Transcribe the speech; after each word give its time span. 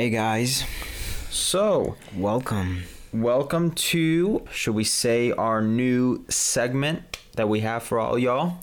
Hey 0.00 0.08
guys, 0.08 0.64
So, 1.28 1.94
welcome. 2.16 2.84
welcome 3.12 3.72
to, 3.72 4.46
should 4.50 4.74
we 4.74 4.82
say, 4.82 5.30
our 5.30 5.60
new 5.60 6.24
segment 6.30 7.18
that 7.34 7.50
we 7.50 7.60
have 7.60 7.82
for 7.82 7.98
all 7.98 8.18
y'all? 8.18 8.60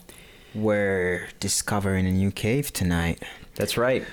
We're 0.56 1.28
discovering 1.40 2.08
a 2.08 2.12
new 2.12 2.32
cave 2.32 2.74
tonight. 2.74 3.22
That's 3.54 3.78
right. 3.78 4.04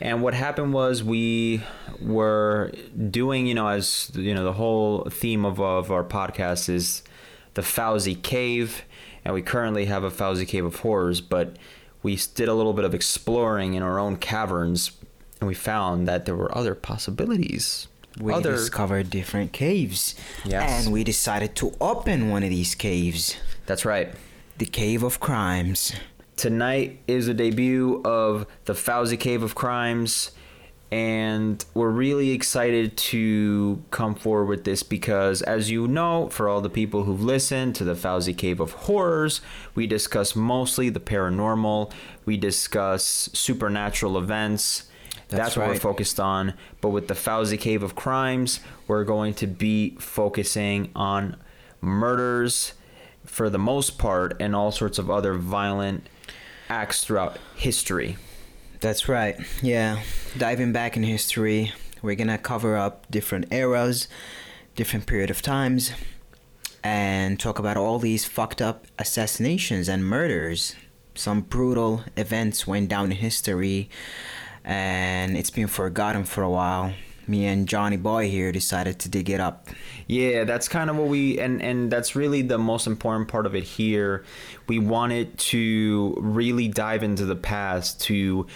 And 0.00 0.22
what 0.22 0.32
happened 0.32 0.72
was 0.72 1.04
we 1.04 1.62
were 2.00 2.72
doing, 3.10 3.46
you 3.46 3.54
know, 3.54 3.68
as 3.68 4.10
you 4.14 4.32
know, 4.32 4.44
the 4.44 4.54
whole 4.54 5.04
theme 5.10 5.44
of, 5.44 5.60
of 5.60 5.92
our 5.92 6.02
podcast 6.02 6.70
is 6.70 7.02
the 7.52 7.60
Fawzi 7.60 8.22
Cave, 8.22 8.84
and 9.22 9.34
we 9.34 9.42
currently 9.42 9.84
have 9.84 10.02
a 10.02 10.10
Fawzi 10.10 10.48
Cave 10.48 10.64
of 10.64 10.76
Horrors, 10.76 11.20
but 11.20 11.58
we 12.02 12.16
did 12.34 12.48
a 12.48 12.54
little 12.54 12.72
bit 12.72 12.86
of 12.86 12.94
exploring 12.94 13.74
in 13.74 13.82
our 13.82 13.98
own 13.98 14.16
caverns, 14.16 14.92
and 15.40 15.48
we 15.48 15.54
found 15.54 16.06
that 16.06 16.26
there 16.26 16.36
were 16.36 16.56
other 16.56 16.74
possibilities. 16.74 17.88
We 18.20 18.32
other 18.32 18.52
discovered 18.52 19.08
different 19.10 19.52
caves. 19.52 20.14
Yes. 20.44 20.84
And 20.84 20.92
we 20.92 21.04
decided 21.04 21.56
to 21.56 21.74
open 21.80 22.28
one 22.30 22.42
of 22.42 22.50
these 22.50 22.74
caves. 22.74 23.36
That's 23.66 23.84
right. 23.84 24.12
The 24.58 24.66
Cave 24.66 25.02
of 25.02 25.20
Crimes. 25.20 25.92
Tonight 26.36 27.00
is 27.06 27.26
the 27.26 27.34
debut 27.34 28.02
of 28.04 28.46
the 28.64 28.72
Fawzi 28.72 29.18
Cave 29.18 29.42
of 29.42 29.54
Crimes, 29.54 30.30
and 30.90 31.64
we're 31.74 31.90
really 31.90 32.30
excited 32.30 32.96
to 32.96 33.82
come 33.90 34.14
forward 34.14 34.46
with 34.46 34.64
this 34.64 34.82
because, 34.82 35.42
as 35.42 35.70
you 35.70 35.86
know, 35.86 36.28
for 36.30 36.48
all 36.48 36.60
the 36.60 36.70
people 36.70 37.04
who've 37.04 37.22
listened 37.22 37.74
to 37.76 37.84
the 37.84 37.94
Fawzi 37.94 38.36
Cave 38.36 38.58
of 38.58 38.72
Horrors, 38.72 39.40
we 39.74 39.86
discuss 39.86 40.34
mostly 40.34 40.88
the 40.88 40.98
paranormal, 40.98 41.92
we 42.24 42.36
discuss 42.36 43.28
supernatural 43.32 44.18
events. 44.18 44.89
That's, 45.30 45.54
That's 45.54 45.56
what 45.56 45.68
we're 45.68 45.76
focused 45.76 46.18
on. 46.18 46.54
But 46.80 46.90
with 46.90 47.08
the 47.08 47.14
Fawzi 47.14 47.58
Cave 47.58 47.82
of 47.82 47.94
Crimes, 47.94 48.60
we're 48.86 49.04
going 49.04 49.34
to 49.34 49.46
be 49.46 49.96
focusing 49.98 50.90
on 50.94 51.36
murders 51.80 52.74
for 53.24 53.48
the 53.48 53.58
most 53.58 53.96
part 53.96 54.36
and 54.40 54.56
all 54.56 54.72
sorts 54.72 54.98
of 54.98 55.10
other 55.10 55.34
violent 55.34 56.08
acts 56.68 57.04
throughout 57.04 57.38
history. 57.54 58.16
That's 58.80 59.08
right. 59.08 59.36
Yeah. 59.62 60.00
Diving 60.36 60.72
back 60.72 60.96
in 60.96 61.02
history, 61.02 61.72
we're 62.02 62.16
gonna 62.16 62.38
cover 62.38 62.76
up 62.76 63.06
different 63.10 63.52
eras, 63.52 64.08
different 64.74 65.06
period 65.06 65.30
of 65.30 65.42
times, 65.42 65.92
and 66.82 67.38
talk 67.38 67.58
about 67.58 67.76
all 67.76 67.98
these 67.98 68.24
fucked 68.24 68.62
up 68.62 68.86
assassinations 68.98 69.88
and 69.88 70.04
murders. 70.04 70.74
Some 71.14 71.42
brutal 71.42 72.04
events 72.16 72.66
went 72.66 72.88
down 72.88 73.06
in 73.06 73.18
history, 73.18 73.90
and 74.64 75.36
it's 75.36 75.50
been 75.50 75.66
forgotten 75.66 76.24
for 76.24 76.42
a 76.42 76.50
while. 76.50 76.92
Me 77.26 77.46
and 77.46 77.68
Johnny 77.68 77.96
Boy 77.96 78.28
here 78.28 78.50
decided 78.50 78.98
to 79.00 79.08
dig 79.08 79.30
it 79.30 79.40
up. 79.40 79.68
Yeah, 80.08 80.44
that's 80.44 80.68
kind 80.68 80.90
of 80.90 80.96
what 80.96 81.06
we 81.06 81.38
and 81.38 81.62
and 81.62 81.90
that's 81.90 82.16
really 82.16 82.42
the 82.42 82.58
most 82.58 82.86
important 82.86 83.28
part 83.28 83.46
of 83.46 83.54
it 83.54 83.62
here. 83.62 84.24
We 84.66 84.78
wanted 84.80 85.38
to 85.38 86.16
really 86.18 86.66
dive 86.66 87.02
into 87.02 87.24
the 87.24 87.36
past 87.36 88.00
to 88.02 88.46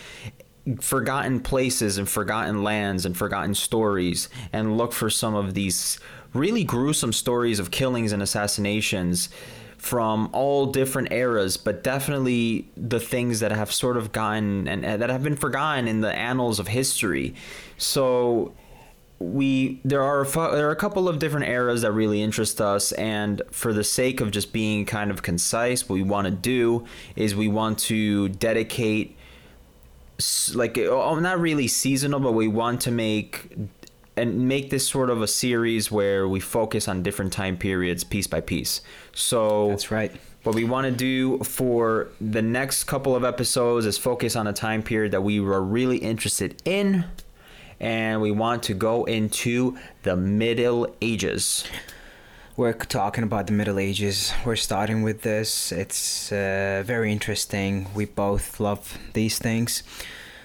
forgotten 0.80 1.40
places 1.40 1.98
and 1.98 2.08
forgotten 2.08 2.62
lands 2.62 3.04
and 3.06 3.16
forgotten 3.16 3.54
stories 3.54 4.28
and 4.52 4.76
look 4.76 4.92
for 4.92 5.10
some 5.10 5.34
of 5.34 5.54
these 5.54 6.00
really 6.32 6.64
gruesome 6.64 7.12
stories 7.12 7.58
of 7.58 7.70
killings 7.70 8.12
and 8.12 8.22
assassinations 8.22 9.28
from 9.76 10.30
all 10.32 10.66
different 10.66 11.12
eras, 11.12 11.56
but 11.56 11.82
definitely 11.82 12.68
the 12.76 13.00
things 13.00 13.40
that 13.40 13.52
have 13.52 13.72
sort 13.72 13.96
of 13.96 14.12
gotten 14.12 14.66
and, 14.68 14.84
that 14.84 15.10
have 15.10 15.22
been 15.22 15.36
forgotten 15.36 15.86
in 15.88 16.00
the 16.00 16.12
annals 16.12 16.58
of 16.58 16.68
history. 16.68 17.34
So 17.76 18.54
we 19.18 19.80
there 19.84 20.02
are 20.02 20.22
a 20.22 20.26
there 20.26 20.68
are 20.68 20.72
a 20.72 20.76
couple 20.76 21.08
of 21.08 21.18
different 21.18 21.46
eras 21.46 21.82
that 21.82 21.92
really 21.92 22.20
interest 22.20 22.60
us 22.60 22.92
and 22.92 23.40
for 23.50 23.72
the 23.72 23.84
sake 23.84 24.20
of 24.20 24.30
just 24.30 24.52
being 24.52 24.84
kind 24.84 25.10
of 25.10 25.22
concise 25.22 25.88
what 25.88 25.94
we 25.94 26.02
want 26.02 26.26
to 26.26 26.30
do 26.30 26.84
is 27.14 27.34
we 27.34 27.48
want 27.48 27.78
to 27.78 28.28
dedicate 28.30 29.16
like 30.54 30.76
oh, 30.78 31.18
not 31.18 31.40
really 31.40 31.68
seasonal 31.68 32.20
but 32.20 32.32
we 32.32 32.48
want 32.48 32.80
to 32.80 32.90
make 32.90 33.48
and 34.16 34.48
make 34.48 34.70
this 34.70 34.86
sort 34.86 35.10
of 35.10 35.22
a 35.22 35.26
series 35.26 35.90
where 35.90 36.28
we 36.28 36.40
focus 36.40 36.88
on 36.88 37.02
different 37.02 37.32
time 37.32 37.56
periods 37.56 38.04
piece 38.04 38.26
by 38.26 38.40
piece 38.40 38.80
so 39.14 39.68
That's 39.70 39.90
right. 39.90 40.12
what 40.42 40.54
we 40.54 40.64
want 40.64 40.86
to 40.86 40.92
do 40.92 41.38
for 41.38 42.08
the 42.20 42.42
next 42.42 42.84
couple 42.84 43.14
of 43.16 43.24
episodes 43.24 43.86
is 43.86 43.98
focus 43.98 44.36
on 44.36 44.46
a 44.46 44.52
time 44.52 44.82
period 44.82 45.12
that 45.12 45.22
we 45.22 45.40
were 45.40 45.62
really 45.62 45.98
interested 45.98 46.60
in 46.64 47.04
and 47.80 48.20
we 48.20 48.30
want 48.30 48.62
to 48.64 48.74
go 48.74 49.04
into 49.04 49.76
the 50.04 50.16
middle 50.16 50.86
ages 51.02 51.64
We're 52.56 52.72
talking 52.72 53.24
about 53.24 53.48
the 53.48 53.52
Middle 53.52 53.80
Ages. 53.80 54.32
We're 54.46 54.54
starting 54.54 55.02
with 55.02 55.22
this. 55.22 55.72
It's 55.72 56.30
uh, 56.30 56.84
very 56.86 57.10
interesting. 57.10 57.88
We 57.96 58.04
both 58.04 58.60
love 58.60 58.96
these 59.12 59.40
things. 59.40 59.82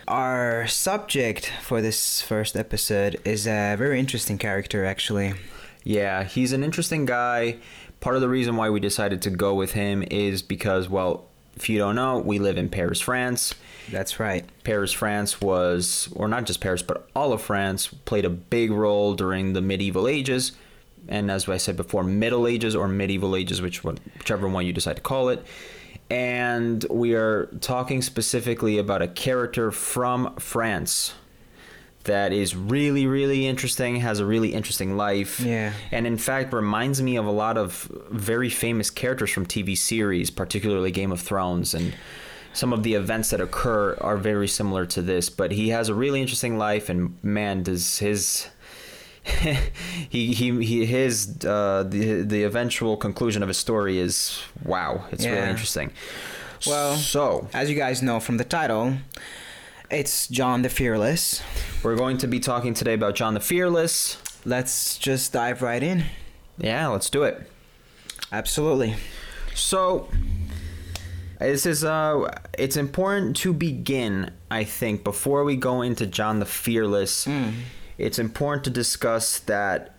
Our 0.10 0.66
subject 0.66 1.52
for 1.62 1.84
this 1.84 2.20
first 2.20 2.56
episode 2.56 3.22
is 3.24 3.46
a 3.46 3.76
very 3.78 4.00
interesting 4.00 4.40
character, 4.40 4.84
actually. 4.84 5.36
Yeah, 5.84 6.24
he's 6.24 6.52
an 6.52 6.64
interesting 6.64 7.06
guy. 7.06 7.58
Part 8.00 8.16
of 8.16 8.24
the 8.24 8.28
reason 8.28 8.56
why 8.56 8.72
we 8.72 8.80
decided 8.80 9.22
to 9.22 9.30
go 9.30 9.54
with 9.54 9.74
him 9.74 10.04
is 10.10 10.42
because, 10.42 10.90
well, 10.90 11.28
if 11.56 11.70
you 11.70 11.78
don't 11.78 11.96
know, 11.96 12.18
we 12.18 12.40
live 12.40 12.58
in 12.58 12.70
Paris, 12.70 13.00
France. 13.00 13.54
That's 13.92 14.20
right. 14.20 14.46
Paris, 14.64 14.92
France 14.92 15.42
was, 15.42 16.12
or 16.16 16.28
not 16.28 16.46
just 16.46 16.60
Paris, 16.60 16.82
but 16.82 17.08
all 17.16 17.32
of 17.32 17.44
France 17.44 17.86
played 17.86 18.26
a 18.26 18.32
big 18.32 18.72
role 18.72 19.14
during 19.14 19.54
the 19.54 19.62
medieval 19.62 20.08
ages. 20.08 20.54
And 21.08 21.30
as 21.30 21.48
I 21.48 21.58
said 21.58 21.78
before, 21.78 22.04
Middle 22.04 22.48
Ages 22.48 22.76
or 22.76 22.88
Medieval 22.88 23.36
Ages, 23.36 23.62
which 23.62 23.84
one, 23.84 24.00
whichever 24.18 24.48
one 24.50 24.66
you 24.66 24.74
decide 24.74 24.96
to 24.96 25.04
call 25.04 25.30
it. 25.30 25.46
And 26.10 26.84
we 26.90 27.14
are 27.14 27.46
talking 27.62 28.02
specifically 28.02 28.78
about 28.78 29.02
a 29.02 29.08
character 29.08 29.72
from 29.72 30.36
France 30.38 31.14
that 32.06 32.34
is 32.34 32.56
really, 32.56 33.06
really 33.06 33.46
interesting, 33.46 33.98
has 33.98 34.20
a 34.20 34.26
really 34.26 34.54
interesting 34.54 34.98
life. 34.98 35.40
Yeah. 35.40 35.74
And 35.92 36.08
in 36.08 36.18
fact, 36.18 36.54
reminds 36.54 37.02
me 37.02 37.18
of 37.18 37.26
a 37.26 37.32
lot 37.32 37.58
of 37.58 37.92
very 38.10 38.50
famous 38.50 38.90
characters 38.90 39.30
from 39.30 39.46
TV 39.46 39.78
series, 39.78 40.32
particularly 40.32 40.92
Game 40.92 41.12
of 41.12 41.22
Thrones. 41.22 41.74
And 41.76 41.94
some 42.54 42.74
of 42.74 42.82
the 42.82 42.96
events 42.96 43.30
that 43.30 43.42
occur 43.42 43.96
are 44.02 44.18
very 44.18 44.48
similar 44.48 44.86
to 44.88 45.02
this. 45.04 45.30
But 45.30 45.52
he 45.52 45.70
has 45.70 45.90
a 45.90 45.94
really 45.94 46.22
interesting 46.22 46.58
life, 46.58 46.90
and 46.90 47.22
man, 47.24 47.64
does 47.64 48.00
his. 48.00 48.48
he, 50.10 50.34
he 50.34 50.64
he 50.66 50.86
his 50.86 51.38
uh 51.46 51.84
the 51.88 52.22
the 52.24 52.44
eventual 52.44 52.98
conclusion 52.98 53.42
of 53.44 53.48
his 53.50 53.58
story 53.58 53.98
is 54.00 54.42
wow 54.66 55.06
it's 55.12 55.26
really 55.26 55.50
interesting 55.50 55.92
Well- 56.66 56.96
so 56.96 57.48
As 57.54 57.70
you 57.70 57.76
guys 57.76 58.02
know 58.02 58.20
from 58.20 58.38
the 58.38 58.44
title, 58.44 58.96
it's 59.92 60.28
John 60.28 60.62
the 60.62 60.70
Fearless. 60.70 61.42
we're 61.84 61.96
going 61.96 62.18
to 62.20 62.28
be 62.28 62.40
talking 62.40 62.74
today 62.74 62.94
about 62.94 63.16
John 63.16 63.34
the 63.34 63.40
Fearless 63.40 64.18
Let's 64.46 64.98
just 64.98 65.34
dive 65.34 65.62
right 65.62 65.84
in. 65.84 66.06
yeah 66.58 66.88
let's 66.88 67.10
do 67.10 67.24
it 67.24 67.50
Absolutely. 68.32 68.96
So 69.56 70.08
this 71.40 71.66
is 71.66 71.84
uh 71.84 72.30
it's 72.58 72.78
important 72.78 73.36
to 73.38 73.54
begin, 73.54 74.32
I 74.52 74.64
think, 74.66 75.04
before 75.04 75.44
we 75.44 75.56
go 75.56 75.82
into 75.82 76.06
John 76.06 76.40
the 76.40 76.46
Fearless. 76.46 77.28
It's 78.00 78.18
important 78.18 78.64
to 78.64 78.70
discuss 78.70 79.40
that 79.40 79.94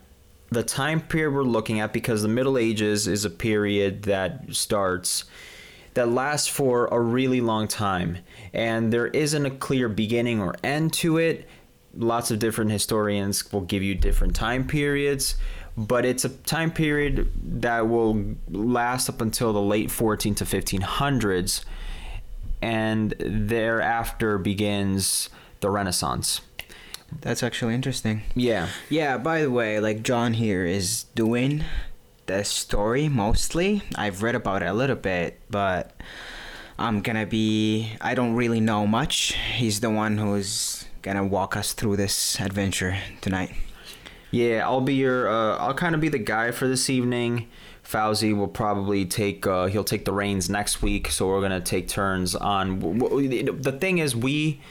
the 0.49 0.63
time 0.63 1.01
period 1.01 1.35
we're 1.35 1.43
looking 1.43 1.79
at 1.79 1.93
because 1.93 2.23
the 2.23 2.27
Middle 2.27 2.57
Ages 2.57 3.07
is 3.07 3.25
a 3.25 3.29
period 3.29 4.03
that 4.03 4.55
starts 4.55 5.25
that 5.93 6.09
lasts 6.09 6.47
for 6.47 6.87
a 6.87 6.99
really 6.99 7.41
long 7.41 7.67
time 7.67 8.17
and 8.53 8.91
there 8.91 9.07
isn't 9.07 9.45
a 9.45 9.51
clear 9.51 9.87
beginning 9.87 10.41
or 10.41 10.55
end 10.63 10.93
to 10.93 11.19
it. 11.19 11.47
Lots 11.95 12.31
of 12.31 12.39
different 12.39 12.71
historians 12.71 13.51
will 13.53 13.61
give 13.61 13.83
you 13.83 13.93
different 13.93 14.35
time 14.35 14.65
periods, 14.65 15.35
but 15.77 16.03
it's 16.03 16.25
a 16.25 16.29
time 16.29 16.71
period 16.71 17.31
that 17.61 17.87
will 17.87 18.35
last 18.49 19.09
up 19.09 19.21
until 19.21 19.53
the 19.53 19.61
late 19.61 19.91
14 19.91 20.33
to 20.35 20.43
1500s 20.43 21.65
and 22.63 23.13
thereafter 23.19 24.39
begins 24.39 25.29
the 25.59 25.69
Renaissance. 25.69 26.41
That's 27.19 27.43
actually 27.43 27.75
interesting. 27.75 28.23
Yeah. 28.35 28.67
Yeah, 28.89 29.17
by 29.17 29.41
the 29.41 29.51
way, 29.51 29.79
like 29.79 30.01
John 30.03 30.33
here 30.33 30.65
is 30.65 31.03
doing 31.15 31.63
the 32.25 32.43
story 32.43 33.09
mostly. 33.09 33.83
I've 33.95 34.23
read 34.23 34.35
about 34.35 34.63
it 34.63 34.67
a 34.67 34.73
little 34.73 34.95
bit, 34.95 35.39
but 35.49 35.91
I'm 36.79 37.01
gonna 37.01 37.25
be. 37.25 37.91
I 38.01 38.15
don't 38.15 38.33
really 38.35 38.59
know 38.61 38.87
much. 38.87 39.33
He's 39.55 39.81
the 39.81 39.89
one 39.89 40.17
who's 40.17 40.85
gonna 41.01 41.25
walk 41.25 41.55
us 41.57 41.73
through 41.73 41.97
this 41.97 42.39
adventure 42.39 42.97
tonight. 43.21 43.51
Yeah, 44.31 44.63
I'll 44.65 44.81
be 44.81 44.95
your. 44.95 45.29
Uh, 45.29 45.57
I'll 45.57 45.73
kind 45.73 45.93
of 45.93 46.01
be 46.01 46.09
the 46.09 46.17
guy 46.19 46.51
for 46.51 46.67
this 46.67 46.89
evening. 46.89 47.47
Fawzi 47.83 48.35
will 48.35 48.47
probably 48.47 49.05
take. 49.05 49.45
Uh, 49.45 49.65
he'll 49.65 49.83
take 49.83 50.05
the 50.05 50.13
reins 50.13 50.49
next 50.49 50.81
week, 50.81 51.11
so 51.11 51.27
we're 51.27 51.41
gonna 51.41 51.59
take 51.61 51.87
turns 51.89 52.35
on. 52.35 52.79
w- 52.79 52.97
w- 52.99 53.51
The 53.51 53.71
thing 53.73 53.97
is, 53.97 54.15
we 54.15 54.61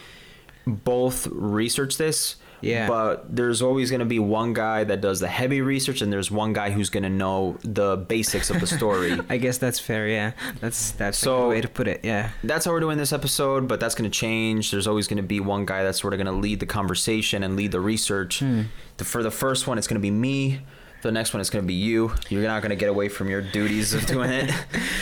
both 0.70 1.26
research 1.28 1.96
this. 1.98 2.36
Yeah. 2.62 2.88
But 2.88 3.34
there's 3.34 3.62
always 3.62 3.88
going 3.90 4.00
to 4.00 4.04
be 4.06 4.18
one 4.18 4.52
guy 4.52 4.84
that 4.84 5.00
does 5.00 5.18
the 5.20 5.28
heavy 5.28 5.62
research, 5.62 6.02
and 6.02 6.12
there's 6.12 6.30
one 6.30 6.52
guy 6.52 6.68
who's 6.70 6.90
going 6.90 7.04
to 7.04 7.08
know 7.08 7.56
the 7.64 7.96
basics 7.96 8.50
of 8.50 8.60
the 8.60 8.66
story. 8.66 9.18
I 9.30 9.38
guess 9.38 9.56
that's 9.56 9.78
fair. 9.80 10.06
Yeah, 10.06 10.32
that's 10.60 10.90
that's 10.90 11.16
So- 11.16 11.48
way 11.48 11.62
to 11.62 11.68
put 11.68 11.88
it. 11.88 12.00
Yeah. 12.04 12.32
that's 12.44 12.66
how 12.66 12.72
we're 12.72 12.80
doing 12.80 12.98
this 12.98 13.14
episode, 13.14 13.66
but 13.66 13.80
that's 13.80 13.94
going 13.94 14.10
to 14.10 14.14
change. 14.14 14.72
There's 14.72 14.86
always 14.86 15.08
going 15.08 15.16
to 15.16 15.22
be 15.22 15.40
one 15.40 15.64
guy 15.64 15.82
that's 15.84 15.98
sort 16.02 16.12
of 16.12 16.18
going 16.18 16.26
to 16.26 16.38
lead 16.38 16.60
the 16.60 16.66
conversation 16.66 17.42
and 17.42 17.56
lead 17.56 17.72
the 17.72 17.80
research. 17.80 18.40
Hmm. 18.40 18.64
The, 18.98 19.04
for 19.06 19.22
the 19.22 19.30
first 19.30 19.66
one, 19.66 19.78
it's 19.78 19.86
going 19.86 19.94
to 19.98 20.00
be 20.02 20.10
me. 20.10 20.60
For 21.00 21.08
the 21.08 21.12
next 21.12 21.32
one, 21.32 21.40
it's 21.40 21.48
going 21.48 21.64
to 21.64 21.66
be 21.66 21.72
you. 21.72 22.12
You're 22.28 22.42
not 22.42 22.60
going 22.60 22.70
to 22.70 22.76
get 22.76 22.90
away 22.90 23.08
from 23.08 23.30
your 23.30 23.40
duties 23.40 23.94
of 23.94 24.04
doing 24.04 24.28
it. 24.30 24.50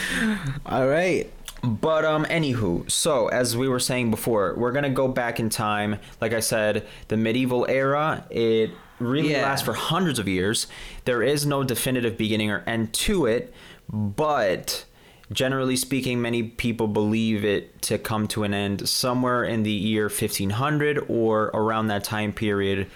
All 0.65 0.87
right. 0.87 1.29
But 1.63 2.05
um, 2.05 2.25
anywho, 2.25 2.89
so 2.89 3.27
as 3.27 3.57
we 3.57 3.67
were 3.67 3.79
saying 3.79 4.11
before, 4.11 4.53
we're 4.57 4.71
gonna 4.71 4.89
go 4.89 5.07
back 5.07 5.39
in 5.39 5.49
time. 5.49 5.99
Like 6.21 6.33
I 6.33 6.39
said, 6.39 6.85
the 7.09 7.17
medieval 7.17 7.65
era. 7.67 8.23
It 8.29 8.71
really 8.99 9.31
Yeah. 9.31 9.43
lasts 9.43 9.65
for 9.65 9.73
hundreds 9.73 10.19
of 10.19 10.27
years. 10.27 10.67
There 11.05 11.21
is 11.21 11.45
no 11.45 11.63
definitive 11.63 12.17
beginning 12.17 12.49
or 12.51 12.63
end 12.67 12.93
to 12.93 13.25
it, 13.25 13.53
but 13.91 14.85
generally 15.31 15.75
speaking, 15.75 16.21
many 16.21 16.43
people 16.43 16.87
believe 16.87 17.43
it 17.45 17.81
to 17.83 17.97
come 17.97 18.27
to 18.29 18.43
an 18.43 18.53
end 18.53 18.87
somewhere 18.89 19.43
in 19.43 19.63
the 19.63 19.71
year 19.71 20.09
1500 20.09 21.05
or 21.07 21.45
around 21.53 21.87
that 21.87 22.03
time 22.03 22.33
period 22.33 22.87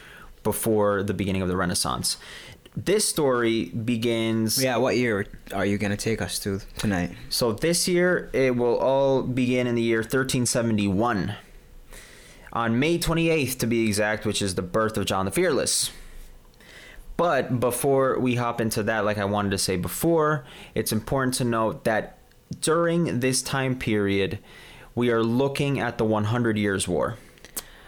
before 0.44 1.04
the 1.04 1.14
beginning 1.14 1.42
of 1.42 1.48
the 1.48 1.56
Renaissance. 1.56 2.18
This 2.76 3.08
story 3.08 3.66
begins. 3.66 4.62
Yeah. 4.62 4.78
What 4.78 4.98
year 4.98 5.28
are 5.54 5.66
you 5.66 5.78
gonna 5.78 5.98
take 5.98 6.22
us 6.22 6.40
to 6.40 6.60
tonight? 6.78 7.12
So 7.30 7.52
this 7.52 7.88
year, 7.88 8.30
it 8.34 8.56
will 8.56 8.78
all 8.78 9.22
begin 9.22 9.68
in 9.68 9.76
the 9.76 9.82
year 9.82 10.00
1371. 10.00 11.36
On 12.52 12.80
May 12.80 13.00
28th, 13.00 13.58
to 13.60 13.68
be 13.68 13.88
exact, 13.88 14.26
which 14.26 14.42
is 14.42 14.56
the 14.56 14.62
birth 14.62 14.98
of 14.98 15.06
John 15.06 15.26
the 15.26 15.32
Fearless. 15.32 15.92
But 17.16 17.60
before 17.60 18.20
we 18.20 18.36
hop 18.36 18.60
into 18.60 18.84
that, 18.84 19.06
like 19.06 19.18
I 19.18 19.26
wanted 19.26 19.52
to 19.52 19.58
say 19.58 19.76
before, 19.76 20.46
it's 20.74 20.92
important 20.92 21.36
to 21.36 21.44
note 21.44 21.84
that 21.84 22.18
during 22.60 23.20
this 23.20 23.42
time 23.42 23.78
period, 23.78 24.40
we 24.96 25.10
are 25.10 25.24
looking 25.24 25.80
at 25.80 25.98
the 25.98 26.06
100 26.06 26.58
Years' 26.58 26.88
War. 26.88 27.18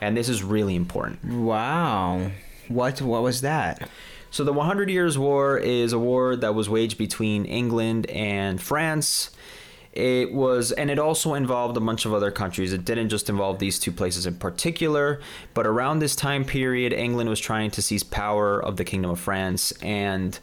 And 0.02 0.16
this 0.16 0.30
is 0.30 0.44
really 0.44 0.76
important. 0.76 1.24
Wow. 1.24 2.32
What 2.68 3.02
what 3.02 3.24
was 3.24 3.42
that? 3.42 3.88
So 4.32 4.44
the 4.44 4.54
100 4.54 4.90
Years' 4.90 5.18
War 5.18 5.58
is 5.58 5.94
a 5.94 6.00
war 6.00 6.36
that 6.36 6.54
was 6.54 6.70
waged 6.70 6.98
between 6.98 7.46
England 7.46 8.06
and 8.10 8.62
France. 8.62 9.32
It 9.94 10.34
was, 10.34 10.74
and 10.74 10.92
it 10.92 11.00
also 11.00 11.36
involved 11.36 11.78
a 11.78 11.80
bunch 11.80 12.06
of 12.06 12.14
other 12.14 12.30
countries. 12.30 12.74
It 12.74 12.84
didn't 12.84 13.08
just 13.08 13.30
involve 13.30 13.60
these 13.60 13.80
two 13.80 13.94
places 13.94 14.26
in 14.26 14.36
particular, 14.36 15.22
but 15.54 15.66
around 15.66 16.00
this 16.00 16.18
time 16.18 16.44
period, 16.44 16.92
England 16.92 17.30
was 17.30 17.40
trying 17.40 17.72
to 17.72 17.82
seize 17.82 18.04
power 18.04 18.62
of 18.62 18.76
the 18.76 18.84
Kingdom 18.84 19.12
of 19.12 19.22
France, 19.22 19.72
and 19.82 20.38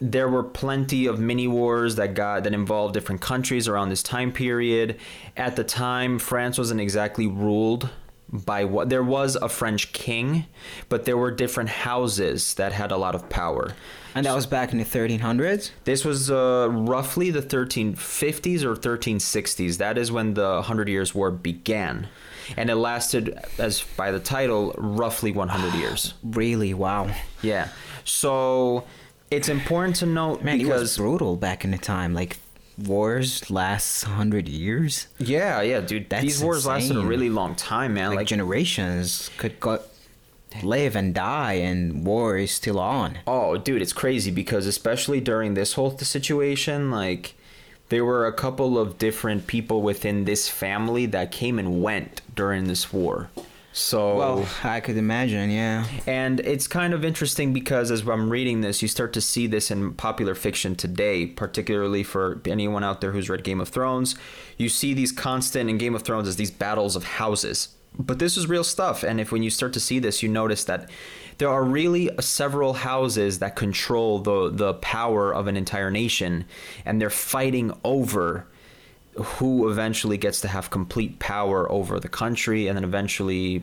there 0.00 0.28
were 0.28 0.44
plenty 0.44 1.06
of 1.06 1.18
mini 1.18 1.48
wars 1.48 1.96
that 1.96 2.14
got 2.14 2.44
that 2.44 2.54
involved 2.54 2.94
different 2.94 3.20
countries 3.20 3.66
around 3.66 3.88
this 3.88 4.02
time 4.02 4.30
period. 4.30 4.96
At 5.36 5.56
the 5.56 5.64
time, 5.64 6.20
France 6.20 6.56
wasn't 6.56 6.80
exactly 6.80 7.26
ruled 7.26 7.90
by 8.30 8.64
what 8.64 8.88
there 8.90 9.02
was 9.02 9.36
a 9.36 9.48
French 9.48 9.92
king, 9.92 10.46
but 10.88 11.04
there 11.04 11.16
were 11.16 11.30
different 11.30 11.70
houses 11.70 12.54
that 12.54 12.72
had 12.72 12.90
a 12.90 12.96
lot 12.96 13.14
of 13.14 13.28
power. 13.28 13.74
And 14.14 14.26
that 14.26 14.34
was 14.34 14.46
back 14.46 14.72
in 14.72 14.78
the 14.78 14.84
1300s. 14.84 15.70
This 15.84 16.04
was 16.04 16.30
uh, 16.30 16.68
roughly 16.70 17.30
the 17.30 17.42
1350s 17.42 18.64
or 18.64 18.74
1360s. 18.74 19.78
That 19.78 19.96
is 19.96 20.10
when 20.10 20.34
the 20.34 20.62
Hundred 20.62 20.88
Years' 20.88 21.14
War 21.14 21.30
began, 21.30 22.08
and 22.56 22.68
it 22.68 22.74
lasted, 22.76 23.38
as 23.58 23.84
by 23.96 24.10
the 24.10 24.20
title, 24.20 24.74
roughly 24.76 25.32
100 25.32 25.74
years. 25.78 26.14
Really? 26.22 26.74
Wow. 26.74 27.14
Yeah. 27.42 27.68
So 28.04 28.84
it's 29.30 29.48
important 29.48 29.96
to 29.96 30.06
note 30.06 30.42
Man, 30.42 30.60
it 30.60 30.66
was 30.66 30.72
because 30.72 30.96
brutal 30.96 31.36
back 31.36 31.64
in 31.64 31.70
the 31.70 31.78
time. 31.78 32.14
Like 32.14 32.38
wars 32.86 33.50
last 33.50 34.04
hundred 34.04 34.48
years. 34.48 35.08
yeah, 35.18 35.60
yeah, 35.62 35.80
dude, 35.80 36.08
That's 36.10 36.22
these 36.22 36.42
wars 36.42 36.66
lasted 36.66 36.96
a 36.96 37.00
really 37.00 37.30
long 37.30 37.54
time, 37.54 37.94
man. 37.94 38.10
Like, 38.10 38.16
Like, 38.18 38.26
generations 38.26 39.30
could 39.36 39.58
go, 39.60 39.80
live 40.62 40.96
and 40.96 41.14
die, 41.14 41.54
and 41.54 42.04
war 42.06 42.36
is 42.38 42.50
still 42.52 42.78
on. 42.78 43.18
oh, 43.26 43.56
dude, 43.58 43.82
it's 43.82 43.92
crazy 43.92 44.30
because 44.30 44.66
especially 44.66 45.20
during 45.20 45.54
this 45.54 45.74
whole 45.74 45.96
situation, 45.98 46.90
like. 46.90 47.34
There 47.90 48.04
were 48.04 48.26
a 48.26 48.34
couple 48.34 48.76
of 48.78 48.98
different 48.98 49.46
people 49.46 49.80
within 49.80 50.26
this 50.26 50.46
family 50.46 51.06
that 51.06 51.32
came 51.32 51.58
and 51.58 51.82
went 51.82 52.20
during 52.36 52.64
this 52.64 52.92
war. 52.92 53.30
So 53.72 54.16
Well, 54.16 54.48
I 54.64 54.80
could 54.80 54.96
imagine. 54.96 55.50
Yeah. 55.50 55.86
And 56.06 56.40
it's 56.40 56.66
kind 56.66 56.94
of 56.94 57.04
interesting 57.04 57.52
because 57.52 57.90
as 57.90 58.06
I'm 58.06 58.30
reading 58.30 58.60
this, 58.60 58.82
you 58.82 58.88
start 58.88 59.12
to 59.12 59.20
see 59.20 59.46
this 59.46 59.70
in 59.70 59.94
popular 59.94 60.34
fiction 60.34 60.74
today, 60.74 61.26
particularly 61.26 62.02
for 62.02 62.40
anyone 62.46 62.82
out 62.82 63.00
there 63.00 63.12
who's 63.12 63.30
read 63.30 63.44
Game 63.44 63.60
of 63.60 63.68
Thrones. 63.68 64.16
You 64.56 64.68
see 64.68 64.94
these 64.94 65.12
constant 65.12 65.70
in 65.70 65.78
Game 65.78 65.94
of 65.94 66.02
Thrones 66.02 66.28
as 66.28 66.36
these 66.36 66.50
battles 66.50 66.96
of 66.96 67.04
houses. 67.04 67.68
But 67.98 68.18
this 68.18 68.36
is 68.36 68.46
real 68.46 68.64
stuff. 68.64 69.02
And 69.02 69.20
if 69.20 69.32
when 69.32 69.42
you 69.42 69.50
start 69.50 69.72
to 69.74 69.80
see 69.80 69.98
this, 69.98 70.22
you 70.22 70.28
notice 70.28 70.64
that 70.64 70.88
there 71.38 71.48
are 71.48 71.62
really 71.62 72.10
several 72.20 72.74
houses 72.74 73.38
that 73.38 73.56
control 73.56 74.18
the, 74.18 74.50
the 74.50 74.74
power 74.74 75.32
of 75.32 75.46
an 75.46 75.56
entire 75.56 75.90
nation, 75.90 76.44
and 76.84 77.00
they're 77.00 77.10
fighting 77.10 77.72
over 77.84 78.46
who 79.16 79.68
eventually 79.70 80.16
gets 80.16 80.40
to 80.42 80.48
have 80.48 80.70
complete 80.70 81.18
power 81.18 81.70
over 81.70 81.98
the 82.00 82.08
country 82.08 82.66
and 82.68 82.76
then 82.76 82.84
eventually 82.84 83.62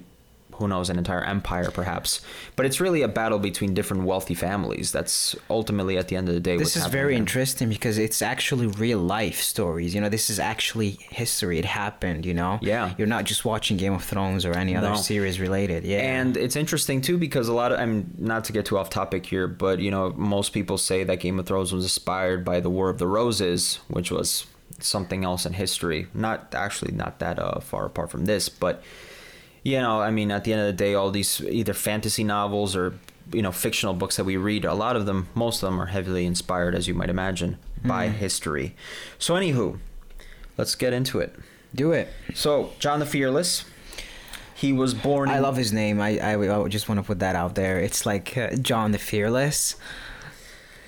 who 0.53 0.69
knows 0.69 0.89
an 0.89 0.97
entire 0.97 1.21
empire 1.23 1.69
perhaps 1.69 2.21
but 2.55 2.65
it's 2.65 2.79
really 2.79 3.01
a 3.01 3.07
battle 3.09 3.39
between 3.39 3.73
different 3.73 4.03
wealthy 4.03 4.33
families 4.33 4.89
that's 4.89 5.35
ultimately 5.49 5.97
at 5.97 6.07
the 6.07 6.15
end 6.15 6.29
of 6.29 6.33
the 6.33 6.39
day 6.39 6.55
This 6.55 6.77
is 6.77 6.85
very 6.85 7.11
there. 7.13 7.19
interesting 7.19 7.67
because 7.67 7.97
it's 7.97 8.21
actually 8.21 8.67
real 8.67 8.99
life 8.99 9.41
stories. 9.41 9.93
You 9.93 9.99
know, 9.99 10.07
this 10.07 10.29
is 10.29 10.39
actually 10.39 10.91
history. 11.09 11.59
It 11.59 11.65
happened. 11.65 12.25
You 12.25 12.33
know. 12.33 12.59
Yeah. 12.61 12.93
You're 12.97 13.05
not 13.07 13.25
just 13.25 13.43
watching 13.43 13.75
Game 13.75 13.91
of 13.93 14.03
Thrones 14.05 14.45
or 14.45 14.53
any 14.53 14.77
other 14.77 14.91
No. 14.91 14.95
series 14.95 15.41
related. 15.41 15.83
Yeah. 15.83 15.99
And 15.99 16.37
it's 16.37 16.55
interesting 16.55 17.01
too 17.01 17.17
because 17.17 17.49
a 17.49 17.53
lot 17.53 17.73
of 17.73 17.79
I'm 17.79 18.13
not 18.17 18.45
to 18.45 18.53
get 18.53 18.65
too 18.65 18.77
off 18.77 18.89
topic 18.89 19.25
here, 19.25 19.47
but 19.49 19.79
you 19.79 19.91
know 19.91 20.13
most 20.15 20.53
people 20.53 20.77
say 20.77 21.03
that 21.03 21.19
Game 21.19 21.37
of 21.37 21.45
Thrones 21.47 21.73
was 21.73 21.83
inspired 21.83 22.45
by 22.45 22.61
the 22.61 22.69
War 22.69 22.89
of 22.89 22.97
the 22.97 23.07
Roses, 23.07 23.79
which 23.89 24.09
was 24.09 24.45
something 24.79 25.23
else 25.23 25.45
in 25.45 25.53
history. 25.53 26.07
Not 26.13 26.53
actually 26.53 26.91
not 26.93 27.19
that 27.19 27.39
uh, 27.39 27.59
far 27.59 27.85
apart 27.85 28.09
from 28.11 28.25
this, 28.25 28.49
but 28.49 28.83
you 29.63 29.79
know 29.79 30.01
I 30.01 30.11
mean 30.11 30.31
at 30.31 30.43
the 30.43 30.53
end 30.53 30.61
of 30.61 30.67
the 30.67 30.73
day, 30.73 30.93
all 30.93 31.11
these 31.11 31.41
either 31.41 31.73
fantasy 31.73 32.23
novels 32.23 32.75
or 32.75 32.97
you 33.31 33.41
know 33.41 33.51
fictional 33.51 33.93
books 33.93 34.17
that 34.17 34.23
we 34.23 34.37
read, 34.37 34.65
a 34.65 34.73
lot 34.73 34.95
of 34.95 35.05
them, 35.05 35.27
most 35.33 35.63
of 35.63 35.69
them 35.69 35.81
are 35.81 35.87
heavily 35.87 36.25
inspired, 36.25 36.75
as 36.75 36.87
you 36.87 36.93
might 36.93 37.09
imagine, 37.09 37.57
by 37.83 38.09
history. 38.09 38.75
So 39.17 39.35
anywho, 39.35 39.79
let's 40.57 40.75
get 40.75 40.93
into 40.93 41.19
it. 41.19 41.35
do 41.73 41.91
it. 41.91 42.09
So 42.33 42.71
John 42.79 42.99
the 42.99 43.05
Fearless. 43.05 43.65
He 44.57 44.71
was 44.71 44.93
born. 44.93 45.29
I 45.29 45.39
love 45.39 45.57
his 45.57 45.73
name. 45.73 45.99
I, 45.99 46.17
I, 46.17 46.63
I 46.63 46.67
just 46.69 46.87
want 46.87 46.99
to 46.99 47.05
put 47.05 47.19
that 47.19 47.35
out 47.35 47.55
there. 47.55 47.77
It's 47.77 48.05
like 48.05 48.37
uh, 48.37 48.55
John 48.55 48.91
the 48.91 48.97
Fearless. 48.97 49.75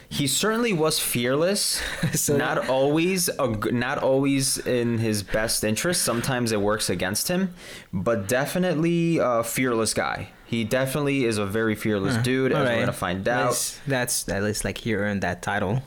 He 0.10 0.26
certainly 0.28 0.74
was 0.74 1.00
fearless. 1.00 1.82
So- 2.14 2.38
not 2.38 2.70
always, 2.70 3.30
not 3.72 3.98
always 4.00 4.58
in 4.58 4.98
his 5.00 5.22
best 5.24 5.64
interest. 5.64 6.02
Sometimes 6.04 6.52
it 6.52 6.62
works 6.62 6.90
against 6.90 7.28
him, 7.28 7.54
but 7.94 8.28
definitely 8.28 9.18
a 9.22 9.44
fearless 9.44 9.94
guy. 9.94 10.30
He 10.46 10.64
definitely 10.64 11.26
is 11.26 11.38
a 11.38 11.46
very 11.46 11.76
fearless 11.76 12.16
dude, 12.18 12.54
as 12.54 12.66
we're 12.68 12.80
gonna 12.80 12.94
find 12.94 13.28
out. 13.28 13.48
That's, 13.50 13.80
that's 13.86 14.30
at 14.30 14.44
least 14.44 14.64
like 14.64 14.78
he 14.78 14.96
earned 14.96 15.22
that 15.24 15.42
title. 15.42 15.84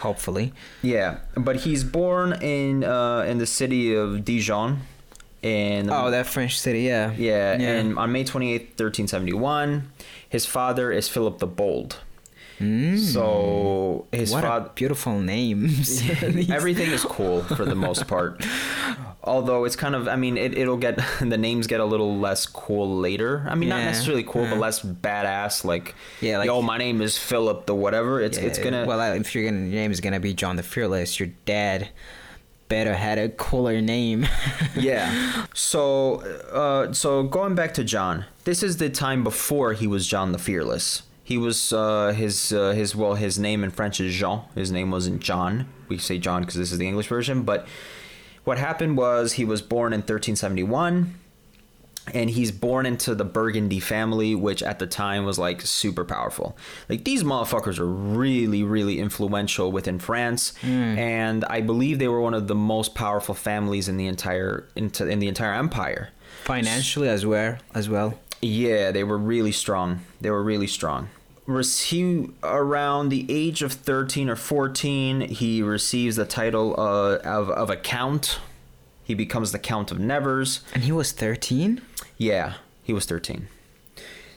Hopefully. 0.00 0.52
Yeah, 0.82 1.18
but 1.36 1.56
he's 1.56 1.84
born 1.84 2.32
in 2.42 2.82
uh, 2.82 3.20
in 3.28 3.38
the 3.38 3.46
city 3.46 3.94
of 3.94 4.24
Dijon, 4.24 4.80
in 5.42 5.90
Oh, 5.90 6.10
that 6.10 6.26
French 6.26 6.58
city. 6.58 6.80
Yeah. 6.82 7.12
yeah, 7.12 7.56
Yeah. 7.60 7.68
and 7.76 7.98
on 7.98 8.10
May 8.10 8.24
twenty 8.24 8.52
eighth, 8.54 8.76
thirteen 8.76 9.06
seventy 9.06 9.32
one. 9.34 9.92
His 10.28 10.44
father 10.46 10.90
is 10.90 11.08
Philip 11.08 11.38
the 11.38 11.46
Bold. 11.46 11.98
Mm. 12.60 12.98
So 12.98 14.06
his 14.12 14.30
what 14.32 14.44
father. 14.44 14.66
a 14.66 14.70
beautiful 14.74 15.18
names. 15.18 16.02
everything 16.50 16.90
is 16.90 17.02
cool 17.04 17.42
for 17.42 17.64
the 17.64 17.74
most 17.74 18.06
part 18.06 18.44
although 19.24 19.64
it's 19.64 19.76
kind 19.76 19.94
of 19.94 20.08
i 20.08 20.16
mean 20.16 20.36
it, 20.38 20.56
it'll 20.56 20.76
get 20.76 20.98
the 21.20 21.36
names 21.38 21.66
get 21.66 21.80
a 21.80 21.84
little 21.84 22.18
less 22.18 22.46
cool 22.46 22.98
later 22.98 23.46
i 23.48 23.54
mean 23.54 23.68
not 23.68 23.82
necessarily 23.84 24.22
cool 24.22 24.46
but 24.48 24.58
less 24.58 24.80
badass 24.80 25.64
like 25.64 25.94
Yeah, 26.20 26.38
like- 26.38 26.46
yo 26.46 26.62
my 26.62 26.78
name 26.78 27.00
is 27.02 27.18
philip 27.18 27.66
the 27.66 27.74
whatever 27.74 28.20
it's 28.20 28.38
it's 28.38 28.58
gonna 28.58 28.84
Well, 28.86 29.00
if 29.14 29.34
you're 29.34 29.44
gonna, 29.44 29.60
your 29.66 29.80
name 29.80 29.90
is 29.92 30.00
gonna 30.00 30.20
be 30.20 30.32
John 30.34 30.56
the 30.56 30.62
Fearless, 30.62 31.18
your 31.20 31.28
dad 31.44 31.88
better 32.68 32.94
had 32.94 33.18
a 33.18 33.28
cooler 33.28 33.80
name. 33.80 34.26
yeah 34.76 35.46
so 35.54 36.16
uh 36.52 36.92
so 36.92 37.22
going 37.24 37.54
back 37.54 37.74
to 37.74 37.84
john 37.84 38.24
this 38.44 38.62
is 38.62 38.76
the 38.78 38.88
time 38.88 39.22
before 39.24 39.72
he 39.74 39.86
was 39.86 40.06
john 40.06 40.32
the 40.32 40.38
fearless 40.38 41.02
he 41.30 41.38
was 41.38 41.72
uh 41.72 42.12
his 42.12 42.52
uh, 42.52 42.72
his 42.72 42.96
well 42.96 43.14
his 43.14 43.38
name 43.38 43.62
in 43.62 43.70
french 43.70 44.00
is 44.00 44.12
jean 44.12 44.40
his 44.56 44.72
name 44.72 44.90
wasn't 44.90 45.20
john 45.20 45.66
we 45.88 45.96
say 45.96 46.18
john 46.18 46.42
because 46.42 46.56
this 46.56 46.72
is 46.72 46.78
the 46.78 46.88
english 46.88 47.06
version 47.06 47.44
but 47.44 47.68
what 48.42 48.58
happened 48.58 48.96
was 48.96 49.34
he 49.34 49.44
was 49.44 49.62
born 49.62 49.92
in 49.92 50.00
1371 50.00 51.14
and 52.12 52.30
he's 52.30 52.50
born 52.50 52.86
into 52.86 53.14
the 53.14 53.26
Burgundy 53.26 53.78
family, 53.78 54.34
which 54.34 54.62
at 54.64 54.80
the 54.80 54.86
time 54.86 55.24
was 55.24 55.38
like 55.38 55.60
super 55.60 56.04
powerful. 56.04 56.56
Like 56.88 57.04
these 57.04 57.22
motherfuckers 57.22 57.78
are 57.78 57.86
really, 57.86 58.64
really 58.64 58.98
influential 58.98 59.70
within 59.70 60.00
France, 60.00 60.54
and 60.98 61.44
I 61.44 61.60
believe 61.60 62.00
they 62.00 62.08
were 62.08 62.20
one 62.20 62.34
of 62.34 62.48
the 62.48 62.54
most 62.56 62.96
powerful 62.96 63.34
families 63.36 63.88
in 63.88 63.96
the 63.96 64.06
entire 64.06 64.66
into 64.74 65.06
in 65.06 65.20
the 65.20 65.28
entire 65.28 65.52
empire. 65.52 66.08
Financially 66.44 67.08
as 67.08 67.24
well, 67.24 67.58
as 67.74 67.88
well. 67.88 68.18
Yeah, 68.40 68.90
they 68.90 69.04
were 69.04 69.18
really 69.18 69.52
strong. 69.52 70.00
They 70.20 70.30
were 70.30 70.42
really 70.42 70.66
strong. 70.66 71.10
He 71.46 72.28
around 72.42 73.08
the 73.08 73.26
age 73.28 73.62
of 73.62 73.72
thirteen 73.72 74.28
or 74.30 74.36
fourteen, 74.36 75.20
he 75.22 75.62
receives 75.62 76.16
the 76.16 76.24
title 76.26 76.74
uh, 76.78 77.16
of 77.24 77.50
of 77.50 77.70
a 77.70 77.76
count. 77.76 78.38
He 79.02 79.14
becomes 79.14 79.50
the 79.50 79.58
Count 79.58 79.90
of 79.90 79.98
Nevers. 79.98 80.60
And 80.72 80.84
he 80.84 80.92
was 80.92 81.10
13? 81.10 81.80
Yeah, 82.16 82.54
he 82.84 82.92
was 82.92 83.06
13. 83.06 83.48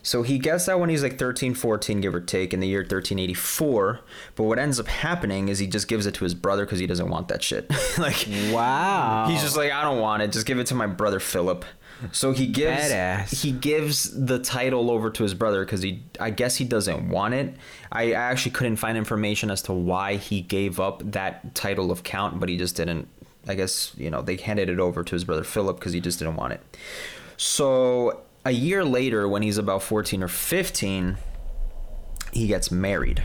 So 0.02 0.24
he 0.24 0.36
gets 0.36 0.66
that 0.66 0.80
when 0.80 0.90
he's 0.90 1.00
like 1.04 1.16
13, 1.16 1.54
14, 1.54 2.00
give 2.00 2.12
or 2.12 2.20
take, 2.20 2.52
in 2.52 2.58
the 2.58 2.66
year 2.66 2.80
1384. 2.80 4.00
But 4.34 4.42
what 4.42 4.58
ends 4.58 4.80
up 4.80 4.88
happening 4.88 5.48
is 5.48 5.60
he 5.60 5.68
just 5.68 5.86
gives 5.86 6.06
it 6.06 6.14
to 6.14 6.24
his 6.24 6.34
brother 6.34 6.64
because 6.66 6.80
he 6.80 6.88
doesn't 6.88 7.08
want 7.08 7.28
that 7.28 7.40
shit. 7.40 7.70
like, 7.98 8.26
Wow. 8.50 9.26
he's 9.28 9.42
just 9.42 9.56
like, 9.56 9.70
I 9.70 9.82
don't 9.82 10.00
want 10.00 10.24
it. 10.24 10.32
Just 10.32 10.44
give 10.44 10.58
it 10.58 10.66
to 10.66 10.74
my 10.74 10.88
brother 10.88 11.20
Philip. 11.20 11.64
So 12.12 12.32
he 12.32 12.46
gives 12.46 12.90
Badass. 12.90 13.42
he 13.42 13.52
gives 13.52 14.10
the 14.10 14.38
title 14.38 14.90
over 14.90 15.10
to 15.10 15.22
his 15.22 15.34
brother 15.34 15.64
because 15.64 15.82
he 15.82 16.02
I 16.20 16.30
guess 16.30 16.56
he 16.56 16.64
doesn't 16.64 17.08
want 17.08 17.34
it. 17.34 17.54
I 17.90 18.12
actually 18.12 18.52
couldn't 18.52 18.76
find 18.76 18.98
information 18.98 19.50
as 19.50 19.62
to 19.62 19.72
why 19.72 20.16
he 20.16 20.40
gave 20.40 20.80
up 20.80 21.02
that 21.12 21.54
title 21.54 21.90
of 21.90 22.02
count, 22.02 22.40
but 22.40 22.48
he 22.48 22.56
just 22.56 22.76
didn't. 22.76 23.08
I 23.46 23.54
guess 23.54 23.92
you 23.96 24.10
know 24.10 24.22
they 24.22 24.36
handed 24.36 24.68
it 24.68 24.80
over 24.80 25.04
to 25.04 25.14
his 25.14 25.24
brother 25.24 25.44
Philip 25.44 25.78
because 25.78 25.92
he 25.92 26.00
just 26.00 26.18
didn't 26.18 26.36
want 26.36 26.54
it. 26.54 26.78
So 27.36 28.22
a 28.44 28.50
year 28.50 28.84
later, 28.84 29.28
when 29.28 29.42
he's 29.42 29.58
about 29.58 29.82
fourteen 29.82 30.22
or 30.22 30.28
fifteen, 30.28 31.16
he 32.32 32.46
gets 32.46 32.70
married. 32.70 33.24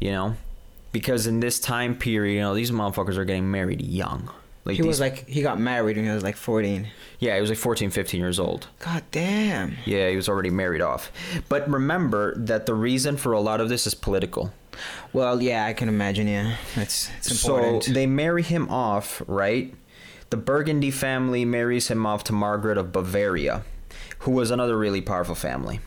You 0.00 0.10
know, 0.10 0.36
because 0.92 1.26
in 1.26 1.40
this 1.40 1.58
time 1.60 1.96
period, 1.96 2.34
you 2.34 2.40
know, 2.40 2.54
these 2.54 2.70
motherfuckers 2.70 3.16
are 3.16 3.24
getting 3.24 3.50
married 3.50 3.80
young. 3.80 4.30
Like 4.64 4.76
he 4.76 4.82
these, 4.82 4.88
was 4.88 5.00
like, 5.00 5.28
he 5.28 5.42
got 5.42 5.60
married 5.60 5.96
when 5.96 6.06
he 6.06 6.10
was 6.10 6.22
like 6.22 6.36
14. 6.36 6.88
yeah, 7.18 7.34
he 7.34 7.40
was 7.40 7.50
like 7.50 7.58
14, 7.58 7.90
15 7.90 8.18
years 8.18 8.40
old. 8.40 8.68
God 8.78 9.02
damn. 9.10 9.76
Yeah, 9.84 10.08
he 10.08 10.16
was 10.16 10.28
already 10.28 10.50
married 10.50 10.80
off. 10.80 11.12
But 11.48 11.68
remember 11.70 12.34
that 12.36 12.64
the 12.66 12.74
reason 12.74 13.16
for 13.18 13.32
a 13.32 13.40
lot 13.40 13.60
of 13.60 13.68
this 13.68 13.86
is 13.86 13.94
political. 13.94 14.52
Well, 15.12 15.42
yeah, 15.42 15.66
I 15.66 15.74
can 15.74 15.88
imagine, 15.88 16.26
yeah. 16.26 16.56
That's 16.74 17.10
it's 17.18 17.30
important. 17.30 17.84
So 17.84 17.92
they 17.92 18.06
marry 18.06 18.42
him 18.42 18.68
off, 18.70 19.22
right? 19.26 19.74
The 20.30 20.36
Burgundy 20.38 20.90
family 20.90 21.44
marries 21.44 21.88
him 21.88 22.06
off 22.06 22.24
to 22.24 22.32
Margaret 22.32 22.78
of 22.78 22.90
Bavaria, 22.90 23.64
who 24.20 24.32
was 24.32 24.50
another 24.50 24.76
really 24.76 25.00
powerful 25.00 25.34
family. 25.34 25.80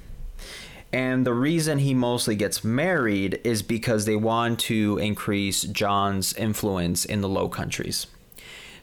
And 0.93 1.25
the 1.25 1.33
reason 1.33 1.79
he 1.79 1.93
mostly 1.93 2.35
gets 2.35 2.63
married 2.63 3.41
is 3.43 3.61
because 3.61 4.05
they 4.05 4.15
want 4.15 4.59
to 4.61 4.97
increase 4.99 5.63
John's 5.63 6.33
influence 6.35 7.03
in 7.03 7.19
the 7.19 7.27
Low 7.27 7.49
Countries. 7.49 8.07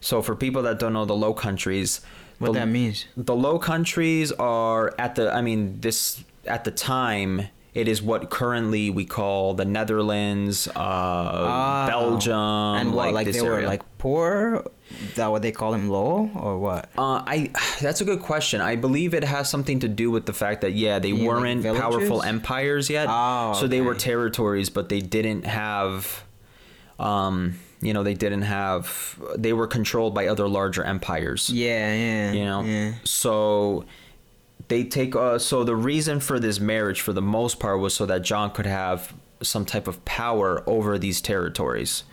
So 0.04 0.20
for 0.20 0.36
people 0.36 0.60
that 0.64 0.78
don't 0.78 0.92
know 0.92 1.06
the 1.06 1.16
Low 1.16 1.32
Countries, 1.32 2.02
what 2.38 2.52
the, 2.52 2.58
that 2.60 2.68
means. 2.68 3.06
the 3.16 3.34
Low 3.34 3.58
Countries 3.58 4.32
are 4.32 4.94
at 4.98 5.14
the 5.14 5.32
I 5.32 5.40
mean 5.40 5.80
this 5.80 6.22
at 6.44 6.64
the 6.64 6.70
time 6.70 7.48
it 7.72 7.88
is 7.88 8.02
what 8.02 8.28
currently 8.28 8.90
we 8.90 9.04
call 9.06 9.54
the 9.54 9.64
Netherlands, 9.64 10.68
uh, 10.76 11.86
Belgium, 11.88 12.34
Ah. 12.36 12.74
and 12.76 12.92
what, 12.92 13.14
like 13.14 13.26
this 13.26 13.36
they 13.36 13.42
were 13.42 13.62
like 13.62 13.82
poor? 13.96 14.64
Is 14.90 15.14
that 15.14 15.28
what 15.32 15.40
they 15.40 15.50
call 15.52 15.72
them, 15.72 15.88
low 15.88 16.30
or 16.36 16.58
what? 16.58 16.90
Uh, 16.98 17.24
I 17.26 17.50
that's 17.80 18.02
a 18.02 18.04
good 18.04 18.20
question. 18.20 18.60
I 18.60 18.76
believe 18.76 19.14
it 19.14 19.24
has 19.24 19.48
something 19.48 19.80
to 19.80 19.88
do 19.88 20.10
with 20.10 20.26
the 20.26 20.34
fact 20.34 20.60
that 20.60 20.74
yeah, 20.74 20.98
they 20.98 21.12
Yeah, 21.12 21.26
weren't 21.26 21.64
powerful 21.64 22.22
empires 22.22 22.90
yet. 22.90 23.06
Oh, 23.10 23.54
so 23.54 23.66
they 23.66 23.80
were 23.80 23.94
territories, 23.94 24.68
but 24.68 24.90
they 24.90 25.00
didn't 25.00 25.46
have 25.46 26.22
um, 26.98 27.58
you 27.84 27.92
know, 27.94 28.02
they 28.02 28.14
didn't 28.14 28.42
have 28.42 29.18
they 29.36 29.52
were 29.52 29.66
controlled 29.68 30.14
by 30.14 30.26
other 30.26 30.48
larger 30.48 30.82
empires. 30.84 31.50
Yeah, 31.50 31.92
yeah. 31.94 32.32
you 32.32 32.44
know 32.44 32.62
Yeah. 32.62 32.92
so 33.04 33.84
they 34.68 34.82
take 34.84 35.14
uh 35.14 35.38
so 35.38 35.62
the 35.64 35.76
reason 35.76 36.18
for 36.20 36.40
this 36.40 36.58
marriage 36.58 37.00
for 37.02 37.12
the 37.12 37.22
most 37.38 37.60
part 37.60 37.78
was 37.80 37.92
so 37.92 38.06
that 38.06 38.22
john 38.22 38.50
could 38.50 38.64
have 38.66 39.12
some 39.42 39.64
type 39.66 39.86
of 39.86 40.02
power 40.06 40.62
over 40.66 40.98
these 40.98 41.20
territories 41.20 42.04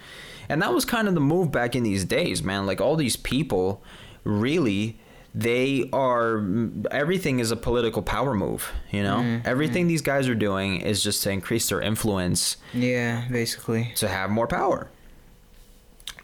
and 0.50 0.62
that 0.62 0.74
was 0.74 0.84
kind 0.84 1.08
of 1.08 1.14
the 1.14 1.22
move 1.22 1.50
back 1.50 1.76
in 1.78 1.84
these 1.84 2.04
days 2.04 2.44
man 2.44 2.66
like 2.66 2.82
all 2.82 2.98
these 2.98 3.16
people 3.16 3.82
really 4.26 5.00
they 5.34 5.88
are 5.94 6.44
everything 6.92 7.40
is 7.40 7.52
a 7.52 7.56
political 7.56 8.02
power 8.02 8.34
move 8.34 8.72
you 8.92 9.02
know 9.02 9.18
Mm-hmm. 9.20 9.48
everything 9.48 9.88
these 9.88 10.02
guys 10.02 10.28
are 10.28 10.36
doing 10.36 10.82
is 10.82 11.02
just 11.02 11.24
to 11.24 11.30
increase 11.32 11.70
their 11.70 11.80
influence 11.80 12.58
Yeah, 12.74 13.24
basically. 13.32 13.94
to 13.96 14.08
have 14.10 14.30
more 14.30 14.48
power. 14.48 14.90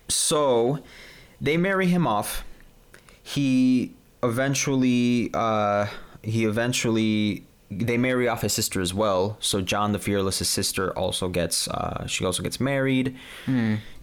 So 0.10 0.80
they 1.42 1.58
marry 1.58 1.88
him 1.88 2.08
off. 2.08 2.44
He 3.22 3.94
eventually 4.24 5.30
uh 5.34 5.88
he 6.24 6.46
eventually 6.46 7.46
they 7.70 7.98
marry 7.98 8.28
off 8.28 8.42
his 8.42 8.54
sister 8.54 8.82
as 8.82 8.94
well. 8.94 9.38
So 9.40 9.62
John 9.62 9.92
the 9.92 10.00
Fearless, 10.00 10.40
his 10.40 10.50
sister, 10.50 10.92
also 10.98 11.28
gets 11.30 11.68
uh 11.68 12.08
she 12.08 12.26
also 12.26 12.42
gets 12.44 12.60
married. 12.60 13.16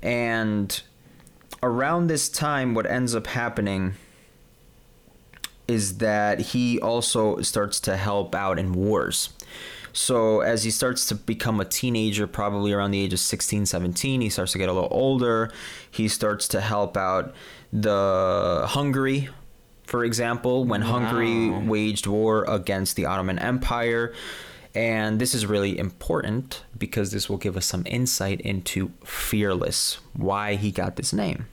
And 0.03 0.83
around 1.63 2.09
this 2.09 2.29
time 2.29 2.75
what 2.75 2.87
ends 2.87 3.15
up 3.15 3.27
happening 3.29 3.95
is 5.67 5.97
that 5.99 6.41
he 6.41 6.79
also 6.81 7.41
starts 7.41 7.81
to 7.81 7.97
help 7.97 8.35
out 8.35 8.59
in 8.59 8.73
wars. 8.75 9.31
So 9.95 10.41
as 10.41 10.65
he 10.65 10.73
starts 10.73 11.07
to 11.07 11.15
become 11.15 11.61
a 11.61 11.65
teenager, 11.65 12.27
probably 12.27 12.73
around 12.73 12.91
the 12.91 13.01
age 13.01 13.13
of 13.13 13.21
16, 13.21 13.65
17, 13.65 14.21
he 14.21 14.29
starts 14.29 14.53
to 14.53 14.59
get 14.59 14.69
a 14.69 14.73
little 14.73 14.89
older. 14.91 15.53
He 15.89 16.09
starts 16.09 16.49
to 16.49 16.61
help 16.61 16.97
out 16.97 17.33
the 17.73 18.65
Hungary, 18.67 19.29
for 19.85 20.05
example, 20.05 20.65
when 20.65 20.83
Hungary 20.83 21.49
waged 21.49 22.09
war 22.09 22.45
against 22.49 22.97
the 22.97 23.07
Ottoman 23.07 23.39
Empire. 23.39 24.13
And 24.75 25.21
this 25.21 25.33
is 25.33 25.47
really 25.47 25.79
important 25.79 26.65
because 26.77 27.13
this 27.13 27.31
will 27.31 27.37
give 27.37 27.57
us 27.57 27.65
some 27.65 27.85
insight 27.87 28.41
into 28.41 28.91
Fearless, 29.05 29.99
why 30.13 30.57
he 30.57 30.73
got 30.73 30.97
this 30.97 31.13
name. 31.13 31.47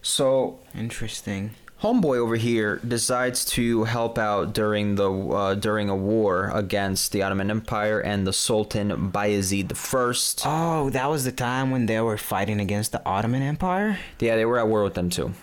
So 0.00 0.58
Interesting. 0.74 1.50
Homeboy 1.82 2.16
over 2.18 2.36
here 2.36 2.76
decides 2.86 3.44
to 3.44 3.84
help 3.84 4.18
out 4.18 4.52
during 4.52 4.96
the 4.96 5.10
uh, 5.10 5.54
during 5.54 5.88
a 5.88 5.96
war 5.96 6.50
against 6.54 7.12
the 7.12 7.22
Ottoman 7.22 7.50
Empire 7.50 8.00
and 8.00 8.26
the 8.26 8.32
Sultan 8.32 9.10
Bayezid 9.12 9.72
I. 9.72 10.48
Oh, 10.48 10.90
that 10.90 11.08
was 11.08 11.24
the 11.24 11.32
time 11.32 11.70
when 11.70 11.86
they 11.86 12.00
were 12.00 12.18
fighting 12.18 12.60
against 12.60 12.92
the 12.92 13.04
Ottoman 13.06 13.42
Empire? 13.42 13.98
Yeah, 14.18 14.36
they 14.36 14.44
were 14.44 14.58
at 14.58 14.68
war 14.68 14.82
with 14.82 14.94
them 14.94 15.10
too. 15.10 15.34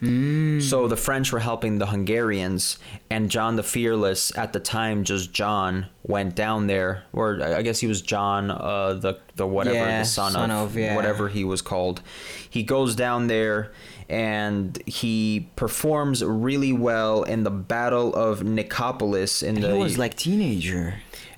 Mm. 0.00 0.62
So 0.62 0.88
the 0.88 0.96
French 0.96 1.30
were 1.32 1.40
helping 1.40 1.78
the 1.78 1.86
Hungarians, 1.86 2.78
and 3.10 3.30
John 3.30 3.56
the 3.56 3.62
Fearless 3.62 4.36
at 4.36 4.52
the 4.52 4.60
time, 4.60 5.04
just 5.04 5.32
John, 5.32 5.86
went 6.02 6.34
down 6.34 6.66
there, 6.66 7.04
or 7.12 7.42
I 7.42 7.62
guess 7.62 7.80
he 7.80 7.86
was 7.86 8.00
John, 8.00 8.50
uh, 8.50 8.94
the 8.94 9.18
the 9.36 9.46
whatever, 9.46 9.76
Yeah, 9.76 9.98
the 10.00 10.04
son, 10.06 10.32
son 10.32 10.50
of, 10.50 10.70
of, 10.70 10.76
yeah. 10.76 10.96
whatever 10.96 11.28
he 11.28 11.44
was 11.44 11.60
called. 11.62 12.00
He 12.48 12.62
goes 12.62 12.96
down 12.96 13.26
there, 13.26 13.72
and 14.08 14.82
he 14.86 15.48
performs 15.56 16.24
really 16.24 16.72
well 16.72 17.22
in 17.22 17.44
the 17.44 17.50
Battle 17.50 18.14
of 18.14 18.40
Nicopolis. 18.40 19.42
In 19.42 19.56
And 19.56 19.64
the 19.64 19.72
he 19.74 19.78
was 19.78 19.98
like 19.98 20.16
teenager. 20.16 20.94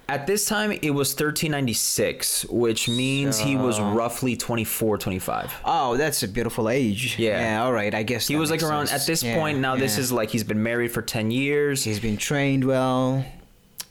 At 0.08 0.26
this 0.26 0.44
time, 0.46 0.72
it 0.72 0.90
was 0.90 1.10
1396, 1.10 2.46
which 2.46 2.88
means 2.88 3.38
he 3.38 3.56
was 3.56 3.80
roughly 3.80 4.36
24, 4.36 4.98
25. 4.98 5.52
Oh, 5.64 5.96
that's 5.96 6.22
a 6.22 6.28
beautiful 6.28 6.68
age. 6.68 7.18
Yeah. 7.18 7.40
Yeah, 7.40 7.64
all 7.64 7.72
right. 7.72 7.94
I 7.94 8.02
guess 8.02 8.26
He 8.28 8.36
was 8.36 8.50
like 8.50 8.62
around 8.62 8.88
sense. 8.88 9.02
at 9.02 9.06
this 9.06 9.22
Yeah, 9.22 9.36
point 9.36 9.58
now. 9.60 9.76
This 9.76 9.98
is 9.98 10.12
like 10.12 10.30
he's 10.30 10.44
been 10.44 10.62
married 10.62 10.92
for 10.92 11.02
ten 11.02 11.30
years. 11.30 11.84
He's 11.84 12.00
been 12.00 12.16
trained 12.16 12.64
well. 12.64 13.24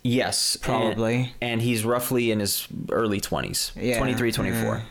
yes, 0.03 0.58
Probably. 0.58 1.15
and, 1.15 1.30
and 1.41 1.62
he's 1.62 1.86
roughly 1.86 2.32
in 2.32 2.39
his 2.39 2.68
early 2.89 3.20
twenties, 3.20 3.72
Yeah, 3.75 3.98
23, 3.98 4.32
24. 4.32 4.75
yeah. 4.75 4.82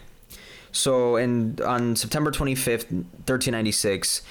So, 0.73 1.17
and 1.17 1.61
on 1.61 1.97
September 1.97 2.31
twenty 2.31 2.55
fifth, 2.55 2.87
thirteen 3.27 3.53
ninety 3.53 3.73
six. 3.73 4.23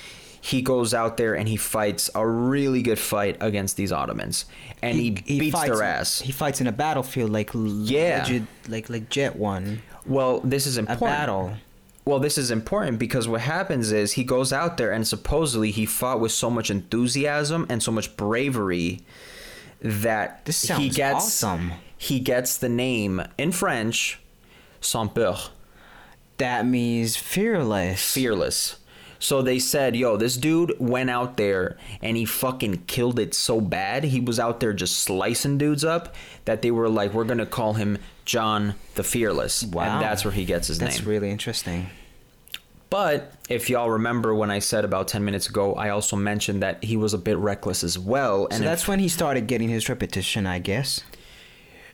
He 0.42 0.62
goes 0.62 0.94
out 0.94 1.18
there 1.18 1.36
and 1.36 1.48
he 1.50 1.58
fights 1.58 2.10
a 2.16 2.26
really 2.26 2.82
good 2.82 3.00
fight 3.00 3.38
against 3.42 3.76
these 3.78 3.92
Ottomans, 3.92 4.46
and 4.82 4.98
he, 4.98 5.10
beats 5.12 5.52
fights, 5.52 5.70
their 5.70 5.84
ass. 5.84 6.20
He 6.22 6.32
fights 6.32 6.62
in 6.62 6.68
a 6.68 6.72
battlefield 6.72 7.30
like 7.32 7.52
Yeah. 7.54 8.20
legit, 8.24 8.44
like 8.70 8.90
like 8.90 9.10
Jet 9.10 9.36
one. 9.36 9.82
well, 10.06 10.40
this 10.40 10.66
is 10.66 10.78
important. 10.78 11.02
A 11.02 11.06
battle. 11.20 11.54
Well, 12.06 12.20
this 12.20 12.38
is 12.40 12.50
important 12.50 12.98
because 12.98 13.28
what 13.28 13.42
happens 13.42 13.92
is 13.92 14.14
he 14.14 14.24
goes 14.24 14.52
out 14.52 14.78
there 14.78 14.92
and 14.92 15.08
supposedly 15.08 15.70
he 15.70 15.86
fought 15.86 16.20
with 16.20 16.32
so 16.32 16.50
much 16.50 16.72
enthusiasm 16.72 17.68
and 17.70 17.84
so 17.84 17.92
much 17.92 18.16
bravery 18.18 19.02
that 19.82 20.44
This 20.46 20.64
he 20.64 20.90
gets 20.90 21.44
awesome. 21.44 21.74
he 21.98 22.20
gets 22.20 22.58
the 22.58 22.70
name 22.70 23.22
in 23.38 23.52
French 23.52 24.20
sans 24.82 25.12
peur, 25.14 25.38
That 26.38 26.66
means 26.66 27.16
fearless. 27.16 28.12
fearless. 28.14 28.78
So 29.20 29.42
they 29.42 29.60
said, 29.60 29.96
yo, 29.98 30.16
this 30.16 30.38
dude 30.38 30.74
went 30.80 31.10
out 31.10 31.36
there 31.36 31.78
and 32.02 32.16
he 32.16 32.24
fucking 32.26 32.84
killed 32.88 33.20
it 33.20 33.34
so 33.34 33.60
bad. 33.60 34.06
He 34.06 34.22
was 34.22 34.40
out 34.40 34.62
there 34.62 34.72
just 34.74 34.98
slicing 35.02 35.58
dudes 35.58 35.84
up 35.84 36.16
that 36.46 36.62
they 36.62 36.72
were 36.72 36.88
like, 36.90 37.14
we're 37.14 37.26
going 37.26 37.38
to 37.40 37.46
call 37.46 37.74
him 37.74 37.98
John 38.24 38.76
the 38.96 39.04
Fearless. 39.04 39.64
And 39.64 39.74
that's 39.74 40.24
where 40.24 40.32
he 40.34 40.46
gets 40.46 40.70
his 40.70 40.80
That's 40.80 40.96
name. 40.96 40.98
That's 41.00 41.08
really 41.08 41.30
interesting. 41.32 41.90
But 42.90 43.34
if 43.50 43.70
y'all 43.70 43.90
remember 43.92 44.34
when 44.34 44.50
I 44.50 44.60
said 44.60 44.84
about 44.84 45.08
10 45.08 45.24
minutes 45.24 45.48
ago, 45.48 45.76
I 45.76 45.90
also 45.90 46.16
mentioned 46.16 46.64
that 46.64 46.84
he 46.84 46.98
was 46.98 47.14
a 47.14 47.20
bit 47.20 47.38
reckless 47.38 47.84
as 47.84 48.00
well. 48.00 48.48
So 48.50 48.56
And 48.58 48.66
that's 48.66 48.84
if- 48.84 48.88
when 48.88 49.00
he 49.00 49.10
started 49.10 49.48
getting 49.48 49.70
his 49.70 49.90
repetition, 49.90 50.48
I 50.48 50.60
guess. 50.60 51.02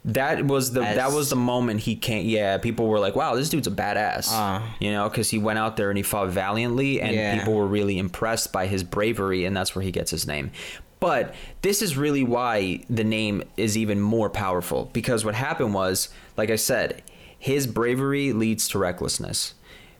That 0.05 0.45
was 0.45 0.71
the 0.71 0.81
that 0.81 1.11
was 1.11 1.29
the 1.29 1.35
moment 1.35 1.81
he 1.81 1.95
can't. 1.95 2.25
Yeah, 2.25 2.57
people 2.59 2.87
were 2.87 2.99
like, 2.99 3.15
"Wow, 3.15 3.35
this 3.35 3.49
dude's 3.49 3.67
a 3.67 3.71
badass," 3.71 4.27
Ah. 4.29 4.75
you 4.79 4.91
know, 4.91 5.09
because 5.09 5.29
he 5.31 5.37
went 5.37 5.59
out 5.59 5.77
there 5.77 5.89
and 5.89 5.97
he 5.97 6.03
fought 6.03 6.29
valiantly, 6.29 7.01
and 7.01 7.13
Yeah. 7.15 7.37
people 7.37 7.53
were 7.55 7.65
really 7.67 7.97
impressed 7.97 8.51
by 8.51 8.67
his 8.67 8.83
bravery, 8.83 9.45
and 9.45 9.55
that's 9.57 9.75
where 9.75 9.83
he 9.83 9.91
gets 9.91 10.11
his 10.11 10.27
name. 10.27 10.51
But 10.99 11.33
this 11.61 11.81
is 11.81 11.97
really 11.97 12.23
why 12.23 12.81
the 12.89 13.03
name 13.03 13.43
is 13.57 13.77
even 13.77 13.99
more 13.99 14.29
powerful 14.29 14.89
because 14.93 15.25
what 15.25 15.35
happened 15.35 15.73
was, 15.73 16.09
like 16.37 16.49
I 16.49 16.55
said, 16.55 17.01
his 17.37 17.67
bravery 17.67 18.31
leads 18.31 18.67
to 18.69 18.79
recklessness. 18.79 19.53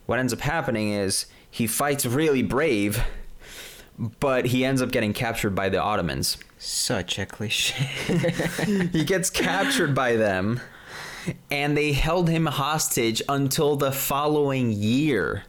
What 0.05 0.19
ends 0.19 0.33
up 0.33 0.41
happening 0.41 0.91
is 0.93 1.25
he 1.49 1.67
fights 1.67 2.05
really 2.05 2.41
brave, 2.43 3.03
but 4.19 4.45
he 4.47 4.65
ends 4.65 4.81
up 4.81 4.91
getting 4.91 5.13
captured 5.13 5.55
by 5.55 5.69
the 5.69 5.81
Ottomans 5.81 6.37
Such 6.57 7.19
a 7.19 7.25
cliche. 7.25 7.85
he 8.91 9.03
gets 9.03 9.29
captured 9.29 9.93
by 9.95 10.15
them 10.15 10.59
and 11.49 11.75
they 11.75 11.93
held 11.93 12.29
him 12.29 12.45
hostage 12.45 13.21
until 13.27 13.75
the 13.75 13.91
following 13.91 14.71
year 14.71 15.43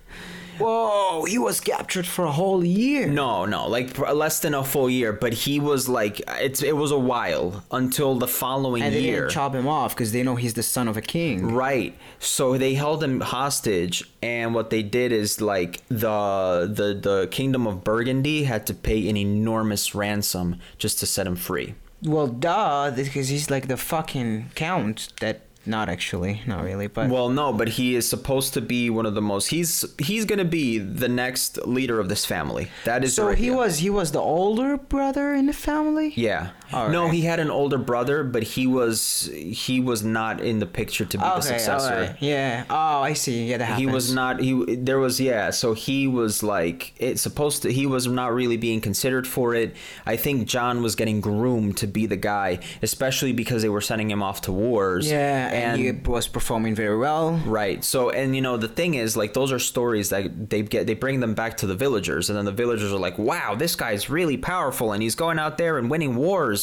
Whoa, 0.59 1.25
he 1.25 1.39
was 1.39 1.61
captured 1.61 2.07
for 2.07 2.25
a 2.25 2.33
whole 2.33 2.65
year. 2.65 3.07
no 3.07 3.45
no 3.45 3.67
like 3.69 3.99
less 3.99 4.41
than 4.41 4.55
a 4.55 4.65
full 4.65 4.89
year 4.91 5.13
but 5.13 5.33
he 5.33 5.61
was 5.61 5.89
like 5.89 6.21
it's 6.41 6.63
it 6.63 6.77
was 6.77 6.91
a 6.91 6.99
while 6.99 7.65
until 7.71 8.15
the 8.17 8.29
following 8.29 8.83
And 8.83 8.95
they 8.95 9.01
year 9.01 9.21
didn't 9.23 9.31
chop 9.33 9.55
him 9.55 9.67
off 9.69 9.95
because 9.95 10.13
they 10.13 10.23
know 10.23 10.37
he's 10.37 10.55
the 10.55 10.63
son 10.63 10.89
of 10.89 10.97
a 10.97 11.03
king. 11.03 11.53
Right. 11.55 11.97
So 12.19 12.57
they 12.59 12.75
held 12.75 13.03
him 13.03 13.21
hostage, 13.21 14.05
and 14.23 14.55
what 14.55 14.71
they 14.71 14.83
did 14.83 15.13
is 15.13 15.41
like 15.41 15.83
the 15.89 16.71
the 16.73 16.95
the 17.09 17.29
kingdom 17.31 17.67
of 17.67 17.85
Burgundy 17.85 18.45
had 18.45 18.67
to 18.67 18.75
pay 18.75 19.09
an 19.09 19.17
enormous 19.17 19.95
ransom 19.95 20.59
just 20.79 20.99
to 21.01 21.07
set 21.07 21.27
him 21.27 21.37
free. 21.37 21.75
Well, 22.03 22.27
duh, 22.27 22.91
because 22.95 23.29
he's 23.29 23.51
like 23.51 23.69
the 23.69 23.77
fucking 23.77 24.51
count 24.55 25.13
that. 25.21 25.43
Not 25.66 25.88
actually, 25.88 26.42
not 26.46 26.62
really, 26.64 26.87
but. 26.87 27.11
Well, 27.11 27.28
no, 27.28 27.52
but 27.52 27.68
he 27.68 27.96
is 27.96 28.08
supposed 28.08 28.54
to 28.54 28.61
be 28.61 28.88
one 28.90 29.06
of 29.06 29.14
the 29.14 29.23
most. 29.23 29.49
He's 29.49 29.85
he's 29.99 30.25
gonna 30.25 30.44
be 30.44 30.78
the 30.78 31.08
next 31.08 31.58
leader 31.66 31.99
of 31.99 32.08
this 32.08 32.25
family. 32.25 32.68
That 32.85 33.04
is. 33.04 33.14
so 33.14 33.30
he 33.30 33.50
was 33.50 33.78
he 33.78 33.90
was 33.90 34.12
the 34.12 34.20
older 34.20 34.76
brother 34.76 35.35
in 35.35 35.46
the 35.46 35.52
family. 35.52 36.12
Yeah. 36.16 36.50
All 36.73 36.88
No, 36.88 37.04
right. 37.04 37.14
he 37.14 37.23
had 37.23 37.40
an 37.40 37.50
older 37.50 37.78
brother, 37.78 38.25
but 38.25 38.42
he 38.42 38.66
was 38.66 39.30
he 39.35 39.80
was 39.80 40.02
not 40.02 40.40
in 40.40 40.58
the 40.58 40.66
picture 40.66 41.04
to 41.04 41.18
be 41.18 41.23
the 41.23 41.40
successor. 41.40 42.16
Yeah. 42.20 42.64
Oh, 42.70 43.00
I 43.02 43.12
see. 43.12 43.46
Yeah, 43.46 43.58
that 43.58 43.64
happens. 43.66 43.87
He 43.88 43.92
was 43.92 44.12
not. 44.12 44.40
He 44.40 44.76
there 44.76 44.99
was 44.99 45.20
yeah. 45.20 45.50
So 45.50 45.75
he 45.75 46.06
was 46.08 46.42
like 46.42 46.92
it's 46.99 47.23
supposed 47.23 47.62
to. 47.62 47.73
He 47.73 47.87
was 47.87 48.06
not 48.06 48.32
really 48.35 48.56
being 48.56 48.80
considered 48.80 49.26
for 49.26 49.54
it. 49.54 49.75
I 50.05 50.16
think 50.16 50.48
John 50.48 50.83
was 50.83 50.94
getting 50.96 51.20
groomed 51.20 51.76
to 51.79 51.87
be 51.87 52.07
the 52.07 52.16
guy, 52.16 52.61
especially 52.83 53.33
because 53.33 53.62
they 53.62 53.68
were 53.68 53.81
sending 53.81 54.11
him 54.11 54.22
off 54.22 54.42
to 54.42 54.52
wars. 54.52 55.11
Yeah, 55.11 55.48
and, 55.48 55.81
he 55.81 55.92
was 55.92 56.29
performing 56.29 56.74
very 56.74 56.96
well. 56.96 57.33
Right. 57.46 57.83
So, 57.85 58.11
and 58.11 58.35
you 58.35 58.42
know, 58.42 58.57
the 58.57 58.68
thing 58.68 58.94
is, 58.94 59.16
like, 59.16 59.35
those 59.35 59.52
are 59.52 59.59
stories 59.59 60.11
that 60.11 60.50
they 60.50 60.62
get, 60.62 60.87
they 60.87 60.94
bring 60.94 61.20
them 61.20 61.35
back 61.35 61.57
to 61.59 61.66
the 61.66 61.74
villagers, 61.74 62.29
and 62.31 62.37
then 62.37 62.44
the 62.44 62.52
villagers 62.52 62.92
are 62.92 62.98
like, 62.98 63.18
wow, 63.18 63.55
this 63.55 63.76
guy's 63.76 64.09
really 64.11 64.37
powerful, 64.37 64.92
and 64.92 65.02
he's 65.02 65.14
going 65.14 65.38
out 65.38 65.59
there 65.59 65.79
and 65.79 65.90
winning 65.90 66.16
wars. 66.16 66.56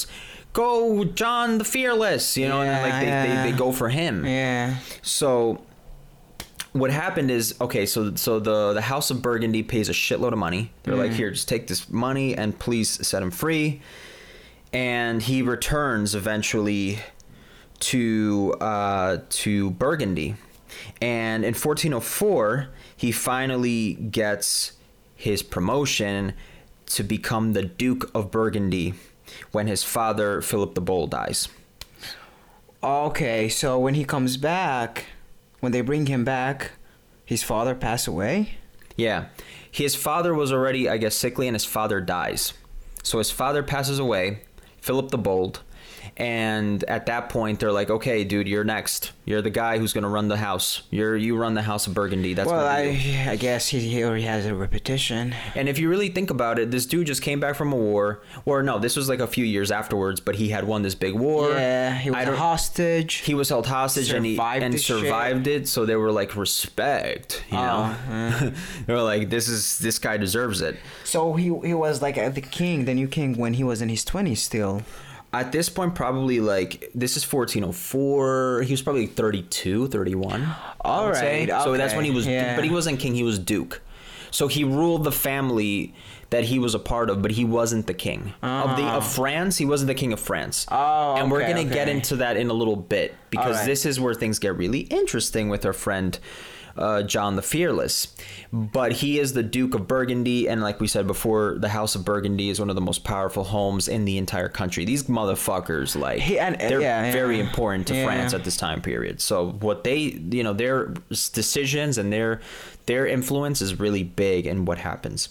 Go, 0.54 1.04
John 1.04 1.58
the 1.58 1.64
Fearless, 1.64 2.38
you 2.38 2.48
know, 2.48 2.62
and 2.62 2.70
then, 2.70 2.82
like, 2.84 3.02
they, 3.02 3.08
Yeah, 3.08 3.44
they, 3.44 3.52
they 3.52 3.58
go 3.58 3.72
for 3.72 3.90
him. 3.90 4.24
Yeah. 4.26 4.78
So, 5.02 5.64
what 6.74 6.92
happened 6.92 7.32
is, 7.32 7.56
okay, 7.62 7.86
so 7.86 8.16
so 8.16 8.40
the 8.40 8.74
the 8.74 8.82
House 8.82 9.10
of 9.12 9.22
Burgundy 9.22 9.64
pays 9.64 9.90
a 9.90 9.94
shitload 9.94 10.34
of 10.34 10.40
money. 10.40 10.72
They're 10.84 10.96
like, 10.96 11.12
here, 11.12 11.32
just 11.32 11.48
take 11.48 11.68
this 11.68 11.90
money 11.90 12.36
and 12.36 12.58
please 12.58 13.06
set 13.08 13.22
him 13.24 13.32
free. 13.32 13.82
And 14.72 15.22
he 15.22 15.42
returns 15.44 16.16
eventually 16.16 17.00
to 17.80 18.56
uh, 18.60 19.18
to 19.30 19.72
Burgundy, 19.72 20.36
and 21.02 21.44
in 21.44 21.54
1404 21.54 22.70
he 22.96 23.12
finally 23.12 23.94
gets 23.96 24.74
his 25.16 25.44
promotion 25.44 26.34
to 26.88 27.04
become 27.04 27.54
the 27.54 27.64
Duke 27.64 28.10
of 28.16 28.32
Burgundy 28.32 28.94
when 29.52 29.68
his 29.68 29.84
father 29.84 30.42
Philip 30.42 30.76
the 30.76 30.82
Bold 30.82 31.12
dies. 31.12 31.48
Okay, 32.84 33.48
so 33.48 33.80
when 33.80 33.94
he 33.94 34.04
comes 34.04 34.38
back, 34.38 35.06
when 35.62 35.72
they 35.72 35.82
bring 35.82 36.08
him 36.08 36.26
back, 36.26 36.72
his 37.26 37.42
father 37.44 37.76
passed 37.76 38.08
away. 38.08 38.58
Yeah. 38.98 39.28
His 39.72 39.96
father 39.96 40.34
was 40.34 40.52
already, 40.52 40.90
I 40.90 40.98
guess, 40.98 41.16
sickly, 41.16 41.48
and 41.48 41.56
his 41.56 41.66
father 41.66 42.02
dies. 42.02 42.54
So 43.02 43.18
his 43.18 43.32
father 43.32 43.64
passes 43.64 44.00
away, 44.00 44.42
Philip 44.82 45.10
the 45.10 45.18
Bold. 45.18 45.62
And 46.18 46.84
at 46.86 47.06
that 47.08 47.30
point, 47.30 47.60
they're 47.60 47.72
like, 47.72 47.90
"Okay, 47.90 48.24
dude, 48.24 48.48
you're 48.48 48.64
next. 48.64 49.12
You're 49.26 49.42
the 49.42 49.50
guy 49.50 49.78
who's 49.78 49.94
gonna 49.94 50.10
run 50.10 50.28
the 50.28 50.38
house. 50.38 50.84
You're 50.92 51.16
you 51.16 51.38
run 51.38 51.54
the 51.54 51.62
house 51.62 51.88
of 51.88 51.94
Burgundy. 51.94 52.34
That's 52.34 52.50
well, 52.50 52.66
I 52.66 52.96
do." 52.96 53.30
I 53.30 53.36
guess 53.36 53.68
he, 53.70 53.80
he 53.80 54.04
already 54.04 54.24
has 54.24 54.46
a 54.46 54.54
repetition. 54.54 55.34
And 55.56 55.68
if 55.68 55.80
you 55.80 55.90
really 55.90 56.10
think 56.10 56.30
about 56.30 56.60
it, 56.60 56.72
this 56.72 56.86
dude 56.86 57.08
just 57.08 57.22
came 57.22 57.40
back 57.40 57.56
from 57.56 57.74
a 57.74 57.76
war, 57.76 58.22
or 58.46 58.62
no, 58.64 58.80
this 58.80 58.96
was 58.96 59.10
like 59.10 59.20
a 59.20 59.28
few 59.28 59.46
years 59.46 59.72
afterwards, 59.72 60.20
but 60.20 60.36
he 60.36 60.50
had 60.50 60.66
won 60.66 60.82
this 60.82 60.96
big 60.96 61.14
war. 61.14 61.52
yeah, 61.52 61.98
he 61.98 62.12
was 62.12 62.28
a 62.28 62.36
hostage. 62.36 63.16
He 63.16 63.34
was 63.34 63.50
held 63.50 63.68
hostage 63.68 64.12
and 64.12 64.26
he 64.26 64.36
Survived 64.36 64.64
and 64.64 64.74
this 64.74 64.84
shit. 64.84 65.00
survived 65.00 65.48
it, 65.48 65.68
so 65.68 65.86
they 65.86 65.96
were 65.96 66.12
like 66.12 66.36
respect, 66.36 67.44
you 67.50 67.58
oh, 67.58 67.62
know. 67.62 67.98
Oh, 68.10 68.54
they 68.86 68.94
were 68.94 69.02
like, 69.02 69.30
"This 69.30 69.48
is 69.48 69.80
this 69.80 70.00
guy 70.00 70.18
deserves 70.18 70.62
it." 70.62 70.78
so 71.04 71.34
he 71.34 71.46
he 71.46 71.74
was 71.74 72.02
like 72.02 72.16
the 72.16 72.42
king, 72.42 72.86
the 72.86 72.94
new 72.94 73.08
king, 73.08 73.38
when 73.38 73.54
he 73.54 73.64
was 73.64 73.82
in 73.82 73.90
his 73.90 74.04
twenties 74.04 74.42
still. 74.42 74.82
At 75.34 75.52
this 75.52 75.68
point, 75.68 75.96
probably 75.96 76.40
like 76.40 76.92
this 76.94 77.18
is 77.18 77.32
1404. 77.32 78.64
He 78.64 78.74
was 78.74 78.82
probably 78.82 79.08
32, 79.08 79.88
31. 79.88 80.44
I 80.44 80.56
All 80.82 81.10
right, 81.10 81.50
So 81.50 81.76
that's 81.76 81.96
when 81.96 82.06
he 82.06 82.12
was, 82.12 82.28
okay, 82.28 82.54
but 82.56 82.64
he 82.64 82.70
wasn't 82.70 83.00
king. 83.00 83.16
He 83.16 83.24
was 83.24 83.40
duke. 83.40 83.82
So 84.32 84.48
he 84.48 84.64
ruled 84.64 85.04
the 85.04 85.12
family 85.12 85.94
that 86.32 86.46
he 86.46 86.58
was 86.58 86.74
a 86.74 86.80
part 86.80 87.12
of, 87.12 87.22
but 87.22 87.32
he 87.32 87.46
wasn't 87.46 87.86
the 87.86 87.94
king 87.94 88.34
of 88.42 88.76
the 88.76 88.84
of 88.84 89.04
ah. 89.04 89.08
France. 89.08 89.58
He 89.58 89.66
wasn't 89.66 89.88
the 89.88 89.94
king 89.94 90.12
of 90.12 90.20
France. 90.20 90.66
Oh, 90.72 91.16
and 91.16 91.30
we're 91.30 91.48
gonna 91.48 91.64
get 91.64 91.88
into 91.88 92.16
that 92.18 92.38
in 92.38 92.50
a 92.50 92.54
little 92.54 92.76
bit 92.76 93.16
because 93.30 93.58
right. 93.58 93.66
this 93.68 93.86
is 93.86 94.00
where 94.00 94.16
things 94.16 94.40
get 94.40 94.58
really 94.58 94.82
interesting 94.82 95.50
with 95.50 95.64
our 95.66 95.74
friend. 95.74 96.18
Uh, 96.76 97.04
John 97.04 97.36
the 97.36 97.44
Fearless, 97.44 98.16
but 98.52 98.94
he 98.94 99.20
is 99.20 99.34
the 99.34 99.44
Duke 99.44 99.76
of 99.76 99.88
Burgundy, 99.88 100.48
and 100.50 100.60
like 100.64 100.80
we 100.80 100.88
said 100.88 101.06
before, 101.06 101.56
the 101.60 101.70
House 101.70 101.94
of 101.94 102.04
Burgundy 102.04 102.50
is 102.50 102.60
one 102.60 102.70
of 102.72 102.76
the 102.76 102.82
most 102.82 103.04
powerful 103.04 103.44
homes 103.44 103.88
in 103.88 104.06
the 104.06 104.18
entire 104.18 104.50
country. 104.50 104.84
These 104.84 105.04
motherfuckers, 105.04 105.96
like, 105.96 106.20
He- 106.22 106.40
and- 106.40 106.60
they're 106.60 106.82
yeah, 106.82 107.12
very 107.12 107.38
yeah. 107.38 107.44
important 107.44 107.86
to 107.90 107.96
Yeah. 107.96 108.06
France 108.06 108.34
at 108.34 108.44
this 108.44 108.58
time 108.58 108.82
period. 108.82 109.22
So 109.22 109.52
what 109.60 109.84
they, 109.84 109.98
you 110.32 110.44
know, 110.44 110.54
their 110.54 110.94
decisions 111.10 112.00
and 112.00 112.12
their 112.12 112.42
their 112.88 113.06
influence 113.06 113.62
is 113.62 113.80
really 113.80 114.04
big 114.04 114.46
in 114.48 114.66
what 114.66 114.80
happens. 114.80 115.30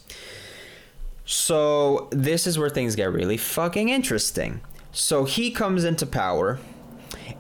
So 1.24 2.08
this 2.10 2.46
is 2.46 2.58
where 2.58 2.70
things 2.70 2.96
get 2.96 3.12
really 3.12 3.36
fucking 3.36 3.88
interesting. 3.88 4.60
So 4.92 5.24
he 5.24 5.50
comes 5.50 5.84
into 5.84 6.06
power, 6.06 6.58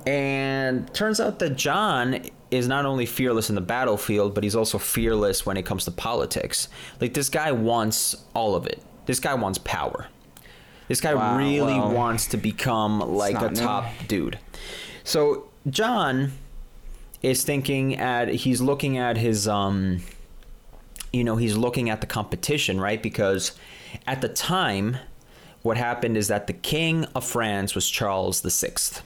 and 0.06 0.92
turns 0.94 1.20
out 1.20 1.38
that 1.38 1.56
John 1.56 2.20
is 2.52 2.68
not 2.68 2.84
only 2.84 3.06
fearless 3.06 3.48
in 3.48 3.54
the 3.54 3.60
battlefield, 3.62 4.34
but 4.34 4.44
he's 4.44 4.54
also 4.54 4.78
fearless 4.78 5.46
when 5.46 5.56
it 5.56 5.64
comes 5.64 5.84
to 5.86 5.90
politics. 5.90 6.68
Like 7.00 7.14
this 7.14 7.28
guy 7.28 7.50
wants 7.50 8.14
all 8.34 8.54
of 8.54 8.66
it. 8.66 8.82
This 9.06 9.18
guy 9.18 9.34
wants 9.34 9.58
power. 9.58 10.06
This 10.88 11.00
guy 11.00 11.14
Wow, 11.14 11.38
really 11.38 11.78
well, 11.78 11.92
wants 11.92 12.26
to 12.28 12.36
become 12.36 13.00
like 13.00 13.40
a 13.40 13.48
new. 13.50 13.56
top 13.60 13.86
dude. 14.06 14.38
So 15.04 15.48
John 15.70 16.32
is 17.22 17.42
thinking 17.44 17.96
at 17.96 18.28
he's 18.28 18.60
looking 18.60 18.98
at 18.98 19.16
his 19.16 19.48
um 19.48 20.02
you 21.12 21.24
know, 21.24 21.36
he's 21.36 21.56
looking 21.56 21.90
at 21.90 22.00
the 22.00 22.06
competition, 22.06 22.80
right? 22.80 23.02
Because 23.02 23.52
at 24.06 24.20
the 24.20 24.28
time 24.28 24.96
what 25.62 25.76
happened 25.76 26.16
is 26.16 26.28
that 26.28 26.46
the 26.48 26.52
king 26.52 27.04
of 27.14 27.24
France 27.24 27.74
was 27.74 27.88
Charles 27.88 28.40
the 28.42 28.50
Sixth. 28.50 29.02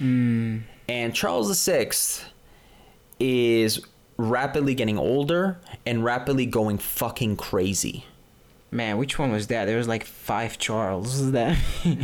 And 0.00 1.14
Charles 1.14 1.48
the 1.48 1.54
Sixth 1.54 2.26
is 3.28 3.80
rapidly 4.16 4.74
getting 4.74 4.98
older 4.98 5.58
and 5.86 6.04
rapidly 6.04 6.46
going 6.46 6.78
fucking 6.78 7.36
crazy. 7.36 8.04
Man, 8.70 8.98
which 8.98 9.20
one 9.20 9.30
was 9.30 9.46
that? 9.48 9.66
There 9.66 9.76
was 9.78 9.86
like 9.86 10.04
five 10.04 10.58
Charles. 10.58 11.30
That 11.32 11.56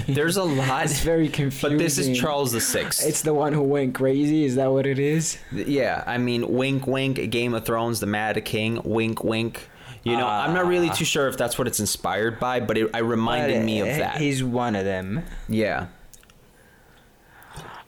There's 0.07 0.37
a 0.37 0.45
lot. 0.45 0.85
it's 0.85 1.01
very 1.01 1.29
confusing. 1.29 1.79
But 1.79 1.83
this 1.83 1.99
is 1.99 2.17
Charles 2.19 2.53
the 2.53 2.61
Sixth. 2.61 3.05
It's 3.05 3.23
the 3.23 3.35
one 3.35 3.53
who 3.53 3.63
went 3.63 3.95
crazy. 3.95 4.45
Is 4.45 4.55
that 4.55 4.71
what 4.71 4.87
it 4.87 4.99
is? 5.01 5.37
Yeah, 5.53 6.05
I 6.07 6.19
mean, 6.19 6.47
wink, 6.53 6.87
wink. 6.87 7.29
Game 7.31 7.55
of 7.55 7.65
Thrones, 7.67 7.99
the 7.99 8.07
Mad 8.07 8.45
King. 8.45 8.81
Wink, 8.85 9.25
wink. 9.25 9.69
You 10.05 10.17
know, 10.17 10.27
I'm 10.29 10.55
not 10.55 10.65
Ah. 10.65 10.69
really 10.69 10.91
too 10.91 11.05
sure 11.05 11.27
if 11.29 11.37
that's 11.37 11.59
what 11.59 11.67
it's 11.67 11.81
inspired 11.81 12.39
by, 12.41 12.61
but 12.61 12.79
it, 12.79 12.89
it 12.95 13.03
reminded 13.03 13.65
me 13.65 13.81
of 13.81 13.89
uh, 13.89 13.99
that. 13.99 14.17
He's 14.19 14.43
one 14.45 14.75
of 14.77 14.85
them. 14.85 15.25
Yeah. 15.49 15.89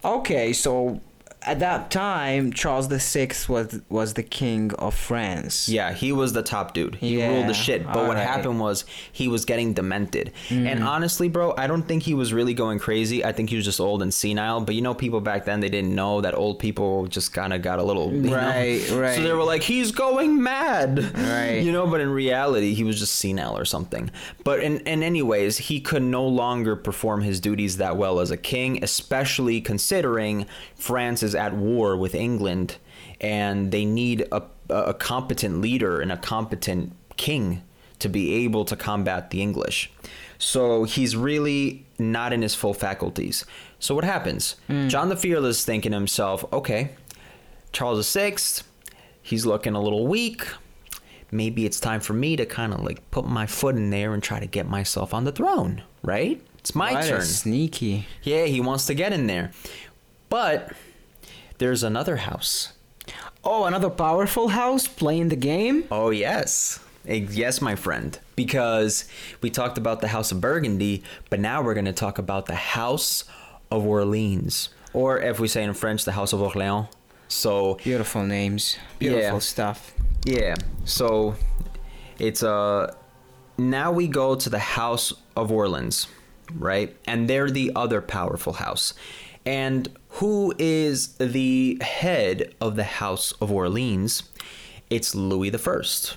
Okay, 0.05 0.53
so 0.53 1.01
at 1.45 1.59
that 1.61 1.91
time, 1.91 2.53
Charles 2.53 2.87
VI 2.87 3.31
was 3.49 3.81
was 3.89 4.15
the 4.15 4.23
king 4.23 4.73
of 4.75 4.95
France. 4.95 5.69
Yeah, 5.69 5.93
he 5.93 6.13
was 6.13 6.33
the 6.33 6.43
top 6.43 6.75
dude. 6.75 6.97
He 6.97 7.25
ruled 7.25 7.49
the 7.49 7.55
shit. 7.55 7.85
But 7.85 7.97
what 7.97 8.17
alright. 8.17 8.27
happened 8.27 8.61
was 8.61 8.85
he 9.11 9.29
was 9.29 9.45
getting 9.45 9.73
demented. 9.73 10.33
Mm. 10.49 10.67
And 10.67 10.85
honestly, 10.85 11.29
bro, 11.29 11.55
I 11.57 11.67
don't 11.67 11.83
think 11.83 12.03
he 12.03 12.15
was 12.15 12.33
really 12.33 12.55
going 12.55 12.79
crazy. 12.79 13.25
I 13.25 13.33
think 13.33 13.51
he 13.51 13.57
was 13.57 13.65
just 13.65 13.81
old 13.81 14.03
and 14.03 14.13
senile. 14.13 14.61
But 14.61 14.75
you 14.75 14.83
know, 14.83 14.95
people 14.95 15.21
back 15.21 15.45
then 15.45 15.61
they 15.61 15.69
didn't 15.69 15.95
know 15.95 16.21
that 16.21 16.35
old 16.35 16.59
people 16.59 17.07
just 17.07 17.33
kind 17.33 17.53
of 17.53 17.63
got 17.63 17.79
a 17.79 17.83
little 17.83 18.13
you 18.13 18.23
know? 18.23 18.37
Right, 18.37 18.91
right. 18.91 19.13
So 19.23 19.23
they 19.23 19.33
were 19.33 19.45
like, 19.45 19.63
he's 19.63 19.93
going 19.93 20.43
mad. 20.43 20.99
Right. 21.17 21.59
You 21.59 21.71
know, 21.71 21.87
but 21.87 22.01
in 22.01 22.11
reality, 22.11 22.75
he 22.75 22.83
was 22.83 22.99
just 22.99 23.17
senile 23.17 23.57
or 23.57 23.65
something. 23.65 24.11
But 24.43 24.61
in, 24.61 24.79
in 24.81 25.03
anyways, 25.03 25.59
he 25.59 25.81
could 25.81 26.03
no 26.03 26.27
longer 26.27 26.77
perform 26.77 27.23
his 27.23 27.41
duties 27.41 27.77
that 27.77 27.97
well 27.97 28.21
as 28.21 28.31
a 28.31 28.37
king, 28.37 28.83
especially 28.83 29.61
considering 29.61 30.47
France 30.75 31.23
is 31.33 31.35
at 31.35 31.55
war 31.55 31.97
with 31.97 32.15
England 32.15 32.77
and 33.21 33.71
they 33.73 33.85
need 33.85 34.27
a, 34.33 34.43
a 34.69 34.95
competent 34.95 35.61
leader 35.61 36.01
and 36.01 36.13
a 36.13 36.17
competent 36.17 36.93
king 37.17 37.63
to 37.99 38.09
be 38.09 38.45
able 38.45 38.65
to 38.65 38.77
combat 38.77 39.31
the 39.31 39.41
English. 39.41 39.91
So 40.39 40.85
he's 40.85 41.15
really 41.17 41.87
not 41.99 42.33
in 42.33 42.43
his 42.43 42.55
full 42.55 42.75
faculties. 42.75 43.47
So 43.79 43.95
what 43.95 44.05
happens? 44.05 44.57
Hmm. 44.67 44.89
John 44.89 45.09
the 45.09 45.17
Fearless 45.17 45.65
thinking 45.65 45.93
to 45.93 45.97
himself, 45.99 46.45
okay, 46.53 46.91
Charles 47.73 48.13
VI, 48.13 48.37
he's 49.23 49.47
looking 49.47 49.75
a 49.75 49.81
little 49.81 50.07
weak. 50.07 50.47
Maybe 51.31 51.65
it's 51.65 51.81
time 51.81 52.01
for 52.01 52.13
me 52.13 52.37
to 52.37 52.45
kind 52.45 52.75
of 52.75 52.81
like 52.83 53.09
put 53.11 53.25
my 53.25 53.47
foot 53.47 53.77
in 53.77 53.91
there 53.91 54.13
and 54.15 54.23
try 54.23 54.41
to 54.41 54.47
get 54.47 54.69
myself 54.69 55.15
on 55.15 55.25
the 55.25 55.33
throne, 55.33 55.83
right? 56.03 56.43
It's 56.59 56.75
my 56.75 56.93
What 56.93 57.05
turn. 57.07 57.23
sneaky. 57.23 58.07
Yeah, 58.23 58.45
he 58.45 58.61
wants 58.61 58.87
to 58.87 58.95
get 58.95 59.13
in 59.13 59.27
there. 59.29 59.53
But 60.29 60.73
there's 61.59 61.83
another 61.83 62.17
house. 62.17 62.73
Oh, 63.45 63.65
another 63.65 63.91
powerful 63.91 64.49
house 64.49 64.87
playing 64.87 65.29
the 65.29 65.37
game. 65.37 65.85
Oh, 65.91 66.11
yes. 66.11 66.79
Eh, 67.09 67.27
Yes, 67.31 67.61
my 67.61 67.75
friend. 67.75 68.19
Because 68.37 69.05
we 69.41 69.51
talked 69.51 69.79
about 69.79 70.01
the 70.01 70.09
House 70.09 70.31
of 70.33 70.41
Burgundy, 70.41 71.03
but 71.31 71.41
now 71.41 71.63
we're 71.63 71.75
going 71.75 71.87
to 71.87 71.93
talk 71.93 72.19
about 72.19 72.47
the 72.47 72.55
House 72.55 73.25
of 73.71 73.85
Orleans. 73.85 74.69
Or 74.93 75.19
if 75.21 75.41
we 75.41 75.49
say 75.49 75.65
in 75.65 75.75
French, 75.75 76.05
the 76.05 76.13
House 76.13 76.33
of 76.33 76.41
Orléans. 76.41 76.89
So, 77.29 77.75
Beautiful 77.83 78.25
names. 78.25 78.77
Beautiful 78.99 79.23
Yeah. 79.23 79.39
stuff. 79.39 79.93
yeah. 80.25 80.55
So, 80.85 81.35
it's 82.19 82.43
uh 82.43 82.95
now 83.59 83.91
we 83.91 84.07
go 84.07 84.35
to 84.35 84.49
the 84.51 84.59
House 84.59 85.13
of 85.37 85.51
Orleans, 85.51 86.07
right? 86.55 86.95
And 87.07 87.29
they're 87.29 87.51
the 87.51 87.73
other 87.75 88.01
powerful 88.03 88.53
house. 88.55 88.93
And 89.45 89.89
who 90.09 90.55
is 90.59 91.15
the 91.17 91.79
head 91.81 92.55
of 92.61 92.77
the 92.77 92.85
House 92.85 93.33
of 93.41 93.51
Orleans? 93.51 94.25
It's 94.91 95.15
Louis 95.15 95.51
the 95.51 95.59
First. 95.59 96.17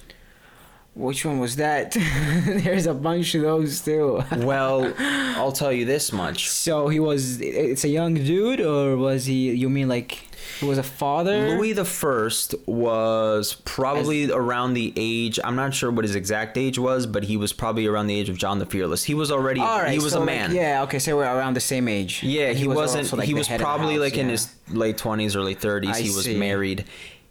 Which 0.95 1.25
one 1.25 1.39
was 1.39 1.57
that? 1.57 1.91
There's 2.45 2.87
a 2.87 2.93
bunch 2.93 3.35
of 3.35 3.41
those 3.41 3.81
too. 3.81 4.23
Well, 4.37 4.93
I'll 4.99 5.51
tell 5.51 5.71
you 5.71 5.85
this 5.85 6.13
much. 6.13 6.49
So 6.49 6.87
he 6.87 6.99
was. 6.99 7.41
It's 7.41 7.83
a 7.83 7.89
young 7.89 8.13
dude, 8.13 8.61
or 8.61 8.95
was 8.95 9.25
he? 9.25 9.51
You 9.53 9.69
mean 9.69 9.89
like 9.89 10.29
he 10.59 10.65
was 10.65 10.77
a 10.77 10.83
father? 10.83 11.49
Louis 11.57 11.73
the 11.73 11.85
First 11.85 12.55
was 12.65 13.55
probably 13.65 14.31
around 14.31 14.73
the 14.73 14.93
age. 14.95 15.39
I'm 15.43 15.55
not 15.55 15.73
sure 15.73 15.91
what 15.91 16.05
his 16.05 16.15
exact 16.15 16.57
age 16.57 16.79
was, 16.79 17.05
but 17.05 17.23
he 17.23 17.37
was 17.37 17.53
probably 17.53 17.87
around 17.87 18.07
the 18.07 18.17
age 18.19 18.29
of 18.29 18.37
John 18.37 18.59
the 18.59 18.65
Fearless. 18.65 19.03
He 19.03 19.13
was 19.13 19.31
already. 19.31 19.59
All 19.61 19.79
right, 19.79 19.91
he 19.91 19.99
was 19.99 20.13
so 20.13 20.19
a 20.19 20.21
like, 20.21 20.25
man. 20.27 20.55
yeah. 20.55 20.83
Okay, 20.83 20.99
so 20.99 21.15
we're 21.17 21.23
around 21.23 21.55
the 21.55 21.59
same 21.59 21.87
age. 21.87 22.23
Yeah, 22.23 22.47
And 22.49 22.57
he, 22.57 22.67
was 22.67 22.75
wasn't. 22.77 23.03
also, 23.05 23.17
like, 23.17 23.27
he 23.27 23.33
was 23.33 23.47
head 23.47 23.55
of 23.55 23.59
the 23.59 23.65
probably 23.65 23.93
house, 23.93 24.01
like 24.01 24.17
in 24.17 24.29
his 24.29 24.53
late 24.69 24.97
twenties, 24.97 25.35
early 25.35 25.53
thirties. 25.53 25.95
I 25.95 26.01
He 26.01 26.09
was 26.09 26.25
see. 26.25 26.37
married. 26.37 26.85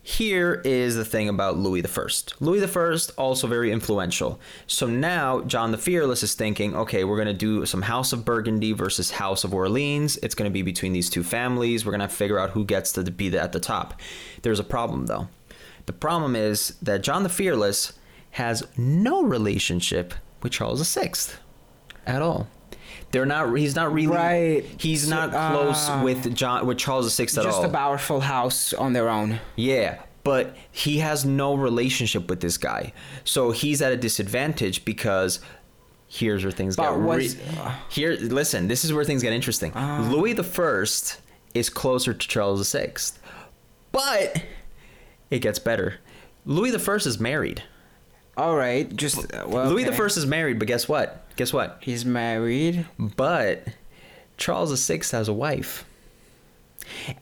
Here 0.07 0.61
is 0.67 0.97
the 0.97 1.05
thing 1.05 1.31
about 1.31 1.57
Louis 1.57 1.81
First. 1.81 2.35
Louis 2.39 2.65
First 2.67 3.11
also 3.17 3.47
very 3.47 3.73
influential. 3.73 4.39
So 4.67 4.87
now 4.87 5.41
John 5.41 5.73
the 5.73 5.79
Fearless 5.79 6.23
is 6.23 6.35
thinking, 6.35 6.77
okay, 6.77 7.05
we're 7.05 7.17
gonna 7.17 7.33
do 7.33 7.65
some 7.65 7.81
House 7.81 8.13
of 8.13 8.23
Burgundy 8.23 8.73
versus 8.73 9.13
House 9.13 9.45
of 9.45 9.55
Orleans. 9.55 10.19
It's 10.19 10.35
gonna 10.35 10.51
be 10.51 10.61
between 10.61 10.93
these 10.93 11.09
two 11.09 11.23
families. 11.23 11.87
We're 11.87 11.93
gonna 11.93 12.07
figure 12.07 12.39
out 12.39 12.51
who 12.51 12.67
gets 12.67 12.93
to 12.93 13.03
be 13.11 13.35
at 13.39 13.53
the 13.53 13.61
top. 13.61 13.99
There's 14.43 14.61
a 14.61 14.65
problem 14.65 15.07
though. 15.07 15.29
The 15.87 15.95
problem 15.95 16.37
is 16.37 16.75
that 16.83 17.03
John 17.03 17.23
the 17.23 17.31
Fearless 17.31 17.95
has 18.33 18.63
no 18.77 19.23
relationship 19.25 20.13
with 20.43 20.53
Charles 20.53 20.87
VI 20.87 21.13
at 22.07 22.21
all. 22.21 22.47
They're 23.15 23.25
not. 23.25 23.57
He's 23.57 23.77
not 23.77 23.93
really. 23.93 24.09
Right. 24.09 24.65
He's 24.77 25.09
not 25.09 25.31
close 25.31 25.89
ah. 25.89 26.03
with 26.03 26.35
John 26.35 26.67
with 26.67 26.79
Charles 26.79 27.17
VI 27.17 27.23
at 27.23 27.29
Just 27.29 27.39
all. 27.39 27.45
Just 27.45 27.63
a 27.63 27.69
powerful 27.69 28.19
house 28.19 28.73
on 28.73 28.93
their 28.93 29.09
own. 29.09 29.39
yeah, 29.55 30.03
but 30.25 30.57
he 30.73 30.99
has 30.99 31.25
no 31.25 31.55
relationship 31.55 32.29
with 32.29 32.41
this 32.41 32.59
guy, 32.59 32.93
so 33.23 33.53
he's 33.53 33.81
at 33.81 33.93
a 33.93 33.97
disadvantage 33.97 34.85
because. 34.85 35.39
Here's 36.07 36.45
where 36.45 36.53
things 36.53 36.77
But 36.77 36.91
get 36.91 36.99
re- 37.01 37.07
was- 37.07 37.37
here. 37.89 38.13
Listen, 38.21 38.69
this 38.69 38.85
is 38.85 38.93
where 38.93 39.05
things 39.05 39.23
get 39.23 39.33
interesting. 39.33 39.73
Ah. 39.75 40.07
Louis 40.13 40.33
the 40.33 40.45
First 40.45 41.21
is 41.55 41.69
closer 41.69 42.15
to 42.15 42.29
Charles 42.29 42.71
VI, 42.71 42.95
but 43.91 44.43
it 45.31 45.39
gets 45.41 45.59
better. 45.59 45.97
Louis 46.45 46.71
the 46.71 46.79
First 46.79 47.07
is 47.07 47.19
married. 47.19 47.65
All 48.37 48.57
right, 48.57 48.95
just 48.95 49.33
uh, 49.33 49.45
well. 49.47 49.69
Louis 49.71 49.85
the. 49.85 49.93
First 49.93 50.17
is 50.17 50.27
married, 50.27 50.59
but 50.59 50.69
guess 50.69 50.89
what? 50.89 51.24
Guess 51.37 51.53
what? 51.53 51.79
He's 51.81 52.05
married. 52.05 52.87
But 52.99 53.65
Charles 54.37 54.87
VI 54.87 55.01
has 55.13 55.29
a 55.29 55.33
wife. 55.33 55.85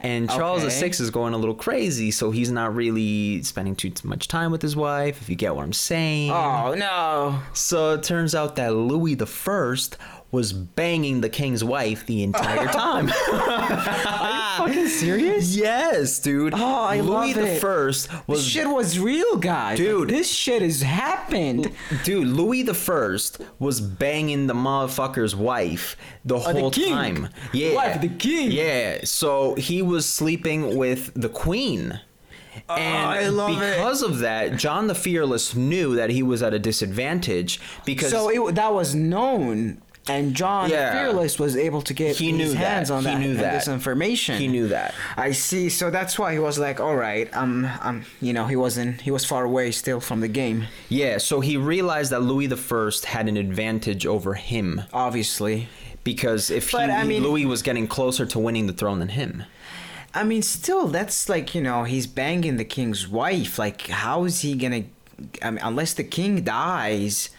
And 0.01 0.29
Charles 0.29 0.65
Okay. 0.65 0.81
VI 0.81 0.87
is 1.05 1.11
going 1.11 1.35
a 1.35 1.39
little 1.39 1.55
crazy, 1.55 2.11
so 2.11 2.33
he's 2.33 2.51
not 2.51 2.75
really 2.75 3.43
spending 3.45 3.77
too 3.77 3.93
much 4.03 4.27
time 4.27 4.51
with 4.51 4.61
his 4.61 4.75
wife, 4.75 5.23
if 5.23 5.29
you 5.31 5.37
get 5.37 5.55
what 5.55 5.63
I'm 5.63 5.73
saying. 5.73 6.33
Oh 6.33 6.75
no! 6.75 7.39
So 7.55 7.95
it 7.95 8.03
turns 8.03 8.35
out 8.35 8.57
that 8.57 8.75
Louis 8.75 9.15
the 9.15 9.27
First 9.27 9.97
was 10.33 10.53
banging 10.53 11.21
the 11.21 11.29
king's 11.29 11.63
wife 11.63 12.05
the 12.07 12.23
entire 12.25 12.67
time. 12.73 13.09
Are 13.33 14.69
you 14.69 14.75
Fucking 14.75 14.89
serious? 14.89 15.55
yes, 15.55 16.19
dude. 16.19 16.55
Oh, 16.55 16.83
I 16.85 17.01
Louis 17.01 17.11
love 17.11 17.35
the 17.35 17.53
it. 17.57 17.61
First 17.61 18.09
This 18.11 18.21
was 18.27 18.47
shit 18.47 18.67
was 18.69 18.99
real, 18.99 19.37
guys. 19.37 19.77
Dude. 19.79 20.09
this 20.09 20.31
shit 20.31 20.63
has 20.63 20.83
happened. 20.83 21.71
Dude, 22.05 22.27
Louis 22.29 22.63
the 22.63 22.75
First 22.75 23.41
was 23.59 23.81
banging 23.81 24.47
the 24.47 24.55
motherfucker's 24.55 25.37
wife 25.37 25.97
the 26.25 26.37
oh, 26.37 26.53
the 26.53 26.61
whole 26.61 26.71
king. 26.71 26.93
time. 26.95 27.29
Yeah, 27.53 27.75
Wife 27.75 28.01
the 28.01 28.09
king. 28.09 28.51
Yeah, 28.53 29.01
so 29.05 29.55
he 29.57 29.83
was 29.83 30.07
sleeping 30.07 30.77
with 30.77 31.13
the 31.15 31.29
queen. 31.29 32.01
Oh, 32.69 32.75
and 32.75 33.07
I 33.11 33.29
love 33.29 33.51
it. 33.51 33.55
because 33.77 34.03
of 34.03 34.19
that, 34.21 34.57
John 34.57 34.87
the 34.87 34.95
Fearless 34.95 35.55
knew 35.55 35.95
that 35.97 36.11
he 36.11 36.23
was 36.23 36.43
at 36.43 36.53
a 36.53 36.59
disadvantage 36.59 37.61
because 37.87 38.11
So 38.11 38.49
it, 38.49 38.55
that 38.57 38.73
was 38.75 38.95
known, 38.95 39.81
and 40.09 40.35
John 40.35 40.69
Yeah. 40.71 40.93
Fearless 40.93 41.39
was 41.39 41.57
able 41.57 41.81
to 41.83 41.95
get 41.95 42.17
He 42.17 42.31
his 42.31 42.37
knew 42.39 42.49
that. 42.51 42.57
hands 42.57 42.91
on 42.91 43.03
He 43.05 43.11
that, 43.11 43.21
knew 43.21 43.35
that. 43.37 43.53
this 43.55 43.69
information. 43.69 44.39
he 44.39 44.49
knew 44.49 44.69
that. 44.69 44.95
I 45.17 45.31
see. 45.33 45.69
So 45.69 45.91
that's 45.91 46.19
why 46.19 46.33
he 46.33 46.39
was 46.39 46.59
like, 46.59 46.81
"All 46.81 46.97
right, 46.97 47.29
um, 47.37 47.69
um, 47.83 48.05
you 48.21 48.33
know, 48.33 48.47
he 48.47 48.57
wasn't. 48.57 49.01
He 49.03 49.11
was 49.11 49.25
far 49.25 49.45
away 49.45 49.71
still 49.71 50.01
from 50.01 50.21
the 50.21 50.29
game, 50.29 50.67
Yeah, 50.89 51.19
so 51.19 51.41
he 51.41 51.57
realized 51.57 52.11
that 52.11 52.21
Louis 52.23 52.47
the 52.49 52.57
First 52.57 53.07
had 53.07 53.29
an 53.29 53.37
advantage 53.37 54.05
over 54.07 54.35
him 54.35 54.83
obviously. 54.93 55.69
because 56.05 56.51
if 56.51 56.71
he, 56.71 56.79
I 56.79 57.05
mean- 57.05 57.23
Louis 57.23 57.47
was 57.47 57.63
getting 57.63 57.87
closer 57.87 58.27
to 58.27 58.39
winning 58.41 58.67
the 58.67 58.73
throne 58.73 58.99
than 58.99 59.11
him. 59.11 59.45
I 60.15 60.25
mean, 60.25 60.43
still, 60.43 60.89
that's 60.89 61.29
like 61.29 61.55
you 61.55 61.63
know, 61.63 61.85
he's 61.85 62.07
banging 62.09 62.57
the 62.57 62.65
king's 62.65 63.07
wife. 63.09 63.59
Like, 63.59 63.87
how 63.87 64.25
is 64.25 64.41
he 64.41 64.57
gonna? 64.57 64.83
I 65.41 65.51
mean, 65.53 65.61
unless 65.63 65.95
the 65.95 66.03
king 66.05 66.43
dies, 66.43 67.31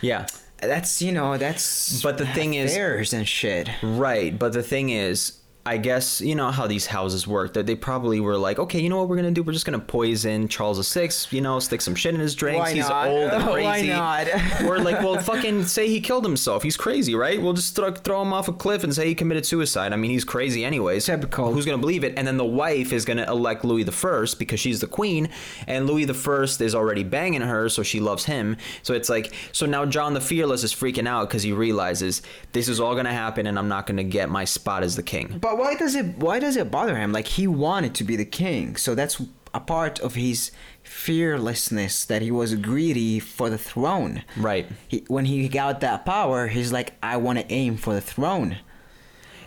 Yeah. 0.00 0.26
That's 0.58 1.02
you 1.02 1.12
know, 1.12 1.36
that's. 1.36 2.02
But 2.02 2.18
the 2.18 2.26
thing 2.26 2.54
is- 2.54 2.74
and 3.12 3.26
shit. 3.26 3.68
Right, 3.82 4.36
but 4.38 4.52
the 4.52 4.62
thing 4.62 4.90
is, 4.90 5.32
I 5.66 5.78
guess 5.78 6.20
you 6.20 6.34
know 6.34 6.50
how 6.50 6.66
these 6.66 6.86
houses 6.86 7.26
work. 7.26 7.54
That 7.54 7.66
they 7.66 7.74
probably 7.74 8.20
were 8.20 8.36
like, 8.36 8.58
okay, 8.58 8.80
you 8.80 8.88
know 8.88 8.98
what 8.98 9.08
we're 9.08 9.16
gonna 9.16 9.32
do? 9.32 9.42
We're 9.42 9.52
just 9.52 9.66
gonna 9.66 9.78
poison 9.78 10.48
Charles 10.48 10.92
VI. 10.92 11.10
You 11.30 11.40
know, 11.40 11.58
stick 11.58 11.80
some 11.80 11.94
shit 11.94 12.14
in 12.14 12.20
his 12.20 12.34
drinks. 12.34 12.60
Why 12.60 12.72
He's 12.74 12.88
not? 12.88 13.08
old 13.08 13.30
and 13.32 13.46
Why 13.46 13.82
not? 13.82 14.28
We're 14.62 14.78
like, 14.78 15.00
well, 15.00 15.18
fucking 15.20 15.64
say 15.64 15.88
he 15.88 16.00
killed 16.00 16.24
himself. 16.24 16.62
He's 16.62 16.76
crazy, 16.76 17.14
right? 17.14 17.40
We'll 17.40 17.52
just 17.52 17.74
throw, 17.74 17.92
throw 17.92 18.22
him 18.22 18.32
off 18.32 18.48
a 18.48 18.52
cliff 18.52 18.84
and 18.84 18.94
say 18.94 19.06
he 19.06 19.14
committed 19.14 19.44
suicide. 19.44 19.92
I 19.92 19.96
mean, 19.96 20.10
he's 20.10 20.24
crazy 20.24 20.64
anyways. 20.64 21.04
Typical. 21.06 21.52
Who's 21.52 21.64
gonna 21.64 21.78
believe 21.78 22.04
it? 22.04 22.14
And 22.16 22.26
then 22.26 22.36
the 22.36 22.44
wife 22.44 22.92
is 22.92 23.04
gonna 23.04 23.24
elect 23.28 23.64
Louis 23.64 23.82
the 23.82 23.92
First 23.92 24.38
because 24.38 24.60
she's 24.60 24.80
the 24.80 24.86
queen, 24.86 25.28
and 25.66 25.86
Louis 25.86 26.04
the 26.04 26.14
First 26.14 26.60
is 26.60 26.74
already 26.74 27.02
banging 27.02 27.40
her, 27.42 27.68
so 27.68 27.82
she 27.82 28.00
loves 28.00 28.24
him. 28.24 28.56
So 28.82 28.94
it's 28.94 29.08
like, 29.08 29.32
so 29.52 29.66
now 29.66 29.84
John 29.84 30.14
the 30.14 30.20
Fearless 30.20 30.62
is 30.64 30.72
freaking 30.72 31.08
out 31.08 31.28
because 31.28 31.42
he 31.42 31.52
realizes 31.52 32.22
this 32.52 32.68
is 32.68 32.80
all 32.80 32.94
gonna 32.94 33.12
happen, 33.12 33.46
and 33.46 33.58
I'm 33.58 33.68
not 33.68 33.86
gonna 33.86 34.04
get 34.04 34.28
my 34.28 34.44
spot 34.44 34.82
as 34.82 34.96
the 34.96 35.02
king. 35.02 35.38
But 35.40 35.55
why 35.56 35.74
does 35.74 35.94
it? 35.94 36.18
Why 36.18 36.38
does 36.38 36.56
it 36.56 36.70
bother 36.70 36.96
him? 36.96 37.12
Like 37.12 37.26
he 37.26 37.46
wanted 37.46 37.94
to 37.96 38.04
be 38.04 38.16
the 38.16 38.24
king, 38.24 38.76
so 38.76 38.94
that's 38.94 39.20
a 39.52 39.60
part 39.60 39.98
of 40.00 40.14
his 40.14 40.50
fearlessness 40.82 42.04
that 42.04 42.22
he 42.22 42.30
was 42.30 42.54
greedy 42.54 43.18
for 43.18 43.48
the 43.50 43.58
throne. 43.58 44.22
Right. 44.36 44.66
He, 44.86 45.04
when 45.08 45.24
he 45.24 45.48
got 45.48 45.80
that 45.80 46.04
power, 46.04 46.46
he's 46.48 46.72
like, 46.72 46.94
I 47.02 47.16
want 47.16 47.38
to 47.38 47.52
aim 47.52 47.76
for 47.76 47.94
the 47.94 48.00
throne. 48.00 48.58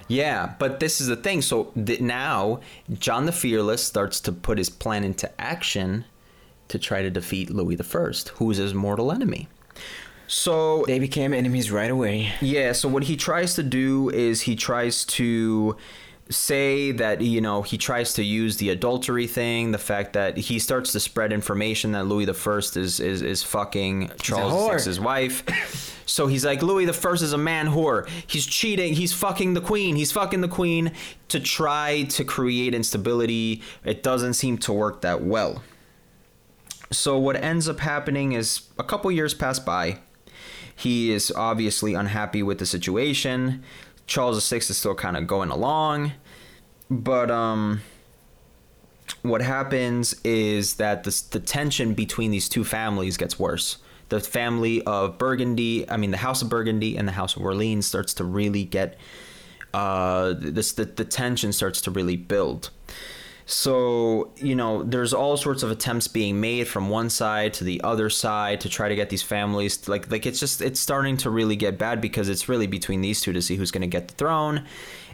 Yeah, 0.07 0.55
but 0.57 0.79
this 0.79 0.99
is 0.99 1.07
the 1.07 1.15
thing. 1.15 1.43
So 1.43 1.65
th- 1.85 2.01
now 2.01 2.61
John 2.91 3.25
the 3.25 3.31
Fearless 3.31 3.83
starts 3.83 4.19
to 4.21 4.31
put 4.31 4.57
his 4.57 4.69
plan 4.69 5.03
into 5.03 5.29
action 5.39 6.05
to 6.67 6.79
try 6.79 7.03
to 7.03 7.11
defeat 7.11 7.51
Louis 7.51 7.75
the 7.75 7.83
First, 7.83 8.29
who 8.29 8.49
is 8.49 8.57
his 8.57 8.73
mortal 8.73 9.11
enemy. 9.11 9.47
So 10.31 10.83
They 10.85 10.99
became 10.99 11.33
enemies 11.33 11.71
right 11.71 11.89
away. 11.89 12.31
yeah, 12.39 12.71
so 12.71 12.87
what 12.87 13.03
he 13.03 13.17
tries 13.17 13.55
to 13.55 13.63
do 13.63 14.09
is 14.11 14.41
he 14.41 14.55
tries 14.55 15.03
to 15.05 15.75
say 16.29 16.91
that 16.91 17.19
you 17.21 17.41
know 17.41 17.63
he 17.63 17.75
tries 17.79 18.13
to 18.13 18.23
use 18.23 18.57
the 18.57 18.69
adultery 18.69 19.25
thing, 19.25 19.71
the 19.71 19.79
fact 19.79 20.13
that 20.13 20.37
he 20.37 20.59
starts 20.59 20.91
to 20.91 20.99
spread 20.99 21.33
information 21.33 21.93
that 21.93 22.05
Louis 22.05 22.25
the 22.25 22.35
First 22.35 22.77
is 22.77 22.99
is 22.99 23.23
is 23.23 23.41
fucking 23.41 24.11
Charles. 24.21 24.85
VI's 24.85 24.99
wife. 24.99 25.43
So 26.05 26.27
he's 26.27 26.45
like 26.45 26.61
Louis 26.61 26.85
the 26.85 26.93
First 26.93 27.23
is 27.23 27.33
a 27.33 27.37
man 27.37 27.67
whore. 27.67 28.07
He's 28.27 28.45
cheating. 28.45 28.93
He's 28.93 29.11
fucking 29.13 29.55
the 29.55 29.61
queen. 29.61 29.95
He's 29.95 30.11
fucking 30.11 30.41
the 30.41 30.47
queen 30.47 30.91
to 31.29 31.39
try 31.39 32.03
to 32.09 32.23
create 32.23 32.75
instability. 32.75 33.63
It 33.83 34.03
doesn't 34.03 34.33
seem 34.35 34.59
to 34.59 34.73
work 34.73 35.01
that 35.01 35.23
well. 35.23 35.63
So 36.91 37.17
what 37.17 37.35
ends 37.35 37.67
up 37.67 37.79
happening 37.79 38.33
is 38.33 38.61
a 38.77 38.83
couple 38.83 39.11
years 39.11 39.33
pass 39.33 39.57
by. 39.59 39.97
He 40.75 41.11
is 41.11 41.31
obviously 41.35 41.93
unhappy 41.93 42.43
with 42.43 42.59
the 42.59 42.65
situation. 42.65 43.63
Charles 44.07 44.49
VI 44.49 44.57
is 44.57 44.77
still 44.77 44.95
kind 44.95 45.17
of 45.17 45.27
going 45.27 45.49
along, 45.49 46.13
but 46.89 47.29
um, 47.29 47.81
what 49.21 49.41
happens 49.41 50.15
is 50.23 50.75
that 50.75 51.03
the, 51.03 51.23
the 51.31 51.39
tension 51.39 51.93
between 51.93 52.31
these 52.31 52.49
two 52.49 52.63
families 52.63 53.17
gets 53.17 53.37
worse. 53.37 53.77
The 54.09 54.19
family 54.19 54.81
of 54.83 55.17
Burgundy, 55.17 55.87
I 55.89 55.97
mean, 55.97 56.11
the 56.11 56.17
House 56.17 56.41
of 56.41 56.49
Burgundy 56.49 56.97
and 56.97 57.07
the 57.07 57.11
House 57.11 57.35
of 57.35 57.43
Orleans 57.43 57.85
starts 57.85 58.13
to 58.15 58.23
really 58.23 58.63
get 58.63 58.97
uh, 59.73 60.33
this 60.37 60.73
the, 60.73 60.85
the 60.85 61.05
tension 61.05 61.53
starts 61.53 61.81
to 61.81 61.91
really 61.91 62.15
build. 62.15 62.71
So, 63.51 64.29
you 64.35 64.55
know, 64.55 64.83
there's 64.83 65.11
all 65.11 65.35
sorts 65.35 65.63
of 65.63 65.71
attempts 65.71 66.07
being 66.07 66.39
made 66.39 66.67
from 66.67 66.87
one 66.87 67.09
side 67.09 67.51
to 67.55 67.63
the 67.63 67.81
other 67.83 68.07
side 68.07 68.61
to 68.61 68.69
try 68.69 68.89
to 68.89 68.95
get 68.95 69.09
these 69.09 69.23
families 69.23 69.75
to, 69.77 69.89
like 69.89 70.11
like 70.11 70.27
it's 70.27 70.39
just 70.39 70.61
it's 70.61 70.79
starting 70.79 71.17
to 71.17 71.31
really 71.31 71.55
get 71.55 71.79
bad 71.79 71.99
because 71.99 72.29
it's 72.29 72.47
really 72.47 72.67
between 72.67 73.01
these 73.01 73.21
two 73.21 73.33
to 73.33 73.41
see 73.41 73.55
who's 73.55 73.71
going 73.71 73.81
to 73.81 73.87
get 73.87 74.07
the 74.07 74.13
throne. 74.13 74.65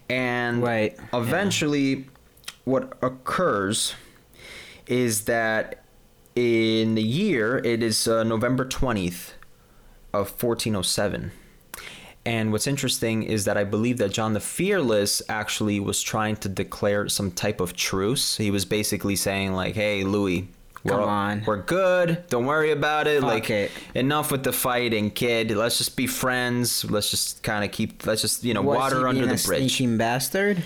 And 0.09 0.61
Right, 0.61 0.93
yeah. 0.97 1.19
eventually 1.19 2.07
what 2.65 2.97
occurs 3.01 3.93
is 4.85 5.23
that 5.23 5.85
in 6.35 6.95
the 6.95 7.03
year 7.03 7.59
it 7.59 7.81
is 7.81 8.05
uh, 8.05 8.25
November 8.25 8.65
20th 8.65 9.31
of 10.11 10.27
1407. 10.43 11.31
And 12.25 12.51
what's 12.51 12.65
interesting 12.67 13.23
is 13.23 13.45
that 13.45 13.57
I 13.57 13.63
believe 13.63 13.97
that 13.99 14.11
John 14.11 14.33
the 14.33 14.39
Fearless 14.39 15.21
actually 15.29 15.79
was 15.79 16.01
trying 16.01 16.37
to 16.37 16.49
declare 16.49 17.07
some 17.07 17.31
type 17.31 17.59
of 17.59 17.73
truce. 17.73 18.37
He 18.37 18.49
was 18.49 18.65
basically 18.65 19.15
saying 19.15 19.53
like, 19.53 19.75
"Hey, 19.75 20.03
Louis, 20.03 20.47
we're, 20.83 20.91
Come 20.91 21.03
on. 21.03 21.43
we're 21.45 21.61
good. 21.61 22.23
Don't 22.29 22.45
worry 22.45 22.71
about 22.71 23.07
it. 23.07 23.21
Fuck 23.21 23.29
like, 23.29 23.49
it. 23.49 23.71
enough 23.93 24.31
with 24.31 24.43
the 24.43 24.53
fighting, 24.53 25.11
kid. 25.11 25.51
Let's 25.51 25.77
just 25.77 25.95
be 25.95 26.07
friends. 26.07 26.83
Let's 26.89 27.11
just 27.11 27.43
kind 27.43 27.63
of 27.63 27.71
keep. 27.71 28.05
Let's 28.05 28.21
just 28.21 28.43
you 28.43 28.53
know 28.53 28.63
Was 28.63 28.77
water 28.77 29.07
under 29.07 29.25
the 29.25 29.35
a 29.35 29.47
bridge." 29.47 29.97
Bastard. 29.97 30.63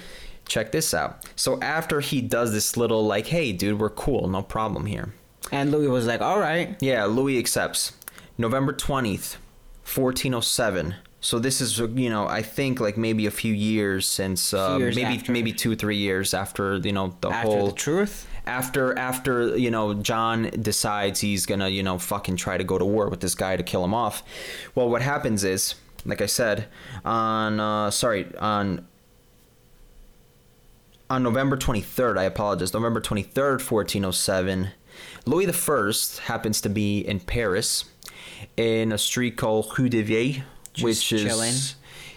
Check 0.48 0.72
this 0.72 0.94
out. 0.94 1.26
So 1.36 1.60
after 1.62 2.00
he 2.00 2.22
does 2.22 2.54
this 2.54 2.78
little 2.78 3.06
like, 3.06 3.28
"Hey, 3.28 3.52
dude, 3.52 3.80
we're 3.80 3.90
cool. 3.90 4.28
No 4.30 4.42
problem 4.42 4.86
here." 4.86 5.14
And 5.52 5.72
Louis 5.72 5.88
was 5.88 6.06
like, 6.06 6.22
all 6.22 6.40
right. 6.40 6.76
Yeah, 6.80 7.06
Louis 7.06 7.40
accepts. 7.40 7.94
November 8.38 8.74
20th, 8.74 9.38
1407. 9.84 10.96
So 11.22 11.38
this 11.38 11.60
is, 11.60 11.78
you 11.80 12.10
know, 12.10 12.28
I 12.28 12.42
think 12.42 12.80
like 12.80 12.98
maybe 12.98 13.26
a 13.26 13.32
few 13.32 13.54
years 13.54 14.08
since, 14.08 14.54
uh, 14.54 14.78
years 14.80 14.96
maybe 14.96 15.18
after. 15.18 15.32
maybe 15.32 15.52
two 15.52 15.76
three 15.76 15.98
years 15.98 16.34
after, 16.34 16.78
you 16.78 16.94
know, 16.94 17.16
the 17.22 17.30
After 17.30 17.48
whole 17.50 17.68
the 17.68 17.74
truth. 17.74 18.26
after 18.46 18.98
after 18.98 19.58
you 19.58 19.70
know 19.70 19.94
John 19.96 20.50
decides 20.62 21.20
he's 21.20 21.46
gonna 21.46 21.68
you 21.70 21.84
know 21.84 21.98
fucking 22.00 22.38
try 22.38 22.58
to 22.58 22.64
go 22.64 22.78
to 22.78 22.86
war 22.86 23.10
with 23.10 23.20
this 23.20 23.36
guy 23.36 23.58
to 23.58 23.64
kill 23.64 23.84
him 23.84 23.94
off. 23.94 24.24
Well, 24.76 24.90
what 24.90 25.02
happens 25.02 25.44
is, 25.44 25.76
like 26.06 26.22
I 26.22 26.26
said, 26.26 26.68
on 27.04 27.60
uh, 27.60 27.92
sorry 27.92 28.28
on 28.38 28.88
on 31.10 31.24
November 31.24 31.58
23rd, 31.58 32.18
I 32.20 32.24
apologize, 32.24 32.72
November 32.74 33.02
23rd, 33.02 33.60
1407, 33.70 34.70
Louis 35.26 35.46
the 35.46 35.54
First 35.54 36.20
happens 36.20 36.62
to 36.62 36.70
be 36.70 37.00
in 37.00 37.20
Paris 37.20 37.86
in 38.56 38.92
a 38.92 38.98
street 38.98 39.36
called 39.36 39.78
Rue 39.78 39.90
de 39.90 40.04
Vie, 40.04 40.44
Just 40.80 41.12
which 41.12 41.14
is 41.14 41.24
chilling. 41.24 41.54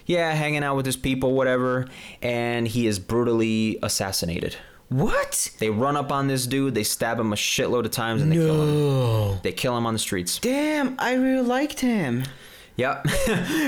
yeah, 0.05 0.31
hanging 0.33 0.63
out 0.63 0.75
with 0.75 0.85
his 0.85 0.97
people, 0.97 1.33
whatever, 1.33 1.87
and 2.21 2.67
he 2.67 2.87
is 2.87 2.99
brutally 2.99 3.79
assassinated. 3.83 4.55
What? 4.89 5.49
They 5.59 5.69
run 5.69 5.95
up 5.97 6.11
on 6.11 6.27
this 6.27 6.45
dude, 6.45 6.75
they 6.75 6.83
stab 6.83 7.19
him 7.19 7.33
a 7.33 7.35
shitload 7.35 7.85
of 7.85 7.91
times, 7.91 8.21
and 8.21 8.31
they 8.31 8.35
kill 8.35 9.31
him. 9.33 9.39
They 9.41 9.51
kill 9.51 9.75
him 9.77 9.85
on 9.87 9.93
the 9.93 9.99
streets. 9.99 10.37
Damn, 10.39 10.95
I 10.99 11.13
really 11.13 11.45
liked 11.45 11.79
him. 11.79 12.23
Yep. 12.75 13.05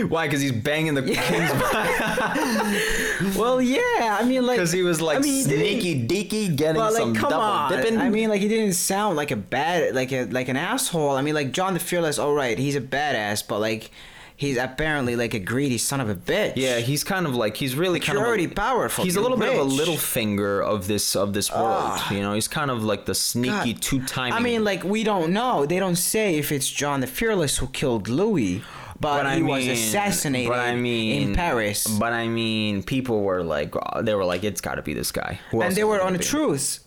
Why? 0.10 0.28
Because 0.28 0.42
he's 0.42 0.52
banging 0.52 0.96
the 0.96 1.04
king's 1.04 1.16
Well, 3.38 3.62
yeah. 3.62 4.18
I 4.20 4.24
mean, 4.26 4.46
like 4.48 4.58
Because 4.58 4.72
he 4.72 4.82
was 4.82 5.00
like 5.02 5.18
I 5.18 5.22
mean, 5.22 5.44
sneaky 5.44 6.08
deaky 6.08 6.56
getting 6.56 6.82
Well, 6.82 6.92
some 6.92 7.12
like, 7.14 7.20
come 7.22 7.30
double 7.30 7.44
on. 7.44 7.72
dipping. 7.72 7.98
I 8.00 8.10
mean, 8.10 8.30
like, 8.30 8.42
he 8.42 8.48
didn't 8.48 8.74
sound 8.74 9.16
like 9.16 9.30
a 9.32 9.36
bad, 9.36 9.94
like 9.96 10.12
a 10.12 10.26
like 10.26 10.48
an 10.50 10.58
asshole. 10.58 11.12
I 11.12 11.22
mean, 11.22 11.36
like 11.36 11.52
John 11.52 11.74
the 11.76 11.80
Fearless. 11.80 12.18
All 12.20 12.34
right, 12.34 12.58
he's 12.58 12.76
a 12.76 12.82
badass, 12.82 13.48
but 13.48 13.60
like, 13.60 13.92
he's 14.36 14.58
apparently 14.58 15.16
like 15.16 15.34
a 15.34 15.40
greedy 15.40 15.78
son 15.78 16.02
of 16.02 16.10
a 16.10 16.16
bitch. 16.16 16.54
yeah, 16.56 16.80
he's 16.80 17.04
kind 17.04 17.26
of 17.26 17.36
like 17.36 17.56
he's 17.58 17.76
really 17.76 18.00
kind 18.00 18.16
you're 18.16 18.24
of 18.24 18.28
already 18.28 18.48
powerful, 18.48 19.04
He's 19.04 19.16
a 19.16 19.22
little 19.22 19.38
bit 19.38 19.50
of 19.50 19.60
a 19.60 19.70
Littlefinger 19.70 20.64
of 20.64 20.88
this 20.88 21.16
of 21.16 21.34
this 21.34 21.52
world. 21.52 21.64
Ah. 21.66 22.14
you 22.14 22.22
know, 22.22 22.34
he's 22.34 22.48
kind 22.48 22.72
of 22.72 22.84
like 22.84 23.06
the 23.06 23.16
sneaky 23.16 23.74
two 23.74 24.04
time. 24.06 24.34
I 24.34 24.40
mean, 24.40 24.64
like, 24.64 24.84
we 24.84 25.04
don't 25.04 25.32
know. 25.34 25.66
They 25.66 25.80
don't 25.80 25.96
say 25.96 26.36
if 26.36 26.52
it's 26.52 26.70
John 26.70 27.02
the 27.02 27.08
Fearless 27.08 27.58
who 27.58 27.68
killed 27.68 28.08
Louis, 28.08 28.64
but, 29.00 29.36
he 29.36 29.44
was 29.44 29.68
assassinated 29.68 30.50
but 30.50 30.60
I 30.60 30.76
mean, 30.76 31.30
in 31.30 31.36
Paris, 31.36 31.86
But 31.86 32.14
I 32.14 32.28
mean, 32.28 32.84
people 32.84 33.22
were 33.24 33.44
like, 33.44 33.74
uh, 33.76 34.02
they 34.02 34.16
were 34.16 34.26
like, 34.26 34.44
it's 34.44 34.62
got 34.62 34.76
to 34.76 34.82
be 34.82 34.94
this 34.94 35.12
guy. 35.12 35.40
Who 35.52 35.62
and 35.62 35.76
they 35.76 35.84
were 35.84 36.02
on 36.02 36.14
the 36.14 36.20
truth. 36.20 36.80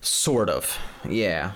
Sort 0.00 0.48
of, 0.48 0.78
yeah. 1.08 1.52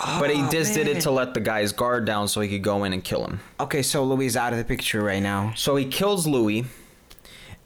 But 0.00 0.30
he 0.30 0.42
Oh, 0.42 0.48
just 0.50 0.74
did 0.74 0.86
it 0.86 1.00
to 1.02 1.10
let 1.10 1.34
the 1.34 1.40
guy's 1.40 1.72
guard 1.72 2.04
down 2.04 2.28
so 2.28 2.40
he 2.40 2.48
could 2.48 2.62
go 2.62 2.84
in 2.84 2.92
and 2.92 3.02
kill 3.02 3.24
him. 3.24 3.40
Okay, 3.58 3.82
so 3.82 4.04
Louis 4.04 4.26
is 4.26 4.36
out 4.36 4.52
of 4.52 4.58
the 4.58 4.64
picture 4.64 5.02
right 5.02 5.22
now. 5.22 5.52
So 5.56 5.76
he 5.76 5.84
kills 5.84 6.26
Louis, 6.26 6.64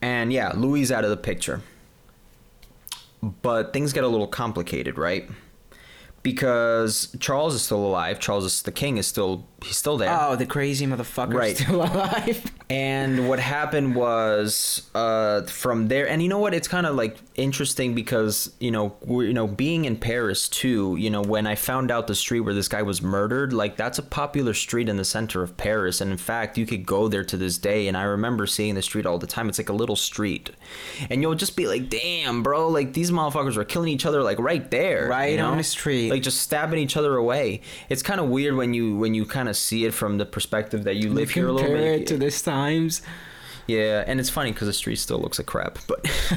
and 0.00 0.32
yeah, 0.32 0.52
Louis 0.54 0.82
is 0.82 0.92
out 0.92 1.04
of 1.04 1.10
the 1.10 1.16
picture. 1.16 1.60
But 3.22 3.72
things 3.72 3.92
get 3.92 4.04
a 4.04 4.08
little 4.08 4.26
complicated, 4.26 4.98
right? 4.98 5.28
Because 6.22 7.14
Charles 7.20 7.54
is 7.54 7.62
still 7.62 7.84
alive. 7.84 8.18
Charles 8.18 8.44
is 8.44 8.62
the 8.62 8.72
king 8.72 8.96
is 8.96 9.06
still 9.06 9.46
he's 9.64 9.76
still 9.76 9.96
there. 9.96 10.16
Oh, 10.20 10.36
the 10.36 10.46
crazy 10.46 10.86
motherfucker 10.86 11.34
Right. 11.34 11.56
still 11.56 11.76
alive. 11.82 12.50
And 12.70 13.28
what 13.28 13.38
happened 13.38 13.94
was 13.94 14.88
uh, 14.94 15.42
from 15.42 15.88
there, 15.88 16.08
and 16.08 16.22
you 16.22 16.28
know 16.28 16.38
what? 16.38 16.54
It's 16.54 16.68
kind 16.68 16.86
of 16.86 16.94
like 16.96 17.16
interesting 17.34 17.94
because 17.94 18.50
you 18.60 18.70
know, 18.70 18.94
we're, 19.02 19.24
you 19.24 19.34
know, 19.34 19.46
being 19.46 19.84
in 19.84 19.96
Paris 19.96 20.48
too. 20.48 20.96
You 20.98 21.10
know, 21.10 21.20
when 21.22 21.46
I 21.46 21.54
found 21.54 21.90
out 21.90 22.06
the 22.06 22.14
street 22.14 22.40
where 22.40 22.54
this 22.54 22.68
guy 22.68 22.82
was 22.82 23.02
murdered, 23.02 23.52
like 23.52 23.76
that's 23.76 23.98
a 23.98 24.02
popular 24.02 24.54
street 24.54 24.88
in 24.88 24.96
the 24.96 25.04
center 25.04 25.42
of 25.42 25.56
Paris, 25.58 26.00
and 26.00 26.10
in 26.10 26.16
fact, 26.16 26.56
you 26.56 26.64
could 26.64 26.86
go 26.86 27.08
there 27.08 27.24
to 27.24 27.36
this 27.36 27.58
day. 27.58 27.88
And 27.88 27.96
I 27.96 28.04
remember 28.04 28.46
seeing 28.46 28.74
the 28.74 28.82
street 28.82 29.04
all 29.04 29.18
the 29.18 29.26
time. 29.26 29.48
It's 29.50 29.58
like 29.58 29.68
a 29.68 29.72
little 29.74 29.96
street, 29.96 30.50
and 31.10 31.20
you'll 31.20 31.34
just 31.34 31.56
be 31.56 31.66
like, 31.66 31.90
"Damn, 31.90 32.42
bro! 32.42 32.68
Like 32.68 32.94
these 32.94 33.10
motherfuckers 33.10 33.56
were 33.56 33.64
killing 33.66 33.90
each 33.90 34.06
other 34.06 34.22
like 34.22 34.38
right 34.38 34.70
there, 34.70 35.08
Right 35.08 35.34
you 35.34 35.40
on 35.44 35.52
know? 35.52 35.56
the 35.58 35.62
street. 35.64 36.10
like 36.10 36.22
just 36.22 36.40
stabbing 36.40 36.78
each 36.78 36.96
other 36.96 37.16
away." 37.16 37.60
It's 37.90 38.02
kind 38.02 38.18
of 38.20 38.28
weird 38.30 38.56
when 38.56 38.72
you 38.72 38.96
when 38.96 39.12
you 39.12 39.26
kind 39.26 39.50
of 39.50 39.51
see 39.54 39.84
it 39.84 39.92
from 39.94 40.18
the 40.18 40.26
perspective 40.26 40.84
that 40.84 40.96
you 40.96 41.10
live 41.12 41.30
here 41.30 41.48
a 41.48 41.52
little 41.52 41.68
Compare 41.68 41.92
bit. 41.92 42.00
it 42.02 42.06
to 42.08 42.16
this 42.16 42.42
times. 42.42 43.02
Yeah, 43.68 44.02
and 44.06 44.18
it's 44.18 44.28
funny 44.28 44.50
because 44.50 44.66
the 44.66 44.72
street 44.72 44.96
still 44.96 45.20
looks 45.20 45.38
like 45.38 45.46
crap, 45.46 45.78
but 45.86 46.00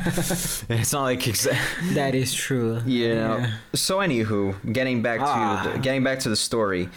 it's 0.70 0.94
not 0.94 1.02
like 1.04 1.22
exa- 1.22 1.58
That 1.96 2.14
is 2.14 2.32
true. 2.34 2.80
you 2.86 3.16
know. 3.16 3.48
So 3.74 3.98
anywho, 3.98 4.72
getting 4.72 5.02
back 5.02 5.20
to 5.20 5.26
Ah. 5.26 5.72
the, 5.74 5.80
getting 5.80 6.04
back 6.04 6.20
to 6.20 6.30
the 6.30 6.36
story. 6.36 6.88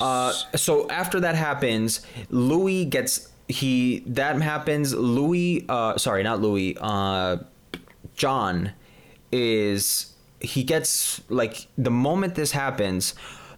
Uh, 0.00 0.32
so 0.54 0.88
after 0.88 1.20
that 1.20 1.34
happens, 1.34 2.00
Louis 2.30 2.86
gets 2.86 3.28
he 3.48 4.02
that 4.06 4.40
happens. 4.40 4.94
Louis, 4.94 5.66
uh, 5.68 5.98
sorry, 5.98 6.22
not 6.22 6.40
Louis. 6.40 6.76
Uh, 6.80 7.36
John 8.14 8.72
is 9.30 10.14
he 10.40 10.64
gets 10.64 11.20
like 11.28 11.66
the 11.76 11.90
moment 11.90 12.34
this 12.34 12.52
happens. 12.52 13.14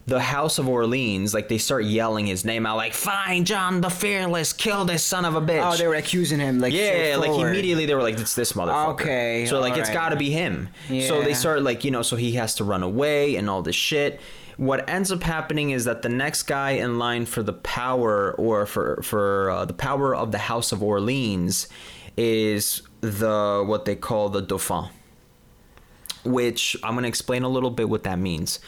The 0.09 0.19
House 0.19 0.57
of 0.57 0.67
Orleans, 0.67 1.33
like 1.33 1.47
they 1.47 1.57
start 1.57 1.85
yelling 1.85 2.25
his 2.25 2.43
name 2.43 2.65
out, 2.65 2.77
like 2.77 2.93
"Fine, 2.93 3.45
John 3.45 3.79
the 3.79 3.89
Fearless, 3.89 4.51
kill 4.51 4.83
this 4.83 5.03
son 5.03 5.23
of 5.23 5.35
a 5.35 5.41
bitch." 5.41 5.61
Oh, 5.63 5.77
they 5.77 5.87
were 5.87 5.95
accusing 5.95 6.39
him 6.39 6.59
like 6.59 6.73
yeah, 6.73 7.15
like 7.17 7.31
immediately 7.31 7.85
they 7.85 7.95
were 7.95 8.01
like, 8.01 8.19
"It's 8.19 8.35
this 8.35 8.53
motherfucker." 8.53 8.93
Okay, 8.93 9.45
so 9.45 9.59
like 9.59 9.77
it's 9.77 9.89
alright. 9.89 9.93
got 9.93 10.09
to 10.09 10.15
be 10.15 10.31
him. 10.31 10.69
Yeah. 10.89 11.07
So 11.07 11.21
they 11.21 11.33
start 11.33 11.61
like 11.61 11.85
you 11.85 11.91
know, 11.91 12.01
so 12.01 12.15
he 12.15 12.33
has 12.33 12.55
to 12.55 12.63
run 12.63 12.83
away 12.83 13.35
and 13.35 13.49
all 13.49 13.61
this 13.61 13.75
shit. 13.75 14.19
What 14.57 14.89
ends 14.89 15.11
up 15.11 15.23
happening 15.23 15.69
is 15.69 15.85
that 15.85 16.01
the 16.01 16.09
next 16.09 16.43
guy 16.43 16.71
in 16.71 16.99
line 16.99 17.25
for 17.25 17.43
the 17.43 17.53
power 17.53 18.33
or 18.33 18.65
for 18.65 19.01
for 19.03 19.51
uh, 19.51 19.65
the 19.65 19.73
power 19.73 20.15
of 20.15 20.31
the 20.31 20.39
House 20.39 20.71
of 20.71 20.83
Orleans 20.83 21.69
is 22.17 22.81
the 23.01 23.63
what 23.65 23.85
they 23.85 23.95
call 23.95 24.29
the 24.29 24.41
Dauphin, 24.41 24.89
which 26.25 26.75
I'm 26.83 26.95
gonna 26.95 27.07
explain 27.07 27.43
a 27.43 27.49
little 27.49 27.69
bit 27.69 27.87
what 27.87 28.03
that 28.03 28.19
means. 28.19 28.59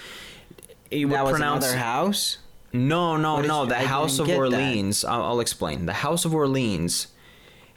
It 0.91 1.05
would 1.05 1.13
that 1.15 1.23
was 1.23 1.31
pronounce- 1.31 1.65
another 1.65 1.77
house. 1.79 2.37
no, 2.73 3.17
no, 3.17 3.35
What 3.35 3.45
is- 3.45 3.47
no. 3.49 3.65
The 3.65 3.77
I 3.79 3.83
House 3.85 4.19
of. 4.19 4.29
Orleans. 4.29 5.03
I'll, 5.05 5.23
I'll 5.23 5.39
explain. 5.39 5.85
The 5.85 5.93
House 5.93 6.25
of 6.25 6.33
Orleans 6.35 7.07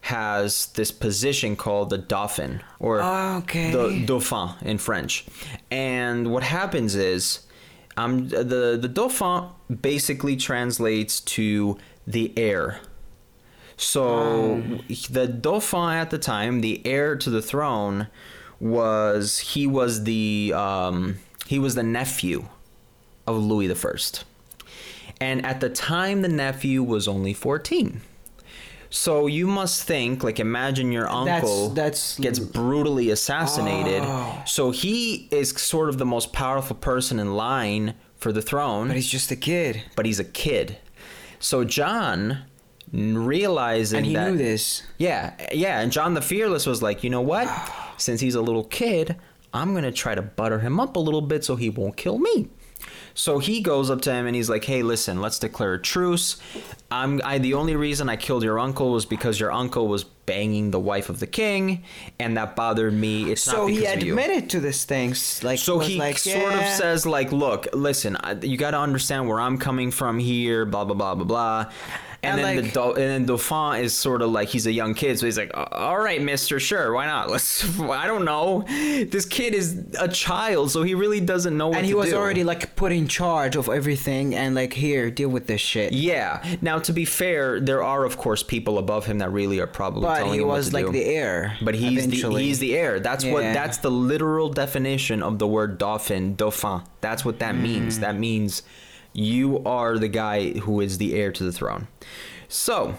has 0.03 0.67
this 0.75 0.91
position 0.91 1.57
called 1.57 1.89
the 1.91 1.97
Dauphin, 1.99 2.61
or 2.79 3.01
Okay. 3.03 3.71
the 3.71 4.05
Dauphin 4.05 4.51
in 4.63 4.77
French. 4.79 5.25
And 5.71 6.31
what 6.31 6.43
happens 6.43 6.95
is, 6.95 7.41
um, 7.97 8.29
the 8.29 8.77
the 8.81 8.89
Dauphin 8.89 9.45
basically 9.81 10.37
translates 10.37 11.21
to 11.21 11.79
the 12.07 12.33
heir. 12.37 12.81
So 13.77 14.63
the 15.11 15.27
Dauphin 15.27 15.95
at 15.95 16.11
the 16.11 16.19
time, 16.19 16.61
the 16.61 16.85
heir 16.87 17.17
to 17.17 17.31
the 17.31 17.43
throne, 17.43 18.09
was 18.61 19.39
he 19.39 19.67
was 19.67 20.05
the 20.05 20.53
um, 20.55 21.17
he 21.47 21.59
was 21.59 21.75
the 21.75 21.83
nephew 21.83 22.47
of 23.27 23.37
Louis 23.43 23.67
the 23.67 23.75
First, 23.75 24.25
and 25.21 25.45
at 25.45 25.61
the 25.61 25.69
time 25.71 26.23
the 26.23 26.29
nephew 26.29 26.83
was 26.83 27.07
only 27.09 27.33
fourteen. 27.35 28.01
So 28.91 29.27
you 29.27 29.49
must 29.49 29.83
think 29.83 30.23
like 30.23 30.39
imagine 30.39 30.93
your 30.93 31.09
uncle 31.09 31.71
that's- 31.71 32.17
gets 32.21 32.39
brutally 32.39 33.11
assassinated. 33.11 34.03
Oh. 34.05 34.43
So 34.47 34.71
he 34.71 35.27
is 35.33 35.51
sort 35.51 35.89
of 35.89 35.99
the 35.99 36.07
most 36.07 36.33
powerful 36.33 36.77
person 36.77 37.19
in 37.19 37.35
line 37.35 37.95
for 38.17 38.31
the 38.31 38.41
throne 38.41 38.87
But 38.87 38.97
he's 38.97 39.09
just 39.09 39.33
a 39.33 39.37
kid, 39.37 39.83
but 39.97 40.07
he's 40.07 40.21
a 40.21 40.25
kid. 40.25 40.79
So 41.41 41.65
John 41.65 42.45
realizing 42.93 43.99
and 43.99 44.07
he 44.07 44.15
that 44.15 44.31
knew 44.33 44.39
this. 44.39 44.83
yeah, 44.99 45.35
yeah, 45.53 45.81
and 45.81 45.91
John 45.91 46.15
the 46.15 46.23
Fearless 46.23 46.65
was 46.65 46.81
like, 46.81 47.03
you 47.03 47.11
know 47.11 47.21
what? 47.21 47.49
Since 47.97 48.21
he's 48.21 48.35
a 48.37 48.41
little 48.43 48.65
kid, 48.65 49.17
I'm 49.53 49.75
gonna 49.75 49.93
try 49.93 50.15
to 50.15 50.23
butter 50.23 50.61
him 50.61 50.79
up 50.79 50.95
a 50.97 51.01
little 51.01 51.21
bit 51.21 51.45
so 51.45 51.57
he 51.57 51.69
won't 51.69 51.97
kill 51.97 52.19
me. 52.19 52.49
So 53.17 53.39
he 53.39 53.61
goes 53.61 53.91
up 53.91 54.01
to 54.03 54.13
him 54.13 54.27
and 54.27 54.35
he's 54.35 54.51
like, 54.51 54.65
"Hey, 54.65 54.83
listen, 54.83 55.21
let's 55.21 55.39
declare 55.39 55.75
a 55.75 55.79
truce. 55.81 56.37
I'm 56.91 57.21
I 57.25 57.39
the 57.39 57.55
only 57.55 57.77
reason 57.77 58.09
I 58.09 58.17
killed 58.17 58.43
your 58.43 58.59
uncle 58.59 58.91
was 58.91 59.07
because 59.07 59.39
your 59.39 59.53
uncle 59.53 59.87
was 59.89 60.03
banging 60.05 60.71
the 60.73 60.81
wife 60.81 61.09
of 61.11 61.21
the 61.21 61.27
king, 61.27 61.85
and 62.19 62.37
that 62.37 62.57
bothered 62.57 62.93
me. 62.93 63.31
It's 63.31 63.43
So 63.43 63.63
not 63.63 63.71
he 63.71 63.81
because 63.81 63.97
of 63.97 64.03
you." 64.03 64.13
admitted 64.15 64.51
to 64.51 64.61
this 64.61 64.85
thing. 64.85 65.11
s- 65.13 65.43
Like 65.45 65.59
So 65.61 65.79
he 65.79 65.97
like, 65.99 66.19
sort 66.19 66.55
of 66.55 66.67
says 66.67 67.07
like, 67.07 67.31
"Look, 67.31 67.69
listen, 67.73 68.17
I, 68.17 68.33
you 68.33 68.57
got 68.57 68.73
to 68.73 68.79
understand 68.79 69.29
where 69.29 69.41
I'm 69.41 69.59
coming 69.59 69.91
from 69.93 70.19
here, 70.19 70.65
blah 70.65 70.85
blah 70.85 70.95
blah 70.97 71.15
blah 71.15 71.25
blah." 71.25 71.73
And, 72.25 72.41
And, 72.41 72.45
then 72.49 72.57
the 72.57 72.63
like- 72.63 72.73
Dau- 72.73 72.93
and 72.93 73.11
then 73.11 73.27
Dauphin 73.27 73.83
is 73.85 73.93
sort 73.95 74.23
of 74.23 74.31
like 74.31 74.49
he's 74.49 74.67
a 74.67 74.73
young 74.73 74.95
kid, 74.95 75.19
so 75.19 75.27
he's 75.27 75.37
like, 75.39 75.51
"All 75.55 75.99
right, 75.99 76.21
Mister, 76.23 76.59
sure, 76.59 76.93
why 76.93 77.07
not? 77.07 77.31
Let's." 77.31 77.79
I 77.81 78.07
don't 78.07 78.25
know. 78.25 78.65
This 78.69 79.27
kid 79.27 79.55
is 79.55 79.85
a 80.01 80.09
child, 80.09 80.71
so 80.71 80.83
he 80.83 80.95
really 80.95 81.21
doesn't 81.21 81.57
know 81.57 81.69
what 81.69 81.79
and 81.79 81.87
he 81.87 81.95
was 81.95 82.11
do. 82.11 82.17
already 82.17 82.45
like 82.45 82.75
put 82.77 82.93
in 82.93 83.07
charge 83.09 83.57
of 83.57 83.69
everything, 83.69 84.35
and 84.35 84.55
like 84.55 84.73
here, 84.73 85.11
deal 85.11 85.29
with 85.29 85.47
this 85.47 85.61
shit. 85.61 85.93
Yeah. 85.93 86.43
Now, 86.61 86.79
to 86.81 86.93
be 86.93 87.05
fair, 87.05 87.61
there 87.61 87.83
are 87.83 88.05
of 88.05 88.17
course 88.17 88.43
people 88.43 88.79
above 88.79 89.07
him 89.07 89.19
that 89.19 89.31
really 89.33 89.61
are 89.61 89.67
probably 89.67 90.03
but 90.03 90.19
telling 90.19 90.35
he 90.35 90.45
was 90.45 90.69
to 90.69 90.75
like 90.75 90.87
do. 90.87 90.93
the 90.93 91.05
heir. 91.05 91.57
But 91.63 91.75
he's 91.75 92.07
the 92.09 92.39
he's 92.39 92.59
the 92.59 92.75
heir. 92.77 93.01
That's 93.01 93.25
what 93.25 93.43
that's 93.43 93.79
the 93.79 93.91
literal 93.91 94.49
definition 94.49 95.23
of 95.23 95.39
the 95.39 95.47
word 95.47 95.79
dauphin, 95.79 96.35
dauphin. 96.37 96.83
That's 97.01 97.25
what 97.25 97.39
that 97.41 97.55
Mm. 97.55 97.61
means. 97.63 97.99
That 98.01 98.17
means 98.19 98.63
you 99.15 99.63
are 99.65 99.97
the 99.97 100.09
guy 100.09 100.51
who 100.59 100.81
is 100.81 100.99
the 100.99 101.15
heir 101.15 101.33
to 101.33 101.45
the 101.45 101.53
throne. 101.53 101.87
So, 102.49 102.97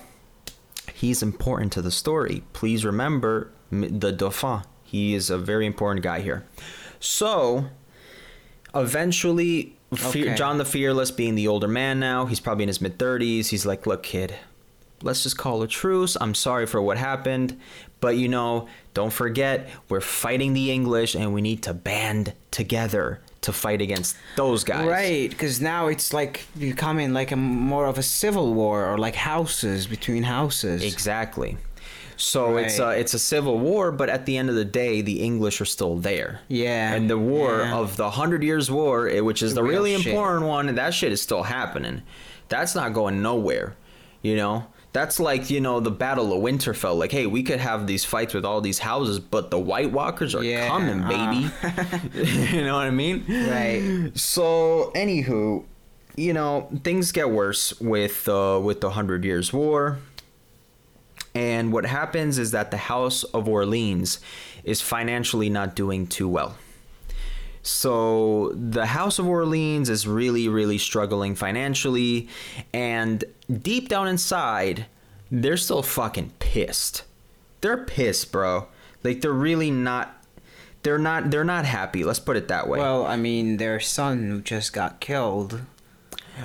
he's 0.94 1.22
important 1.22 1.72
to 1.74 1.82
the 1.82 1.92
story. 1.92 2.42
Please 2.54 2.84
remember 2.84 3.52
the 3.70 4.12
dauphin. 4.12 4.62
He 4.84 5.14
is 5.14 5.30
a 5.30 5.38
very 5.38 5.66
important 5.66 6.04
guy 6.04 6.22
here. 6.22 6.46
So, 7.00 7.66
eventually 8.74 9.76
Fe- 9.94 10.36
John 10.36 10.58
the 10.58 10.66
Fearless 10.66 11.12
being 11.12 11.36
the 11.36 11.48
older 11.48 11.68
man 11.68 12.00
now, 12.00 12.26
he's 12.26 12.40
probably 12.40 12.64
in 12.64 12.70
his 12.70 12.82
mid 12.82 12.98
30s. 12.98 13.50
He's 13.50 13.66
like, 13.66 13.86
"Look, 13.86 14.04
kid, 14.04 14.36
let's 15.02 15.24
just 15.24 15.38
call 15.38 15.62
a 15.62 15.68
truce. 15.68 16.18
I'm 16.20 16.34
sorry 16.34 16.66
for 16.66 16.82
what 16.82 16.98
happened, 16.98 17.60
but 18.00 18.18
you 18.18 18.28
know, 18.28 18.68
don't 18.94 19.14
forget, 19.14 19.70
we're 19.90 20.02
fighting 20.02 20.54
the 20.54 20.72
English 20.72 21.16
and 21.16 21.34
we 21.34 21.42
need 21.42 21.64
to 21.64 21.74
band 21.74 22.34
together 22.52 23.22
to 23.46 23.54
fight 23.54 23.82
against 23.82 24.18
those 24.36 24.64
guys. 24.64 24.88
Right, 24.88 25.30
because 25.30 25.62
now 25.62 25.88
it's 25.88 26.14
like 26.14 26.46
becoming 26.60 27.14
like 27.14 27.32
a 27.32 27.36
more 27.36 27.88
of 27.88 27.98
a 27.98 28.04
civil 28.04 28.54
war 28.54 28.86
or 28.86 28.98
like 28.98 29.16
houses 29.16 29.88
between 29.88 30.24
houses. 30.24 30.84
Exactly. 30.84 31.58
So 32.18 32.56
it's 32.58 32.80
a, 32.80 32.92
it's 32.92 33.14
a 33.14 33.20
civil 33.20 33.60
war, 33.60 33.92
but 33.92 34.10
at 34.10 34.26
the 34.26 34.38
end 34.38 34.50
of 34.50 34.56
the 34.56 34.64
day, 34.64 35.02
the 35.02 35.22
English 35.22 35.60
are 35.60 35.66
still 35.66 35.98
there. 35.98 36.40
Yeah, 36.48 36.94
And 36.94 37.10
the 37.10 37.18
war 37.18 37.60
yeah. 37.60 37.76
of 37.76 37.98
the 37.98 38.10
Hundred 38.12 38.42
Years' 38.42 38.72
War, 38.72 39.10
which 39.22 39.44
is 39.44 39.54
the, 39.54 39.56
The 39.62 39.64
real 39.64 39.72
really 39.84 39.98
shit. 39.98 40.08
important 40.14 40.46
one, 40.46 40.74
that 40.76 40.94
shit 40.94 41.12
is 41.12 41.22
still 41.22 41.44
happening. 41.44 42.04
That's 42.48 42.74
not 42.74 42.94
going 42.94 43.22
nowhere. 43.22 43.76
You 44.22 44.38
know, 44.38 44.66
that's 44.96 45.20
like 45.20 45.50
you 45.50 45.60
know 45.60 45.82
the 45.82 45.92
Battle 45.92 46.32
of 46.32 46.42
Winterfell. 46.42 46.98
Like, 46.98 47.12
hey, 47.12 47.28
we 47.28 47.44
could 47.44 47.60
have 47.60 47.86
these 47.86 48.06
fights 48.06 48.34
with 48.34 48.46
all 48.46 48.62
these 48.62 48.80
houses, 48.80 49.20
but 49.20 49.52
the 49.52 49.60
White 49.60 49.92
Walkers 49.92 50.34
are 50.34 50.42
Yeah, 50.42 50.70
coming, 50.70 51.02
baby. 51.04 51.52
you 52.56 52.64
know 52.64 52.78
what 52.78 52.88
I 52.88 52.92
mean? 52.92 53.26
Right. 53.28 54.12
So, 54.16 54.94
anywho, 54.96 55.66
you 56.16 56.32
know 56.32 56.70
things 56.84 57.12
get 57.12 57.30
worse 57.30 57.80
with 57.82 58.28
uh, 58.30 58.60
with 58.64 58.80
the 58.80 58.92
Hundred 58.92 59.26
Years' 59.26 59.52
War. 59.52 60.00
And 61.36 61.74
what 61.74 61.86
happens 61.86 62.38
is 62.38 62.52
that 62.52 62.72
the 62.72 62.78
House 62.78 63.26
of 63.26 63.50
Orleans 63.50 64.20
is 64.64 64.80
financially 64.80 65.50
not 65.50 65.76
doing 65.76 66.08
too 66.08 66.30
well. 66.30 66.56
So 67.66 68.52
the 68.54 68.86
House 68.86 69.18
of 69.18 69.28
Orleans 69.28 69.90
is 69.90 70.08
really, 70.08 70.48
really 70.48 70.78
struggling 70.78 71.34
financially. 71.34 72.30
And 72.72 73.24
deep 73.50 73.90
down 73.90 74.08
inside, 74.08 74.86
they're 75.32 75.58
still 75.58 75.82
fucking 75.82 76.34
pissed. 76.38 77.06
They're 77.62 77.84
pissed, 77.84 78.32
bro. 78.32 78.68
Like 79.04 79.22
they're 79.22 79.32
really 79.32 79.72
not 79.72 80.24
they're 80.84 81.00
not 81.00 81.32
they're 81.32 81.44
not 81.44 81.66
happy. 81.66 82.04
Let's 82.04 82.20
put 82.20 82.38
it 82.38 82.50
that 82.50 82.68
way. 82.68 82.78
Well, 82.78 83.04
I 83.04 83.16
mean, 83.16 83.58
their 83.58 83.80
son 83.80 84.30
who 84.30 84.42
just 84.42 84.72
got 84.72 85.00
killed. 85.00 85.62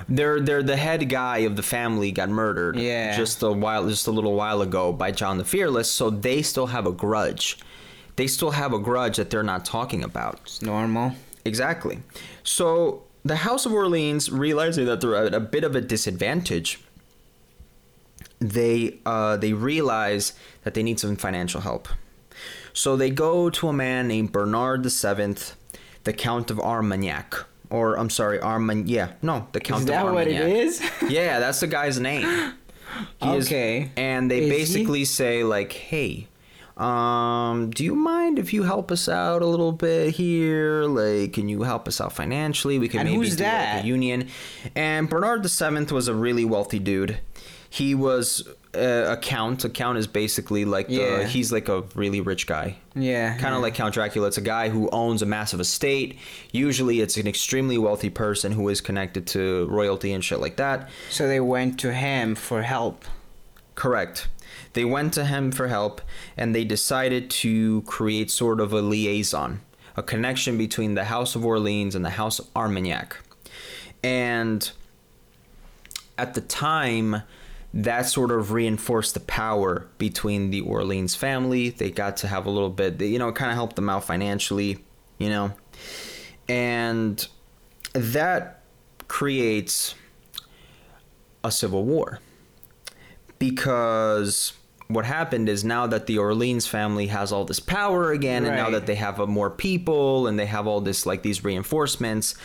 They're 0.09 0.39
they're 0.39 0.63
the 0.63 0.77
head 0.77 1.07
guy 1.07 1.39
of 1.39 1.55
the 1.55 1.61
family 1.61 2.11
got 2.11 2.29
murdered. 2.29 2.77
Yeah. 2.77 3.15
Just 3.15 3.43
a 3.43 3.51
while, 3.51 3.87
just 3.87 4.07
a 4.07 4.11
little 4.11 4.33
while 4.33 4.63
ago 4.63 4.91
by 4.91 5.11
John 5.11 5.37
the 5.37 5.45
Fearless. 5.45 5.91
So 5.91 6.09
they 6.09 6.41
still 6.41 6.67
have 6.67 6.87
a 6.87 6.91
grudge. 6.91 7.59
They 8.15 8.27
still 8.27 8.51
have 8.51 8.73
a 8.73 8.79
grudge 8.79 9.17
that 9.17 9.29
they're 9.29 9.43
not 9.43 9.65
talking 9.65 10.03
about. 10.03 10.39
It's 10.43 10.61
normal. 10.61 11.13
Exactly. 11.45 11.99
So 12.43 13.03
the 13.25 13.37
House 13.37 13.65
of 13.65 13.73
Orleans, 13.73 14.31
realizing 14.31 14.85
that 14.85 15.01
they're 15.01 15.15
at 15.15 15.33
a 15.33 15.39
bit 15.39 15.63
of 15.63 15.75
a 15.75 15.81
disadvantage, 15.81 16.79
they 18.39 18.99
uh, 19.05 19.37
they 19.37 19.53
realize 19.53 20.33
that 20.63 20.73
they 20.73 20.83
need 20.83 20.99
some 20.99 21.15
financial 21.15 21.61
help. 21.61 21.87
So 22.73 22.95
they 22.95 23.09
go 23.09 23.49
to 23.49 23.67
a 23.67 23.73
man 23.73 24.07
named 24.07 24.31
Bernard 24.31 24.83
VII, 24.85 25.35
the 26.03 26.13
Count 26.13 26.49
of 26.49 26.59
Armagnac, 26.59 27.35
or 27.69 27.95
I'm 27.97 28.09
sorry, 28.09 28.39
Armagnac. 28.41 28.89
Yeah, 28.89 29.11
no, 29.21 29.47
the 29.51 29.59
Count 29.59 29.83
of 29.83 29.95
Armagnac. 29.95 30.27
Is 30.47 30.79
that 30.79 30.91
what 30.91 31.01
it 31.03 31.07
is? 31.07 31.11
Yeah, 31.15 31.39
that's 31.39 31.59
the 31.59 31.67
guy's 31.67 31.99
name. 31.99 32.53
He 33.21 33.35
is- 33.35 33.47
Okay. 33.47 33.91
and 33.95 34.29
they 34.31 34.39
Is 34.39 34.45
he? 34.45 34.49
basically 34.49 35.05
say 35.05 35.43
like, 35.43 35.71
"Hey, 35.73 36.27
um, 36.77 37.69
do 37.69 37.83
you 37.83 37.95
mind 37.95 38.39
if 38.39 38.53
you 38.53 38.63
help 38.63 38.91
us 38.91 39.07
out 39.09 39.41
a 39.41 39.45
little 39.45 39.71
bit 39.71 40.15
here? 40.15 40.83
Like, 40.83 41.33
can 41.33 41.49
you 41.49 41.63
help 41.63 41.87
us 41.87 41.99
out 42.01 42.13
financially? 42.13 42.79
We 42.79 42.87
can 42.87 43.01
And 43.01 43.09
maybe 43.09 43.23
do 43.25 43.29
like, 43.29 43.37
that? 43.39 43.83
a 43.83 43.87
union." 43.87 44.29
And 44.75 45.09
Bernard 45.09 45.45
VII 45.45 45.93
was 45.93 46.07
a 46.07 46.15
really 46.15 46.45
wealthy 46.45 46.79
dude. 46.79 47.19
He 47.69 47.95
was 47.95 48.47
uh, 48.75 49.05
a 49.13 49.17
count. 49.17 49.63
A 49.63 49.69
count 49.69 49.97
is 49.97 50.05
basically 50.07 50.65
like 50.65 50.87
the, 50.87 50.93
Yeah. 50.95 51.23
he's 51.23 51.51
like 51.53 51.69
a 51.69 51.83
really 51.95 52.19
rich 52.19 52.45
guy. 52.47 52.75
Yeah. 52.95 53.37
Kind 53.37 53.55
of 53.55 53.61
like 53.61 53.75
Count 53.75 53.93
Dracula. 53.93 54.27
It's 54.27 54.37
a 54.37 54.41
guy 54.41 54.67
who 54.67 54.89
owns 54.91 55.21
a 55.21 55.25
massive 55.25 55.61
estate. 55.61 56.17
Usually, 56.51 56.99
it's 56.99 57.15
an 57.15 57.27
extremely 57.27 57.77
wealthy 57.77 58.09
person 58.09 58.51
who 58.51 58.67
is 58.67 58.81
connected 58.81 59.25
to 59.27 59.67
royalty 59.69 60.11
and 60.11 60.21
shit 60.23 60.39
like 60.41 60.57
that. 60.57 60.89
So 61.09 61.27
they 61.29 61.39
went 61.39 61.79
to 61.81 61.93
him 61.93 62.35
for 62.35 62.61
help. 62.61 63.05
Correct. 63.75 64.27
They 64.73 64.85
went 64.85 65.13
to 65.13 65.25
him 65.25 65.51
for 65.51 65.67
help 65.67 66.01
and 66.37 66.55
they 66.55 66.63
decided 66.63 67.29
to 67.29 67.81
create 67.83 68.31
sort 68.31 68.59
of 68.59 68.73
a 68.73 68.81
liaison, 68.81 69.61
a 69.95 70.03
connection 70.03 70.57
between 70.57 70.95
the 70.95 71.05
House 71.05 71.35
of 71.35 71.45
Orleans 71.45 71.95
and 71.95 72.05
the 72.05 72.11
House 72.11 72.39
of 72.39 72.47
Armagnac. 72.55 73.17
and 74.03 74.71
at 76.17 76.35
the 76.35 76.41
time 76.41 77.23
that 77.73 78.05
sort 78.05 78.31
of 78.31 78.51
reinforced 78.51 79.13
the 79.13 79.19
power 79.21 79.87
between 79.97 80.51
the 80.51 80.61
Orleans 80.61 81.15
family. 81.15 81.69
They 81.69 81.89
got 81.89 82.17
to 82.17 82.27
have 82.27 82.45
a 82.45 82.49
little 82.49 82.69
bit, 82.69 83.01
you 83.01 83.17
know, 83.17 83.29
it 83.29 83.35
kind 83.35 83.49
of 83.49 83.55
helped 83.55 83.75
them 83.75 83.89
out 83.89 84.03
financially, 84.03 84.83
you 85.17 85.29
know. 85.29 85.53
And 86.49 87.25
that 87.93 88.61
creates 89.07 89.95
a 91.43 91.51
civil 91.51 91.85
war. 91.85 92.19
Because 93.39 94.53
what 94.93 95.05
happened 95.05 95.49
is 95.49 95.63
now 95.63 95.87
that 95.87 96.05
the 96.07 96.17
Orleans 96.17 96.67
family 96.67 97.07
has 97.07 97.31
all 97.31 97.45
this 97.45 97.59
power 97.59 98.11
again, 98.11 98.45
and 98.45 98.55
now 98.55 98.69
that 98.69 98.85
they 98.85 98.95
have 98.95 99.17
more 99.27 99.49
people 99.49 100.27
and 100.27 100.37
they 100.37 100.45
have 100.45 100.67
all 100.67 100.81
this, 100.81 101.05
like 101.05 101.21
these 101.23 101.43
reinforcements, 101.43 102.35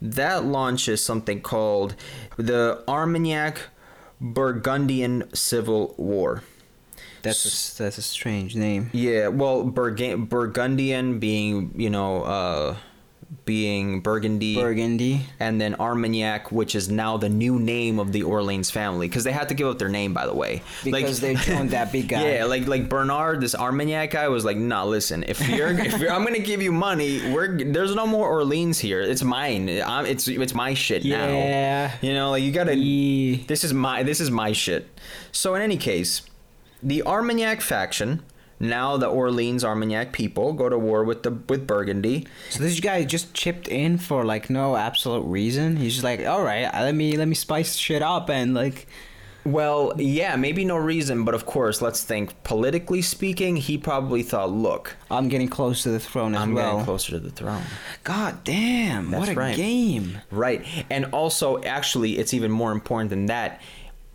that 0.00 0.44
launches 0.44 1.02
something 1.02 1.40
called 1.40 1.94
the 2.36 2.82
Armagnac 2.88 3.58
Burgundian 4.20 5.28
Civil 5.34 5.94
War. 5.98 6.42
That's 7.22 7.78
a, 7.78 7.82
that's 7.82 7.98
a 7.98 8.02
strange 8.02 8.54
name. 8.54 8.90
Yeah, 8.92 9.28
well, 9.28 9.64
Burg- 9.64 10.28
Burgundian 10.28 11.18
being, 11.18 11.72
you 11.74 11.88
know, 11.88 12.22
uh, 12.22 12.76
being 13.44 14.00
Burgundy, 14.00 14.54
Burgundy. 14.54 15.26
and 15.40 15.60
then 15.60 15.74
Armagnac, 15.76 16.50
which 16.52 16.74
is 16.74 16.88
now 16.88 17.16
the 17.16 17.28
new 17.28 17.58
name 17.58 17.98
of 17.98 18.12
the 18.12 18.22
Orleans 18.22 18.70
family, 18.70 19.08
because 19.08 19.24
they 19.24 19.32
had 19.32 19.48
to 19.48 19.54
give 19.54 19.66
up 19.68 19.78
their 19.78 19.88
name, 19.88 20.14
by 20.14 20.26
the 20.26 20.34
way, 20.34 20.62
Because 20.84 21.20
they 21.20 21.34
joined 21.34 21.70
that 21.70 21.92
big 21.92 22.08
guy. 22.08 22.34
Yeah, 22.36 22.44
like 22.44 22.66
like 22.66 22.88
Bernard, 22.88 23.40
this 23.40 23.54
Armagnac 23.54 24.10
guy 24.10 24.28
was 24.28 24.44
like, 24.44 24.56
nah, 24.56 24.84
listen, 24.84 25.24
if 25.28 25.46
you're, 25.48 25.68
if 25.78 25.98
you're, 26.00 26.10
I'm 26.12 26.24
gonna 26.24 26.38
give 26.38 26.62
you 26.62 26.72
money, 26.72 27.32
we're 27.32 27.56
there's 27.64 27.94
no 27.94 28.06
more 28.06 28.28
Orleans 28.28 28.78
here. 28.78 29.00
It's 29.00 29.22
mine. 29.22 29.68
I'm, 29.84 30.06
it's 30.06 30.28
it's 30.28 30.54
my 30.54 30.74
shit 30.74 31.04
now. 31.04 31.26
Yeah. 31.26 31.92
You 32.00 32.14
know, 32.14 32.30
like 32.30 32.42
you 32.42 32.52
gotta. 32.52 32.74
Yeah. 32.76 33.44
This 33.46 33.64
is 33.64 33.72
my 33.74 34.02
this 34.02 34.20
is 34.20 34.30
my 34.30 34.52
shit. 34.52 34.88
So 35.32 35.54
in 35.54 35.62
any 35.62 35.76
case, 35.76 36.22
the 36.82 37.02
Armagnac 37.02 37.60
faction, 37.60 38.22
now 38.60 38.96
the 38.96 39.06
Orleans 39.06 39.64
Armagnac 39.64 40.12
people, 40.12 40.52
go 40.52 40.68
to 40.68 40.78
war 40.78 41.04
with 41.04 41.22
the 41.22 41.30
with 41.30 41.66
Burgundy. 41.66 42.26
So 42.50 42.62
this 42.62 42.80
guy 42.80 43.04
just 43.04 43.34
chipped 43.34 43.68
in 43.68 43.98
for 43.98 44.24
like 44.24 44.48
no 44.48 44.76
absolute 44.76 45.24
reason. 45.24 45.76
He's 45.76 45.92
just 45.94 46.04
like, 46.04 46.24
all 46.26 46.42
right, 46.42 46.64
uh, 46.64 46.82
let 46.82 46.94
me 46.94 47.16
let 47.16 47.28
me 47.28 47.34
spice 47.34 47.74
shit 47.76 48.02
up 48.02 48.30
and 48.30 48.54
like, 48.54 48.86
Well, 49.44 49.92
yeah, 49.98 50.36
maybe 50.36 50.64
no 50.64 50.76
reason, 50.78 51.24
but 51.24 51.34
of 51.34 51.44
course, 51.44 51.82
let's 51.82 52.02
think 52.02 52.42
politically 52.44 53.02
speaking. 53.02 53.56
He 53.56 53.76
probably 53.76 54.22
thought, 54.22 54.50
look, 54.50 54.96
I'm 55.10 55.28
getting 55.28 55.48
close 55.48 55.82
to 55.82 55.90
the 55.90 56.00
throne 56.00 56.34
as 56.34 56.40
I'm 56.40 56.54
well. 56.54 56.72
getting 56.72 56.84
closer 56.86 57.10
to 57.12 57.20
the 57.20 57.30
throne. 57.30 57.62
God 58.04 58.42
damn! 58.44 59.10
That's 59.10 59.20
what 59.20 59.36
a 59.36 59.38
right. 59.38 59.54
game. 59.56 60.18
Right. 60.30 60.64
And 60.88 61.06
also, 61.12 61.62
actually, 61.62 62.18
it's 62.18 62.32
even 62.32 62.50
more 62.50 62.72
important 62.72 63.10
than 63.10 63.26
that. 63.26 63.60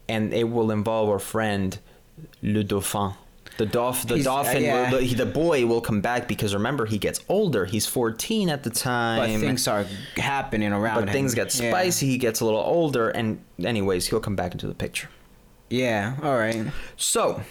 And 0.08 0.34
it 0.34 0.46
will 0.50 0.72
involve 0.72 1.10
our 1.10 1.20
friend, 1.20 1.78
Le 2.42 2.64
Dauphin. 2.64 3.14
The, 3.60 3.66
dolphin, 3.66 4.08
the 4.08 4.16
He's- 4.16 4.28
uh, 4.28 4.58
yeah. 4.58 4.92
will, 4.92 5.00
the, 5.00 5.14
the 5.14 5.26
boy 5.26 5.66
will 5.66 5.82
come 5.82 6.00
back 6.02 6.28
because 6.28 6.54
remember, 6.54 6.86
he 6.86 6.98
gets 6.98 7.20
older. 7.30 7.66
He's 7.66 7.86
14 7.86 8.50
at 8.50 8.64
the 8.64 8.70
time. 8.70 9.20
But 9.20 9.40
things 9.42 9.68
are 9.68 9.86
happening 10.18 10.72
around 10.74 10.96
But 11.02 11.10
him. 11.10 11.14
things 11.14 11.36
get 11.36 11.54
Yeah. 11.60 11.70
spicy. 11.70 12.08
He 12.08 12.18
gets 12.18 12.40
a 12.40 12.46
little 12.46 12.62
older. 12.62 13.10
And, 13.10 13.42
anyways, 13.64 14.08
he'll 14.08 14.22
come 14.22 14.36
back 14.36 14.54
into 14.54 14.66
the 14.66 14.74
picture. 14.74 15.10
Yeah. 15.70 16.16
All 16.24 16.36
right. 16.38 16.66
So, 16.98 17.42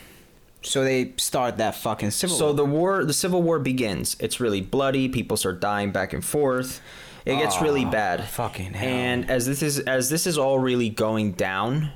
So 0.62 0.82
they 0.82 1.12
start 1.18 1.58
that 1.58 1.76
fucking 1.76 2.10
civil. 2.10 2.34
War. 2.36 2.38
So 2.48 2.52
the 2.52 2.64
war, 2.64 3.04
the 3.04 3.12
civil 3.12 3.42
war 3.42 3.58
begins. 3.60 4.16
It's 4.18 4.40
really 4.40 4.60
bloody. 4.60 5.08
People 5.08 5.36
start 5.36 5.60
dying 5.60 5.92
back 5.92 6.12
and 6.12 6.24
forth. 6.24 6.80
It 7.24 7.36
gets 7.36 7.60
really 7.60 7.84
Oh, 7.84 7.90
bad. 7.90 8.24
fucking 8.24 8.72
hell. 8.72 8.88
And 8.88 9.30
as 9.30 9.46
this 9.46 9.62
is 9.62 9.78
as 9.80 10.08
this 10.10 10.26
is 10.26 10.36
all 10.38 10.58
really 10.58 10.88
going 10.88 11.32
down, 11.32 11.92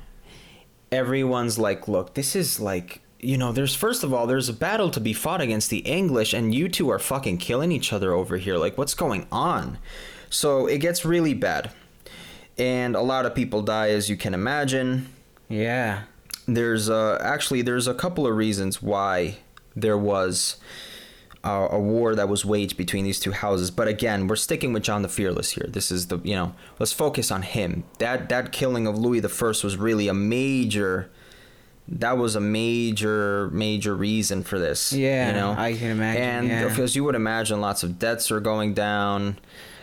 everyone's 0.91 1.57
like, 1.59 1.87
"Look, 1.87 2.13
this 2.13 2.35
is 2.35 2.59
like." 2.59 3.01
You 3.23 3.37
know, 3.37 3.53
there's 3.53 3.73
first 3.73 4.03
of 4.03 4.13
all, 4.13 4.27
there's 4.27 4.49
a 4.49 4.53
battle 4.53 4.91
to 4.91 4.99
be 4.99 5.13
fought 5.13 5.39
against 5.39 5.69
the 5.69 5.79
English, 5.79 6.33
and 6.33 6.53
you 6.53 6.67
two 6.67 6.89
are 6.89 6.99
fucking 6.99 7.37
killing 7.37 7.71
each 7.71 7.93
other 7.93 8.11
over 8.11 8.35
here. 8.37 8.57
Like, 8.57 8.77
what's 8.77 8.93
going 8.93 9.27
on? 9.31 9.77
So 10.29 10.67
it 10.67 10.79
gets 10.79 11.05
really 11.05 11.33
bad, 11.33 11.71
and 12.57 12.95
a 12.95 13.01
lot 13.01 13.25
of 13.25 13.33
people 13.33 13.61
die, 13.61 13.89
as 13.91 14.09
you 14.09 14.17
can 14.17 14.33
imagine 14.33 15.07
yeah. 15.47 16.03
there's 16.47 16.89
uh, 16.89 17.17
actually 17.21 17.61
there's 17.61 17.87
a 17.87 17.93
couple 17.93 18.27
of 18.27 18.35
reasons 18.35 18.81
why 18.81 19.37
there 19.75 19.97
was 19.97 20.57
uh, 21.43 21.67
a 21.71 21.79
war 21.79 22.15
that 22.15 22.29
was 22.29 22.43
waged 22.43 22.77
between 22.77 23.03
these 23.03 23.19
two 23.19 23.31
houses 23.31 23.69
but 23.69 23.87
again 23.87 24.27
we're 24.27 24.35
sticking 24.35 24.71
with 24.71 24.81
john 24.83 25.01
the 25.01 25.09
fearless 25.09 25.51
here 25.51 25.67
this 25.67 25.91
is 25.91 26.07
the 26.07 26.19
you 26.19 26.35
know 26.35 26.53
let's 26.79 26.93
focus 26.93 27.31
on 27.31 27.41
him 27.41 27.83
that 27.97 28.29
that 28.29 28.51
killing 28.51 28.87
of 28.87 28.97
louis 28.97 29.19
the 29.19 29.27
first 29.27 29.63
was 29.63 29.75
really 29.75 30.07
a 30.07 30.13
major 30.13 31.09
that 31.87 32.17
was 32.17 32.35
a 32.35 32.39
major 32.39 33.49
major 33.51 33.93
reason 33.95 34.43
for 34.43 34.57
this 34.59 34.93
Yeah, 34.93 35.27
you 35.27 35.33
know 35.33 35.51
I 35.57 35.73
can 35.73 35.91
imagine, 35.91 36.21
and 36.23 36.47
yeah. 36.47 36.67
because 36.67 36.95
you 36.95 37.03
would 37.03 37.15
imagine 37.15 37.59
lots 37.61 37.83
of 37.83 37.99
debts 37.99 38.31
are 38.31 38.39
going 38.39 38.73
down 38.73 39.37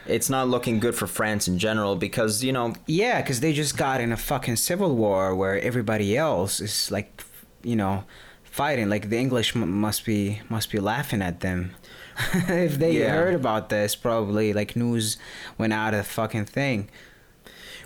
it's 0.07 0.30
not 0.30 0.48
looking 0.48 0.80
good 0.80 0.94
for 0.94 1.07
france 1.07 1.46
in 1.46 1.59
general 1.59 1.94
because 1.96 2.42
you 2.42 2.53
know 2.53 2.74
Yeah, 2.86 3.20
because 3.20 3.40
they 3.40 3.53
just 3.53 3.76
got 3.76 4.01
in 4.01 4.12
a 4.12 4.16
fucking 4.16 4.57
civil 4.57 4.96
war 4.96 5.34
where 5.36 5.61
everybody 5.61 6.16
else 6.16 6.59
is 6.61 6.90
like, 6.90 7.22
you 7.62 7.76
know, 7.76 8.05
fighting. 8.42 8.88
Like 8.88 9.11
the 9.11 9.18
English 9.18 9.55
m- 9.55 9.70
must 9.70 10.05
be 10.07 10.40
must 10.48 10.72
be 10.72 10.80
laughing 10.80 11.20
at 11.22 11.40
them. 11.40 11.72
if 12.48 12.78
they 12.78 12.92
Yeah. 12.98 13.12
heard 13.14 13.34
about 13.34 13.68
this, 13.68 13.94
probably 13.94 14.53
like 14.55 14.74
news 14.74 15.18
went 15.59 15.72
out 15.74 15.92
of 15.94 15.98
the 15.98 16.11
fucking 16.11 16.46
thing. 16.46 16.88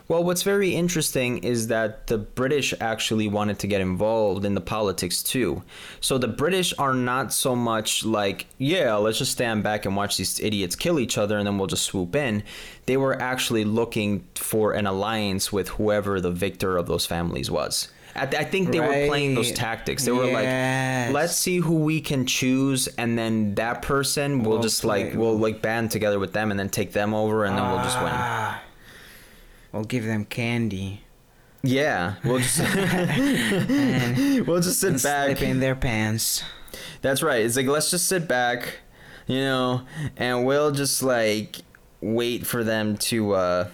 Well, 0.06 0.22
what's 0.22 0.42
very 0.42 0.74
interesting 0.74 1.38
is 1.38 1.68
that 1.68 2.08
the 2.08 2.18
British 2.18 2.74
actually 2.78 3.26
wanted 3.26 3.58
to 3.60 3.66
get 3.66 3.80
involved 3.80 4.44
in 4.44 4.54
the 4.54 4.60
politics 4.60 5.22
too. 5.22 5.62
So 6.00 6.18
the 6.18 6.28
British 6.28 6.74
are 6.78 6.92
not 6.92 7.32
so 7.32 7.56
much 7.56 8.04
like, 8.04 8.46
yeah, 8.58 8.94
let's 8.96 9.16
just 9.16 9.32
stand 9.32 9.62
back 9.62 9.86
and 9.86 9.96
watch 9.96 10.18
these 10.18 10.40
idiots 10.40 10.76
kill 10.76 11.00
each 11.00 11.16
other 11.16 11.38
and 11.38 11.46
then 11.46 11.56
we'll 11.56 11.68
just 11.68 11.84
swoop 11.84 12.14
in. 12.14 12.42
They 12.84 12.98
were 12.98 13.20
actually 13.20 13.64
looking 13.64 14.26
for 14.34 14.74
an 14.74 14.86
alliance 14.86 15.50
with 15.50 15.68
whoever 15.70 16.20
the 16.20 16.30
victor 16.30 16.76
of 16.76 16.86
those 16.86 17.06
families 17.06 17.50
was. 17.50 17.88
I, 18.14 18.22
I 18.22 18.44
think 18.44 18.72
they 18.72 18.80
were 18.80 19.06
playing 19.08 19.34
those 19.34 19.52
tactics. 19.52 20.04
They 20.04 20.12
were 20.12 20.26
like, 20.26 20.44
let's 21.14 21.34
see 21.34 21.56
who 21.56 21.76
we 21.76 22.00
can 22.00 22.26
choose, 22.26 22.86
and 22.86 23.18
then 23.18 23.56
that 23.56 23.82
person 23.82 24.42
will 24.44 24.52
We'll 24.52 24.62
just 24.62 24.84
like 24.84 25.14
we'll 25.14 25.36
like 25.36 25.62
band 25.62 25.90
together 25.90 26.20
with 26.20 26.32
them, 26.32 26.52
and 26.52 26.60
then 26.60 26.68
take 26.68 26.92
them 26.92 27.12
over, 27.12 27.44
and 27.44 27.58
then 27.58 27.68
we'll 27.68 27.82
just 27.82 27.98
win. 27.98 28.12
Ah. 28.12 28.62
We'll 29.74 29.84
give 29.84 30.04
them 30.04 30.24
candy 30.24 31.02
Yeah, 31.62 32.14
we'll 32.24 32.38
just 32.38 32.60
and, 32.60 34.46
we'll 34.46 34.60
just 34.60 34.80
sit 34.80 35.02
back. 35.02 35.36
slip 35.38 35.42
in 35.42 35.60
their 35.60 35.74
pants. 35.74 36.42
That's 37.02 37.22
right. 37.22 37.44
It's 37.44 37.56
like 37.56 37.66
let's 37.66 37.90
just 37.90 38.06
sit 38.06 38.28
back, 38.28 38.78
you 39.26 39.40
know, 39.40 39.82
and 40.16 40.44
we'll 40.46 40.70
just 40.70 41.02
like 41.02 41.56
wait 42.00 42.46
for 42.46 42.62
them 42.64 42.96
to. 42.98 43.32
uh 43.34 43.68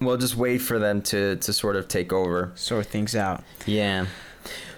We'll 0.00 0.16
just 0.16 0.34
wait 0.36 0.58
for 0.58 0.78
them 0.78 1.02
to 1.02 1.36
to 1.36 1.52
sort 1.52 1.76
of 1.76 1.86
take 1.88 2.10
over. 2.12 2.52
Sort 2.54 2.86
things 2.86 3.14
out. 3.14 3.42
Yeah. 3.66 4.06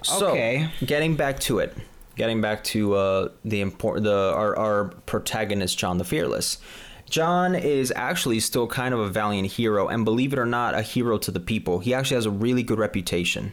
So 0.02 0.30
Okay. 0.30 0.68
getting 0.84 1.14
back 1.14 1.38
to 1.40 1.60
it, 1.60 1.76
getting 2.16 2.40
back 2.40 2.64
to 2.64 2.94
uh, 2.94 3.28
the 3.44 3.60
import 3.60 4.02
the 4.02 4.32
our 4.34 4.56
our 4.56 4.84
protagonist 5.06 5.78
John 5.78 5.98
the 5.98 6.04
Fearless. 6.04 6.58
John 7.12 7.54
is 7.54 7.92
actually 7.94 8.40
still 8.40 8.66
kind 8.66 8.94
of 8.94 9.00
a 9.00 9.08
valiant 9.08 9.52
hero, 9.52 9.86
and 9.88 10.02
believe 10.02 10.32
it 10.32 10.38
or 10.38 10.46
not, 10.46 10.74
a 10.74 10.80
hero 10.80 11.18
to 11.18 11.30
the 11.30 11.40
people. 11.40 11.78
He 11.80 11.92
actually 11.92 12.14
has 12.14 12.24
a 12.26 12.30
really 12.30 12.62
good 12.62 12.78
reputation. 12.78 13.52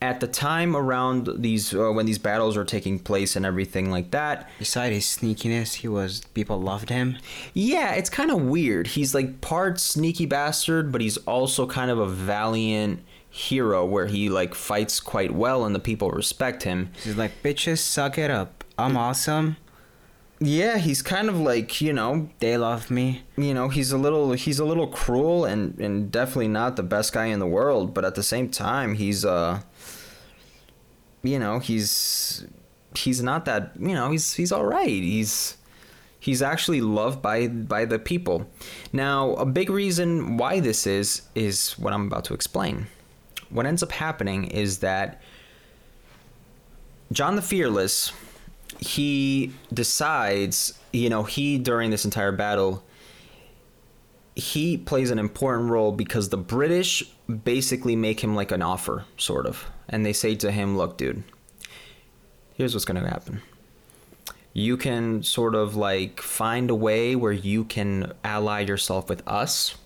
At 0.00 0.20
the 0.20 0.26
time 0.26 0.74
around 0.74 1.28
these 1.42 1.72
uh, 1.74 1.92
when 1.92 2.06
these 2.06 2.18
battles 2.18 2.56
are 2.56 2.64
taking 2.64 2.98
place 2.98 3.36
and 3.36 3.44
everything 3.46 3.90
like 3.90 4.10
that, 4.12 4.48
Besides 4.58 4.94
his 4.96 5.04
sneakiness, 5.04 5.74
he 5.74 5.86
was 5.86 6.22
people 6.34 6.60
loved 6.60 6.88
him. 6.88 7.18
yeah, 7.54 7.92
it's 7.94 8.10
kind 8.10 8.30
of 8.30 8.40
weird. 8.40 8.86
He's 8.88 9.14
like 9.14 9.40
part 9.42 9.78
sneaky 9.78 10.26
bastard, 10.26 10.90
but 10.90 11.02
he's 11.02 11.18
also 11.18 11.66
kind 11.66 11.90
of 11.90 11.98
a 11.98 12.08
valiant 12.08 13.04
hero 13.30 13.84
where 13.84 14.06
he 14.06 14.28
like 14.28 14.54
fights 14.54 14.98
quite 14.98 15.30
well 15.30 15.64
and 15.64 15.72
the 15.74 15.78
people 15.78 16.10
respect 16.10 16.64
him. 16.64 16.90
He's 17.04 17.16
like, 17.16 17.40
bitches, 17.44 17.78
suck 17.78 18.18
it 18.18 18.30
up. 18.30 18.64
I'm 18.76 18.96
awesome. 18.96 19.56
Yeah, 20.44 20.78
he's 20.78 21.02
kind 21.02 21.28
of 21.28 21.38
like, 21.38 21.80
you 21.80 21.92
know, 21.92 22.28
They 22.40 22.56
love 22.56 22.90
me. 22.90 23.22
you 23.36 23.54
know, 23.54 23.68
he's 23.68 23.92
a 23.92 23.98
little 23.98 24.32
he's 24.32 24.58
a 24.58 24.64
little 24.64 24.88
cruel 24.88 25.44
and 25.44 25.78
and 25.78 26.10
definitely 26.10 26.48
not 26.48 26.74
the 26.76 26.82
best 26.82 27.12
guy 27.12 27.26
in 27.26 27.38
the 27.38 27.46
world, 27.46 27.94
but 27.94 28.04
at 28.04 28.14
the 28.16 28.22
same 28.22 28.48
time, 28.50 28.94
he's 28.94 29.24
uh 29.24 29.60
you 31.22 31.38
know, 31.38 31.60
he's 31.60 32.44
he's 32.96 33.22
not 33.22 33.44
that, 33.44 33.72
you 33.78 33.94
know, 33.94 34.10
he's 34.10 34.34
he's 34.34 34.50
all 34.50 34.64
right. 34.64 34.88
He's 34.88 35.56
he's 36.18 36.42
actually 36.42 36.80
loved 36.80 37.22
by 37.22 37.46
by 37.46 37.84
the 37.84 37.98
people. 38.00 38.50
Now, 38.92 39.34
a 39.34 39.46
big 39.46 39.70
reason 39.70 40.36
why 40.38 40.58
this 40.60 40.86
is 40.86 41.22
is 41.36 41.78
what 41.78 41.92
I'm 41.92 42.06
about 42.06 42.24
to 42.24 42.34
explain. 42.34 42.88
What 43.50 43.66
ends 43.66 43.82
up 43.82 43.92
happening 43.92 44.46
is 44.46 44.78
that 44.78 45.20
John 47.12 47.36
the 47.36 47.42
Fearless, 47.42 48.12
he 48.82 49.52
decides, 49.72 50.78
you 50.92 51.08
know, 51.08 51.22
he 51.22 51.58
during 51.58 51.90
this 51.90 52.04
entire 52.04 52.32
battle, 52.32 52.82
he 54.34 54.76
plays 54.76 55.10
an 55.10 55.18
important 55.18 55.70
role 55.70 55.92
because 55.92 56.30
the 56.30 56.36
British 56.36 57.04
basically 57.44 57.94
make 57.96 58.20
him 58.22 58.34
like 58.34 58.50
an 58.50 58.62
offer, 58.62 59.04
sort 59.16 59.46
of. 59.46 59.70
And 59.88 60.04
they 60.04 60.12
say 60.12 60.34
to 60.36 60.50
him, 60.50 60.76
look, 60.76 60.96
dude, 60.96 61.22
here's 62.54 62.74
what's 62.74 62.84
going 62.84 63.02
to 63.02 63.08
happen. 63.08 63.42
You 64.52 64.76
can 64.76 65.22
sort 65.22 65.54
of 65.54 65.76
like 65.76 66.20
find 66.20 66.70
a 66.70 66.74
way 66.74 67.14
where 67.14 67.32
you 67.32 67.64
can 67.64 68.12
ally 68.24 68.60
yourself 68.60 69.08
with 69.08 69.26
us. 69.28 69.76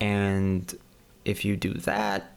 And 0.00 0.72
if 1.24 1.44
you 1.44 1.56
do 1.56 1.74
that, 1.74 2.36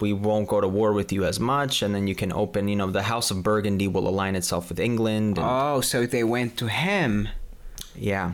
we 0.00 0.12
won't 0.12 0.48
go 0.48 0.60
to 0.60 0.68
war 0.68 0.92
with 0.92 1.12
you 1.12 1.24
as 1.24 1.38
much. 1.38 1.82
And 1.82 1.94
then 1.94 2.06
you 2.06 2.14
can 2.14 2.32
open, 2.32 2.68
you 2.68 2.76
know, 2.76 2.90
the 2.90 3.02
House 3.02 3.30
of 3.30 3.42
Burgundy 3.42 3.88
will 3.88 4.08
align 4.08 4.34
itself 4.36 4.68
with 4.68 4.80
England. 4.80 5.38
And, 5.38 5.46
Oh, 5.48 5.80
so 5.80 6.06
they 6.06 6.24
went 6.24 6.56
to 6.58 6.66
him. 6.68 7.28
yeah. 7.96 8.32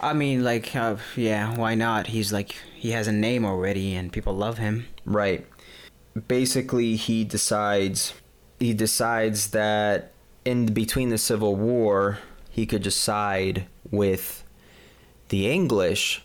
I 0.00 0.12
mean, 0.12 0.44
like, 0.44 0.74
uh, 0.76 0.96
yeah, 1.16 1.56
why 1.56 1.74
not? 1.76 2.08
He's 2.08 2.30
like, 2.32 2.56
he 2.74 2.90
has 2.90 3.06
a 3.08 3.12
name 3.12 3.44
already, 3.46 3.94
and 3.94 4.12
people 4.12 4.36
love 4.36 4.58
him. 4.58 4.86
Right. 5.06 5.46
Basically, 6.28 6.96
he 6.96 7.24
decides 7.24 8.12
he 8.60 8.74
decides 8.74 9.50
that 9.50 10.12
in 10.44 10.66
between 10.66 11.08
the 11.08 11.16
Civil 11.18 11.56
War, 11.56 12.18
he 12.50 12.66
could 12.66 12.82
just 12.82 13.02
side 13.02 13.66
with 13.90 14.44
the 15.30 15.50
English, 15.50 16.22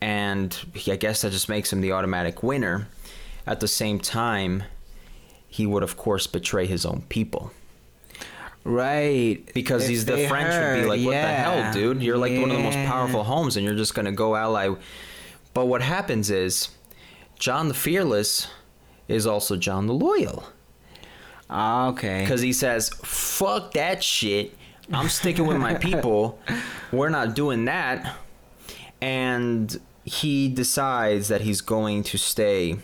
and 0.00 0.56
I 0.86 0.96
guess 0.96 1.20
that 1.22 1.30
just 1.32 1.48
makes 1.50 1.70
him 1.72 1.80
the 1.82 1.92
automatic 1.92 2.42
winner. 2.42 2.88
At 3.48 3.60
the 3.60 3.66
same 3.68 3.98
time, 3.98 4.62
he 5.48 5.64
would 5.66 5.82
of 5.82 5.96
course 5.96 6.26
betray 6.26 6.66
his 6.66 6.84
own 6.84 7.02
people 7.08 7.50
Right. 8.64 9.38
because 9.54 9.84
If 9.84 9.88
he's 9.88 10.04
the 10.04 10.28
French 10.28 10.52
would 10.54 10.82
be 10.82 10.88
like, 10.88 11.00
"What 11.00 11.12
the 11.12 11.26
hell, 11.26 11.72
dude? 11.72 12.02
You're 12.02 12.18
like 12.18 12.32
one 12.38 12.50
of 12.50 12.56
the 12.58 12.62
most 12.62 12.76
powerful 12.86 13.24
homes, 13.24 13.56
and 13.56 13.64
you're 13.64 13.74
just 13.74 13.94
gonna 13.94 14.12
go 14.12 14.36
ally." 14.36 14.74
But 15.54 15.66
what 15.66 15.80
happens 15.80 16.30
is, 16.30 16.68
John 17.38 17.68
the 17.68 17.74
Fearless 17.74 18.48
is 19.08 19.26
also 19.26 19.56
John 19.56 19.86
the 19.86 19.94
Loyal 19.94 20.44
Ah, 21.48 21.88
okay. 21.88 22.20
because 22.20 22.42
he 22.42 22.52
says, 22.52 22.90
"Fuck 23.02 23.72
that 23.72 24.04
shit. 24.04 24.54
I'm 24.92 25.08
sticking 25.08 25.46
with 25.46 25.56
my 25.56 25.74
people. 25.74 26.38
We're 26.92 27.08
not 27.08 27.34
doing 27.34 27.64
that." 27.64 28.16
And 29.00 29.80
he 30.04 30.48
decides 30.48 31.28
that 31.28 31.40
he's 31.42 31.60
going 31.62 32.02
to 32.02 32.18
stay 32.18 32.76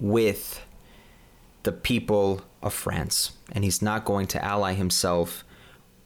with 0.00 0.64
the 1.62 1.72
people 1.72 2.42
of 2.62 2.72
France 2.72 3.32
and 3.52 3.64
he's 3.64 3.82
not 3.82 4.04
going 4.04 4.26
to 4.28 4.44
ally 4.44 4.72
himself 4.72 5.44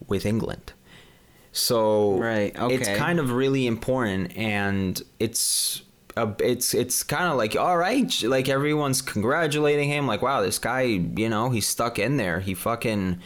with 0.08 0.26
England. 0.26 0.72
So 1.52 2.18
Right, 2.18 2.54
it's 2.58 2.88
kind 2.98 3.20
of 3.20 3.30
really 3.30 3.66
important 3.66 4.36
and 4.36 5.00
it's 5.20 5.82
a, 6.16 6.32
it's 6.40 6.74
it's 6.74 7.02
kind 7.02 7.30
of 7.30 7.36
like 7.36 7.56
all 7.56 7.76
right 7.76 8.22
like 8.22 8.48
everyone's 8.48 9.02
congratulating 9.02 9.88
him 9.88 10.06
like 10.06 10.22
wow 10.22 10.42
this 10.42 10.60
guy 10.60 10.82
you 10.82 11.28
know 11.28 11.50
he's 11.50 11.66
stuck 11.66 11.98
in 11.98 12.16
there 12.18 12.38
he 12.38 12.54
fucking 12.54 13.20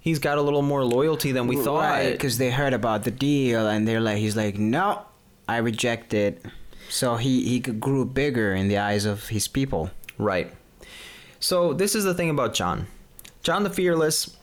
he's 0.00 0.18
got 0.18 0.38
a 0.38 0.42
little 0.42 0.62
more 0.62 0.84
loyalty 0.84 1.32
than 1.32 1.46
we 1.46 1.56
thought 1.56 1.80
Right, 1.80 2.12
because 2.12 2.38
they 2.38 2.50
heard 2.50 2.72
about 2.72 3.04
the 3.04 3.10
deal, 3.10 3.66
and 3.68 3.86
they're 3.86 4.00
like, 4.00 4.18
he's 4.18 4.36
like, 4.36 4.58
no, 4.58 5.02
I 5.48 5.58
reject 5.58 6.14
it. 6.14 6.44
So 6.88 7.16
he 7.16 7.48
he 7.48 7.60
grew 7.60 8.04
bigger 8.04 8.54
in 8.54 8.68
the 8.68 8.78
eyes 8.78 9.04
of 9.04 9.28
his 9.28 9.48
people. 9.48 9.90
Right. 10.16 10.52
So 11.40 11.72
this 11.72 11.94
is 11.94 12.04
the 12.04 12.14
thing 12.14 12.30
about 12.30 12.54
John. 12.54 12.86
John 13.42 13.62
the 13.62 13.70
Fearless. 13.70 14.36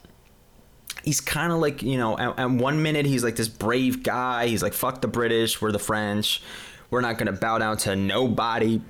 He's 1.03 1.21
kind 1.21 1.51
of 1.51 1.59
like 1.59 1.81
you 1.81 1.97
know. 1.97 2.17
At, 2.17 2.39
at 2.39 2.49
one 2.49 2.81
minute 2.81 3.05
he's 3.05 3.23
like 3.23 3.35
this 3.35 3.47
brave 3.49 4.03
guy. 4.03 4.47
He's 4.47 4.63
like 4.63 4.73
fuck 4.73 5.01
the 5.01 5.07
British. 5.07 5.61
We're 5.61 5.71
the 5.71 5.79
French. 5.79 6.41
We're 6.89 7.01
not 7.01 7.17
gonna 7.17 7.33
bow 7.33 7.57
down 7.57 7.77
to 7.77 7.95
nobody. 7.95 8.81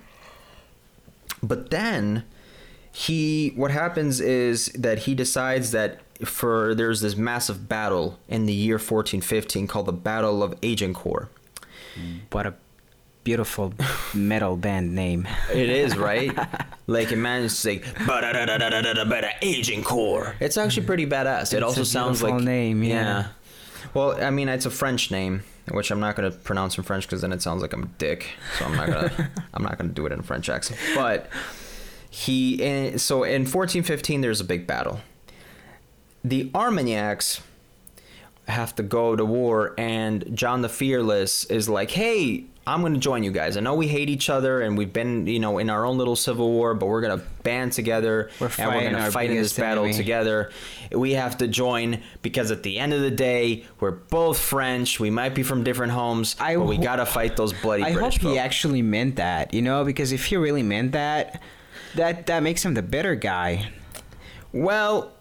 But 1.41 1.69
then 1.69 2.25
he 2.91 3.51
what 3.55 3.71
happens 3.71 4.19
is 4.21 4.67
that 4.67 4.99
he 4.99 5.15
decides 5.15 5.71
that 5.71 5.99
for 6.23 6.73
there's 6.73 7.01
this 7.01 7.15
massive 7.15 7.67
battle 7.67 8.19
in 8.29 8.45
the 8.45 8.53
year 8.53 8.75
1415 8.75 9.67
called 9.67 9.85
the 9.85 9.91
Battle 9.91 10.41
of 10.43 10.53
Agincourt. 10.63 11.29
What 12.31 12.45
a 12.45 12.53
beautiful 13.25 13.73
metal 14.13 14.55
band 14.55 14.95
name. 14.95 15.27
It 15.53 15.67
is 15.69 15.97
right. 16.09 16.31
like 16.87 17.11
it 17.11 17.17
manages 17.17 17.55
to 17.55 17.59
say 17.59 17.77
"Ba-da-da-da-da-da-da-da, 18.05 19.31
Agincourt. 19.41 20.35
It's 20.39 20.55
actually 20.55 20.85
pretty 20.85 21.05
badass. 21.05 21.53
It 21.53 21.57
It's 21.57 21.63
also 21.65 21.81
a 21.81 21.85
sounds 21.85 22.23
like 22.23 22.41
name, 22.41 22.81
yeah. 22.83 23.27
Well, 23.93 24.23
I 24.23 24.29
mean, 24.29 24.47
it's 24.47 24.65
a 24.65 24.69
French 24.71 25.11
name, 25.11 25.43
which 25.71 25.91
I'm 25.91 25.99
not 25.99 26.15
gonna 26.15 26.31
pronounce 26.31 26.77
in 26.77 26.83
French 26.85 27.05
because 27.05 27.21
then 27.21 27.33
it 27.33 27.41
sounds 27.41 27.61
like 27.61 27.73
I'm 27.73 27.83
a 27.83 27.89
dick. 27.97 28.27
So 28.57 28.65
I'm 28.65 28.75
not 28.75 28.87
gonna. 28.87 29.31
I'm 29.53 29.63
not 29.63 29.77
gonna 29.77 29.91
do 29.91 30.05
it 30.05 30.11
in 30.13 30.19
a 30.19 30.23
French 30.23 30.47
accent. 30.47 30.79
But 30.95 31.27
he. 32.09 32.61
In, 32.61 32.99
so 32.99 33.23
in 33.23 33.41
1415, 33.41 34.21
there's 34.21 34.39
a 34.39 34.45
big 34.45 34.65
battle. 34.67 34.99
The 36.23 36.49
Armagnacs 36.55 37.41
have 38.47 38.75
to 38.75 38.83
go 38.83 39.15
to 39.15 39.25
war 39.25 39.73
and 39.77 40.35
John 40.35 40.61
the 40.61 40.69
Fearless 40.69 41.45
is 41.45 41.67
like, 41.69 41.91
"Hey, 41.91 42.45
I'm 42.67 42.81
going 42.81 42.93
to 42.95 42.99
join 42.99 43.21
you 43.23 43.31
guys. 43.31 43.57
I 43.57 43.59
know 43.59 43.75
we 43.75 43.87
hate 43.87 44.09
each 44.09 44.27
other 44.29 44.61
and 44.61 44.75
we've 44.75 44.91
been, 44.91 45.27
you 45.27 45.39
know, 45.39 45.59
in 45.59 45.69
our 45.69 45.85
own 45.85 45.99
little 45.99 46.15
civil 46.15 46.51
war, 46.51 46.73
but 46.73 46.87
we're 46.87 47.01
going 47.01 47.19
to 47.19 47.23
band 47.43 47.73
together 47.73 48.31
We're 48.39 48.49
and 48.57 48.67
we're 48.73 48.89
going 48.89 48.95
to 49.03 49.11
fight 49.11 49.29
in 49.29 49.37
this 49.37 49.53
battle 49.55 49.83
enemy." 49.83 49.95
together. 49.97 50.51
We 50.91 51.13
have 51.13 51.37
to 51.37 51.47
join 51.47 52.01
because 52.23 52.49
at 52.49 52.63
the 52.63 52.79
end 52.79 52.91
of 52.93 53.01
the 53.01 53.11
day, 53.11 53.65
we're 53.79 53.91
both 53.91 54.39
French. 54.39 54.99
We 54.99 55.11
might 55.11 55.35
be 55.35 55.43
from 55.43 55.63
different 55.63 55.91
homes, 55.93 56.35
I 56.39 56.55
but 56.55 56.65
we 56.65 56.77
ho- 56.77 56.81
got 56.83 56.95
to 56.95 57.05
fight 57.05 57.37
those 57.37 57.53
bloody 57.53 57.83
I 57.83 57.93
British 57.93 58.19
hope 58.19 58.31
he 58.31 58.39
actually 58.39 58.81
meant 58.81 59.17
that, 59.17 59.53
you 59.53 59.61
know, 59.61 59.83
because 59.85 60.11
if 60.11 60.25
he 60.25 60.35
really 60.37 60.63
meant 60.63 60.93
that, 60.93 61.43
that 61.93 62.25
that 62.27 62.41
makes 62.41 62.65
him 62.65 62.73
the 62.73 62.81
better 62.81 63.13
guy. 63.13 63.67
Well, 64.53 65.11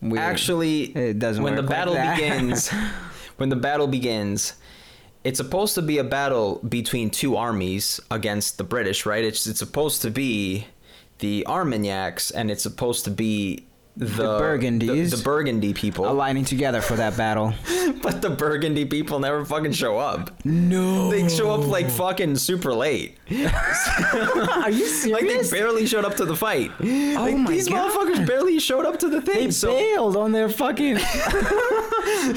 Weird. 0.00 0.18
actually, 0.20 0.84
It 0.84 1.18
doesn't 1.18 1.42
when 1.42 1.54
the 1.56 1.62
like 1.62 1.70
battle 1.70 1.94
that. 1.94 2.16
begins, 2.16 2.68
when 3.36 3.48
the 3.50 3.56
battle 3.56 3.88
begins, 3.88 4.54
it's 5.24 5.38
supposed 5.38 5.74
to 5.74 5.82
be 5.82 5.98
a 5.98 6.04
battle 6.04 6.60
between 6.68 7.10
two 7.10 7.36
armies 7.36 8.00
against 8.10 8.58
the 8.58 8.64
British, 8.64 9.04
right? 9.04 9.24
It's 9.24 9.46
it's 9.46 9.58
supposed 9.58 10.02
to 10.02 10.10
be 10.10 10.66
the 11.18 11.44
Armagnacs, 11.46 12.30
and 12.30 12.50
it's 12.50 12.62
supposed 12.62 13.04
to 13.04 13.10
be 13.10 13.66
the, 13.98 14.38
Burgundies. 14.38 15.10
the, 15.10 15.16
the 15.16 15.22
Burgundy 15.22 15.74
people. 15.74 16.08
Aligning 16.08 16.44
together 16.44 16.80
for 16.80 16.94
that 16.96 17.16
battle. 17.16 17.54
But 18.02 18.20
the 18.22 18.28
Burgundy 18.30 18.84
people 18.84 19.18
never 19.18 19.44
fucking 19.46 19.72
show 19.72 19.98
up. 19.98 20.44
No. 20.44 21.10
They 21.10 21.26
show 21.28 21.50
up 21.50 21.66
like 21.66 21.88
fucking 21.90 22.36
super 22.36 22.72
late. 22.74 23.16
Are 23.30 24.70
you 24.70 24.86
serious? 24.86 25.08
Like 25.08 25.26
they 25.26 25.50
barely 25.50 25.86
showed 25.86 26.04
up 26.04 26.14
to 26.16 26.24
the 26.26 26.36
fight. 26.36 26.70
Oh 26.80 26.84
like, 26.84 27.36
my 27.36 27.50
these 27.50 27.66
God. 27.68 27.90
motherfuckers 27.90 28.26
barely 28.26 28.58
showed 28.60 28.84
up 28.84 28.98
to 29.00 29.08
the 29.08 29.20
thing. 29.22 29.46
They 29.46 29.50
so 29.50 29.74
bailed 29.74 30.16
on 30.16 30.32
their 30.32 30.48
fucking. 30.50 30.98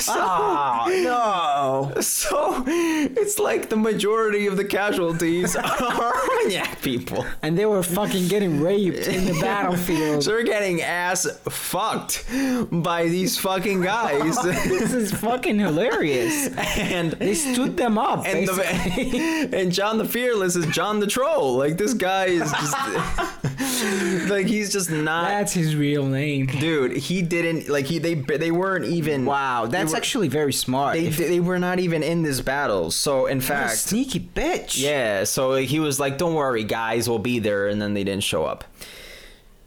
Oh, 0.07 1.91
no. 1.95 2.01
So 2.01 2.64
it's 2.68 3.39
like 3.39 3.70
the 3.70 3.76
majority 3.76 4.47
of 4.47 4.57
the 4.57 4.66
casualties 4.66 5.55
are 5.55 5.64
Armagnac 5.64 6.82
people. 6.82 7.26
and 7.41 7.57
they 7.57 7.66
were 7.66 7.84
fucking 7.84 8.28
getting 8.30 8.62
raped 8.62 9.07
in 9.07 9.26
the 9.26 9.39
battlefield. 9.41 10.24
So 10.24 10.32
they're 10.32 10.43
getting 10.43 10.82
ass 10.82 11.28
fucked 11.52 12.26
by 12.72 13.06
these 13.08 13.38
fucking 13.38 13.82
guys. 13.82 14.36
this 14.43 14.93
is 14.93 15.12
fucking 15.12 15.60
hilarious. 15.60 16.47
and 16.78 17.12
They 17.14 17.34
stood 17.36 17.78
them 17.78 17.97
up. 17.97 18.26
and, 18.26 18.47
the, 18.47 19.49
and 19.54 19.72
John 19.72 19.97
the 19.97 20.06
Fearless 20.06 20.56
is 20.56 20.66
John 20.68 20.99
the 20.99 21.08
Troll. 21.08 21.58
Like 21.58 21.78
this 21.78 21.93
guy 21.93 22.26
is 22.26 22.52
just 22.52 24.30
like 24.30 24.45
he's 24.47 24.72
just 24.72 24.89
not 24.91 25.28
That's 25.28 25.54
his 25.54 25.76
real 25.76 26.06
name. 26.06 26.45
dude. 26.47 26.95
He 26.97 27.22
didn't 27.22 27.70
like 27.70 27.86
he 27.86 27.99
they 27.99 28.16
they 28.16 28.52
weren't 28.52 28.86
even 28.86 29.26
Wow, 29.26 29.66
that's 29.68 29.91
were- 29.91 29.97
actually 29.97 30.28
very 30.28 30.54
smart. 30.54 30.93
they 30.95 31.06
If- 31.08 31.18
they 31.18 31.39
were 31.39 31.60
not 31.60 31.80
even 31.80 32.04
in 32.04 32.24
this 32.24 32.41
battle. 32.41 32.91
So 32.91 33.26
in 33.26 33.41
fact, 33.41 33.78
sneaky 33.78 34.20
bitch. 34.20 34.80
Yeah, 34.82 35.24
so 35.26 35.56
he 35.56 35.80
was 35.80 35.99
like, 35.99 36.18
"Don't 36.18 36.34
worry, 36.36 36.64
guys, 36.64 37.10
we'll 37.10 37.20
be 37.20 37.39
there," 37.39 37.68
and 37.68 37.82
then 37.82 37.93
they 37.93 38.04
didn't 38.04 38.24
show 38.24 38.45
up. 38.45 38.64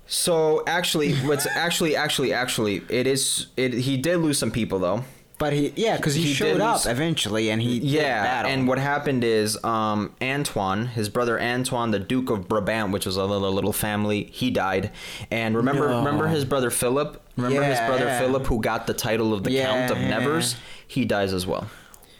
So 0.06 0.62
actually, 0.66 1.14
what's 1.16 1.46
actually, 1.46 1.96
actually, 1.96 2.32
actually, 2.32 2.82
it 2.88 3.06
is. 3.06 3.46
It 3.56 3.72
he 3.74 3.96
did 3.96 4.18
lose 4.18 4.38
some 4.38 4.50
people 4.50 4.78
though. 4.78 5.04
But 5.36 5.52
he, 5.52 5.72
yeah, 5.74 5.96
because 5.96 6.14
he, 6.14 6.22
He 6.22 6.32
showed 6.32 6.60
up 6.60 6.74
lose- 6.76 6.86
eventually, 6.86 7.50
and 7.50 7.60
he 7.60 7.78
Yeah, 7.78 8.46
and 8.46 8.68
what 8.68 8.78
happened 8.78 9.24
is, 9.24 9.62
um, 9.64 10.14
Antoine, 10.22 10.86
his 10.86 11.08
brother 11.08 11.40
Antoine, 11.40 11.90
the 11.90 11.98
Duke 11.98 12.30
of 12.30 12.46
Brabant, 12.48 12.92
which 12.92 13.04
was 13.04 13.16
a 13.16 13.24
little 13.24 13.50
little 13.52 13.72
family, 13.72 14.24
he 14.32 14.50
died. 14.52 14.92
And 15.32 15.56
remember, 15.56 15.88
No. 15.88 15.98
remember 15.98 16.28
his 16.28 16.44
brother 16.44 16.70
Philip. 16.70 17.20
Remember 17.36 17.64
his 17.64 17.78
brother 17.80 18.04
yeah. 18.04 18.18
Philip, 18.20 18.46
who 18.46 18.60
got 18.60 18.86
the 18.86 18.94
title 18.94 19.34
of 19.34 19.42
the 19.42 19.50
Count 19.58 19.90
of 19.90 19.98
Yeah. 19.98 20.08
Nevers. 20.08 20.54
He 20.86 21.04
dies 21.04 21.32
as 21.32 21.46
well. 21.48 21.66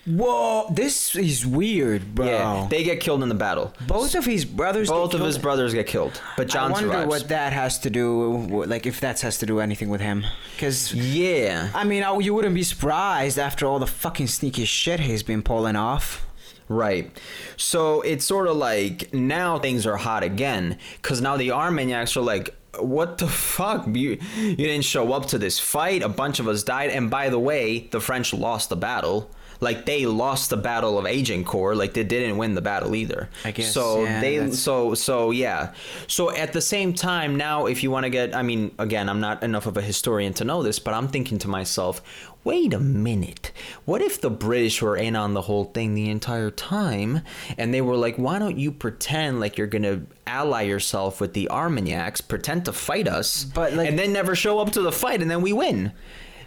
Whoa, 0.06 0.68
this 0.70 1.16
is 1.16 1.46
weird, 1.46 2.14
bro. 2.14 2.26
Yeah, 2.26 2.66
they 2.70 2.84
get 2.84 3.00
killed 3.00 3.22
in 3.22 3.28
the 3.30 3.34
battle. 3.34 3.72
Both 3.86 4.14
of 4.14 4.26
his 4.26 4.44
brothers. 4.44 4.88
Both 4.90 5.14
of 5.14 5.20
his 5.20 5.38
brothers 5.38 5.72
get 5.72 5.86
killed, 5.86 6.20
but 6.36 6.46
John 6.48 6.70
I 6.70 6.72
wonder 6.74 6.88
survives. 6.90 7.08
what 7.08 7.28
that 7.28 7.52
has 7.54 7.78
to 7.80 7.90
do, 7.90 8.64
like 8.66 8.84
if 8.86 9.00
that 9.00 9.20
has 9.22 9.38
to 9.38 9.46
do 9.46 9.60
anything 9.60 9.88
with 9.88 10.02
him. 10.02 10.24
Because 10.54 10.92
Yeah. 10.92 11.70
I 11.74 11.84
mean, 11.84 12.02
I- 12.02 12.18
you 12.18 12.34
wouldn't 12.34 12.54
be 12.54 12.62
surprised 12.64 13.38
after 13.38 13.66
all 13.66 13.78
the 13.78 13.86
fucking 13.86 14.26
sneaky 14.26 14.66
shit 14.66 15.00
he's 15.00 15.22
been 15.22 15.42
pulling 15.42 15.76
off. 15.76 16.26
Right. 16.68 17.10
So 17.56 18.00
it's 18.02 18.24
sort 18.24 18.46
of 18.48 18.56
like 18.56 19.12
now 19.14 19.58
things 19.58 19.86
are 19.86 19.96
hot 19.96 20.22
again 20.22 20.78
because 21.00 21.20
now 21.20 21.36
the 21.36 21.50
Armagnacs 21.50 22.16
are 22.16 22.22
like, 22.22 22.54
what 22.78 23.18
the 23.18 23.26
fuck? 23.26 23.86
You, 23.86 24.18
you 24.38 24.56
didn't 24.56 24.84
show 24.84 25.12
up 25.12 25.26
to 25.26 25.38
this 25.38 25.58
fight. 25.58 26.02
A 26.02 26.08
bunch 26.08 26.40
of 26.40 26.48
us 26.48 26.62
died. 26.62 26.90
And 26.90 27.10
by 27.10 27.28
the 27.28 27.38
way, 27.38 27.88
the 27.90 28.00
French 28.00 28.32
lost 28.34 28.68
the 28.70 28.76
battle. 28.76 29.30
Like 29.60 29.86
they 29.86 30.06
lost 30.06 30.50
the 30.50 30.56
battle 30.56 30.98
of 30.98 31.06
Agincourt. 31.06 31.76
Like 31.76 31.94
they 31.94 32.04
didn't 32.04 32.36
win 32.36 32.54
the 32.54 32.60
battle 32.62 32.94
either. 32.94 33.28
I 33.44 33.50
guess, 33.52 33.72
So 33.72 34.04
yeah, 34.04 34.20
they 34.20 34.38
that's- 34.38 34.58
so 34.58 34.94
so 34.94 35.30
yeah. 35.30 35.72
So 36.06 36.30
at 36.34 36.52
the 36.52 36.60
same 36.60 36.92
time 36.94 37.36
now, 37.36 37.66
if 37.66 37.82
you 37.82 37.90
want 37.90 38.04
to 38.04 38.10
get, 38.10 38.34
I 38.34 38.42
mean, 38.42 38.74
again, 38.78 39.08
I'm 39.08 39.20
not 39.20 39.42
enough 39.42 39.66
of 39.66 39.76
a 39.76 39.82
historian 39.82 40.32
to 40.34 40.44
know 40.44 40.62
this, 40.62 40.78
but 40.78 40.94
I'm 40.94 41.08
thinking 41.08 41.38
to 41.38 41.48
myself, 41.48 42.02
wait 42.44 42.74
a 42.74 42.80
minute. 42.80 43.52
What 43.86 44.02
if 44.02 44.20
the 44.20 44.28
British 44.30 44.82
were 44.82 44.96
in 44.96 45.16
on 45.16 45.32
the 45.34 45.42
whole 45.42 45.64
thing 45.64 45.94
the 45.94 46.10
entire 46.10 46.50
time, 46.50 47.22
and 47.56 47.72
they 47.72 47.80
were 47.80 47.96
like, 47.96 48.16
why 48.16 48.38
don't 48.38 48.58
you 48.58 48.70
pretend 48.70 49.40
like 49.40 49.56
you're 49.56 49.66
gonna 49.66 50.02
ally 50.26 50.62
yourself 50.62 51.20
with 51.22 51.32
the 51.32 51.48
Armagnacs, 51.50 52.20
pretend 52.20 52.64
to 52.66 52.72
fight 52.72 53.08
us, 53.08 53.44
But, 53.44 53.72
like- 53.72 53.88
and 53.88 53.98
then 53.98 54.12
never 54.12 54.34
show 54.34 54.58
up 54.58 54.72
to 54.72 54.82
the 54.82 54.92
fight, 54.92 55.22
and 55.22 55.30
then 55.30 55.40
we 55.40 55.52
win. 55.54 55.92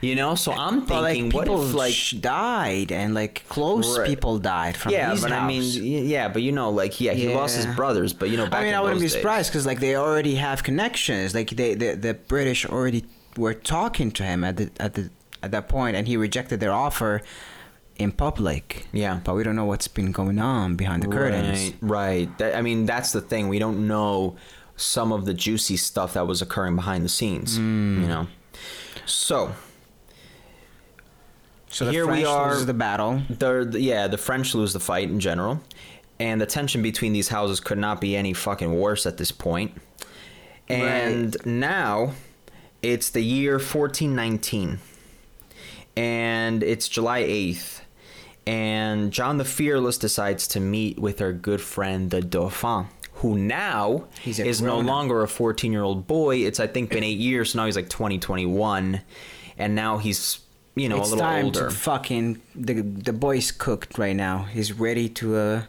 You 0.01 0.15
know, 0.15 0.35
so 0.35 0.51
I'm 0.51 0.85
But 0.85 1.01
like 1.01 1.13
thinking, 1.15 1.31
people 1.31 1.57
what 1.57 1.67
if 1.69 1.73
like 1.73 1.93
sh- 1.93 2.11
died 2.11 2.91
and 2.91 3.13
like 3.13 3.43
close 3.49 3.97
Right. 3.97 4.07
people 4.07 4.37
died 4.39 4.77
from 4.77 4.91
yeah, 4.91 5.15
but 5.19 5.31
I 5.31 5.47
mean, 5.47 5.63
yeah, 5.83 6.27
but 6.27 6.41
you 6.43 6.51
know, 6.51 6.69
like, 6.69 7.01
yeah, 7.01 7.13
he 7.13 7.33
lost 7.33 7.55
his 7.55 7.65
brothers, 7.75 8.13
but 8.13 8.29
you 8.29 8.37
know, 8.37 8.45
back 8.47 8.61
I 8.61 8.63
mean, 8.65 8.73
I 8.75 8.81
wouldn't 8.81 8.99
be 8.99 9.05
days- 9.05 9.13
surprised 9.13 9.49
because 9.51 9.65
like 9.65 9.79
they 9.79 9.95
already 9.95 10.35
have 10.35 10.63
connections. 10.63 11.33
Like 11.33 11.49
they, 11.51 11.73
the 11.73 11.95
the 11.95 12.13
British 12.13 12.65
already 12.65 13.05
were 13.37 13.53
talking 13.53 14.11
to 14.11 14.23
him 14.23 14.43
at 14.43 14.57
the 14.57 14.69
at 14.79 14.93
the 14.93 15.09
at 15.41 15.51
that 15.51 15.67
point, 15.67 15.95
and 15.95 16.07
he 16.07 16.15
rejected 16.17 16.59
their 16.59 16.71
offer 16.73 17.21
in 17.97 18.11
public. 18.11 18.85
Yeah. 18.93 19.19
but 19.23 19.33
we 19.35 19.43
don't 19.43 19.55
know 19.55 19.65
what's 19.65 19.87
been 19.87 20.11
going 20.11 20.37
on 20.37 20.75
behind 20.75 21.01
the 21.01 21.07
curtains. 21.07 21.73
Right, 21.81 22.27
right. 22.27 22.37
That, 22.37 22.55
I 22.55 22.61
mean, 22.61 22.85
that's 22.85 23.11
the 23.11 23.21
thing. 23.21 23.47
We 23.47 23.57
don't 23.57 23.87
know 23.87 24.35
some 24.75 25.11
of 25.11 25.25
the 25.25 25.33
juicy 25.33 25.77
stuff 25.77 26.13
that 26.13 26.27
was 26.27 26.41
occurring 26.41 26.75
behind 26.75 27.03
the 27.03 27.09
scenes. 27.09 27.57
Hmm. 27.57 28.01
You 28.03 28.07
know. 28.07 28.27
So 29.07 29.53
So 31.69 31.85
the 31.85 31.91
Here 31.91 32.07
we 32.07 32.23
are- 32.25 32.49
loses 32.51 32.65
the 32.65 32.73
battle. 32.73 33.21
the, 33.29 33.75
yeah, 33.79 34.07
the 34.07 34.17
French 34.17 34.55
lose 34.55 34.73
the 34.73 34.79
fight 34.79 35.09
in 35.09 35.19
general, 35.19 35.61
and 36.19 36.39
the 36.41 36.45
tension 36.45 36.81
between 36.81 37.13
these 37.13 37.29
houses 37.29 37.59
could 37.59 37.77
not 37.77 37.99
be 38.01 38.15
any 38.15 38.33
fucking 38.33 38.79
worse 38.79 39.05
at 39.05 39.17
this 39.17 39.31
point. 39.31 39.73
And 40.69 41.35
now, 41.45 42.13
it's 42.81 43.09
the 43.09 43.21
year 43.23 43.53
1419, 43.59 44.79
and 45.95 46.63
it's 46.63 46.87
July 46.87 47.21
8th, 47.23 47.81
and 48.45 49.11
John 49.11 49.37
the 49.37 49.45
Fearless 49.45 49.97
decides 49.97 50.47
to 50.49 50.59
meet 50.59 50.99
with 50.99 51.21
our 51.21 51.33
good 51.33 51.61
friend 51.61 52.11
the 52.11 52.21
Dauphin, 52.21 52.87
who 53.15 53.37
now 53.37 54.05
is 54.25 54.61
no 54.61 54.79
longer 54.79 55.21
a 55.23 55.27
14 55.27 55.71
year 55.71 55.83
old 55.83 56.07
boy. 56.07 56.37
It's 56.37 56.59
I 56.59 56.67
think 56.67 56.91
been 56.91 57.03
eight 57.03 57.17
years, 57.19 57.51
so 57.51 57.59
now 57.59 57.65
he's 57.65 57.75
like 57.75 57.89
20, 57.89 58.17
21, 58.19 59.01
and 59.57 59.75
now 59.75 59.97
he's 59.97 60.39
you 60.77 60.89
know 60.89 60.99
it's 60.99 61.07
a 61.09 61.15
little 61.15 61.25
time 61.25 61.45
older. 61.45 61.69
to 61.69 61.71
fucking 61.71 62.41
the 62.55 62.81
the 62.81 63.13
boy's 63.13 63.51
cooked 63.51 63.97
right 63.97 64.15
now. 64.15 64.43
He's 64.43 64.73
ready 64.73 65.09
to 65.09 65.35
uh 65.35 65.61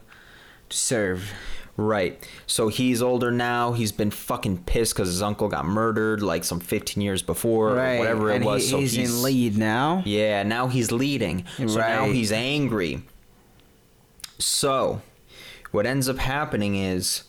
to 0.69 0.77
serve. 0.77 1.31
Right. 1.77 2.21
So 2.45 2.67
he's 2.67 3.01
older 3.01 3.31
now. 3.31 3.71
He's 3.71 3.93
been 3.93 4.11
fucking 4.11 4.63
pissed 4.63 4.93
because 4.93 5.07
his 5.07 5.21
uncle 5.21 5.47
got 5.47 5.65
murdered 5.65 6.21
like 6.21 6.43
some 6.43 6.59
15 6.59 7.01
years 7.01 7.21
before, 7.21 7.69
or 7.69 7.97
whatever 7.97 8.31
it 8.31 8.43
was. 8.43 8.63
He, 8.65 8.69
so 8.69 8.79
he's, 8.79 8.97
in 8.97 9.23
lead 9.23 9.57
now. 9.57 10.03
Yeah, 10.05 10.43
now 10.43 10.67
he's 10.67 10.91
leading. 10.91 11.45
So 11.57 11.65
now 11.65 12.05
he's 12.05 12.33
angry. 12.33 13.03
So, 14.39 15.01
what 15.71 15.85
ends 15.85 16.09
up 16.09 16.17
happening 16.17 16.75
is 16.75 17.23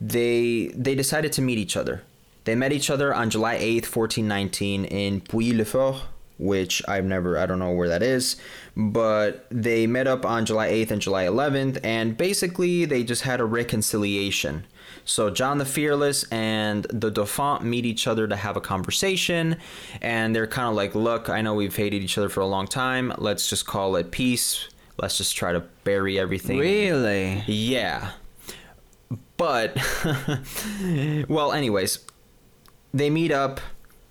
they 0.00 0.72
they 0.74 0.94
decided 0.94 1.32
to 1.32 1.42
meet 1.42 1.58
each 1.58 1.76
other. 1.76 2.02
They 2.44 2.54
met 2.54 2.72
each 2.72 2.90
other 2.90 3.14
on 3.14 3.30
July 3.30 3.56
8th, 3.56 3.94
1419 3.94 4.84
in 4.86 5.20
Pouilly-le-Fort, 5.20 6.02
which 6.42 6.82
I've 6.88 7.04
never 7.04 7.38
I 7.38 7.46
don't 7.46 7.58
know 7.58 7.72
where 7.72 7.88
that 7.88 8.02
is, 8.02 8.36
but 8.76 9.46
they 9.50 9.86
met 9.86 10.06
up 10.06 10.26
on 10.26 10.44
July 10.44 10.70
8th 10.70 10.90
and 10.90 11.00
July 11.00 11.24
11th 11.24 11.80
and 11.84 12.16
basically 12.16 12.84
they 12.84 13.04
just 13.04 13.22
had 13.22 13.40
a 13.40 13.44
reconciliation. 13.44 14.66
So 15.04 15.30
John 15.30 15.58
the 15.58 15.64
Fearless 15.64 16.24
and 16.24 16.84
the 16.90 17.10
Dauphin 17.10 17.68
meet 17.68 17.84
each 17.84 18.06
other 18.06 18.28
to 18.28 18.36
have 18.36 18.56
a 18.56 18.60
conversation, 18.60 19.56
and 20.00 20.34
they're 20.34 20.46
kind 20.46 20.68
of 20.68 20.74
like, 20.74 20.94
"Look, 20.94 21.28
I 21.28 21.42
know 21.42 21.54
we've 21.54 21.74
hated 21.74 22.02
each 22.02 22.16
other 22.18 22.28
for 22.28 22.40
a 22.40 22.46
long 22.46 22.66
time. 22.66 23.12
Let's 23.18 23.48
just 23.48 23.66
call 23.66 23.96
it 23.96 24.10
peace. 24.10 24.68
Let's 24.98 25.18
just 25.18 25.36
try 25.36 25.52
to 25.52 25.60
bury 25.84 26.18
everything." 26.18 26.58
Really? 26.58 27.42
Yeah. 27.46 28.12
But 29.36 29.76
well, 31.28 31.52
anyways, 31.52 31.98
they 32.94 33.10
meet 33.10 33.32
up. 33.32 33.60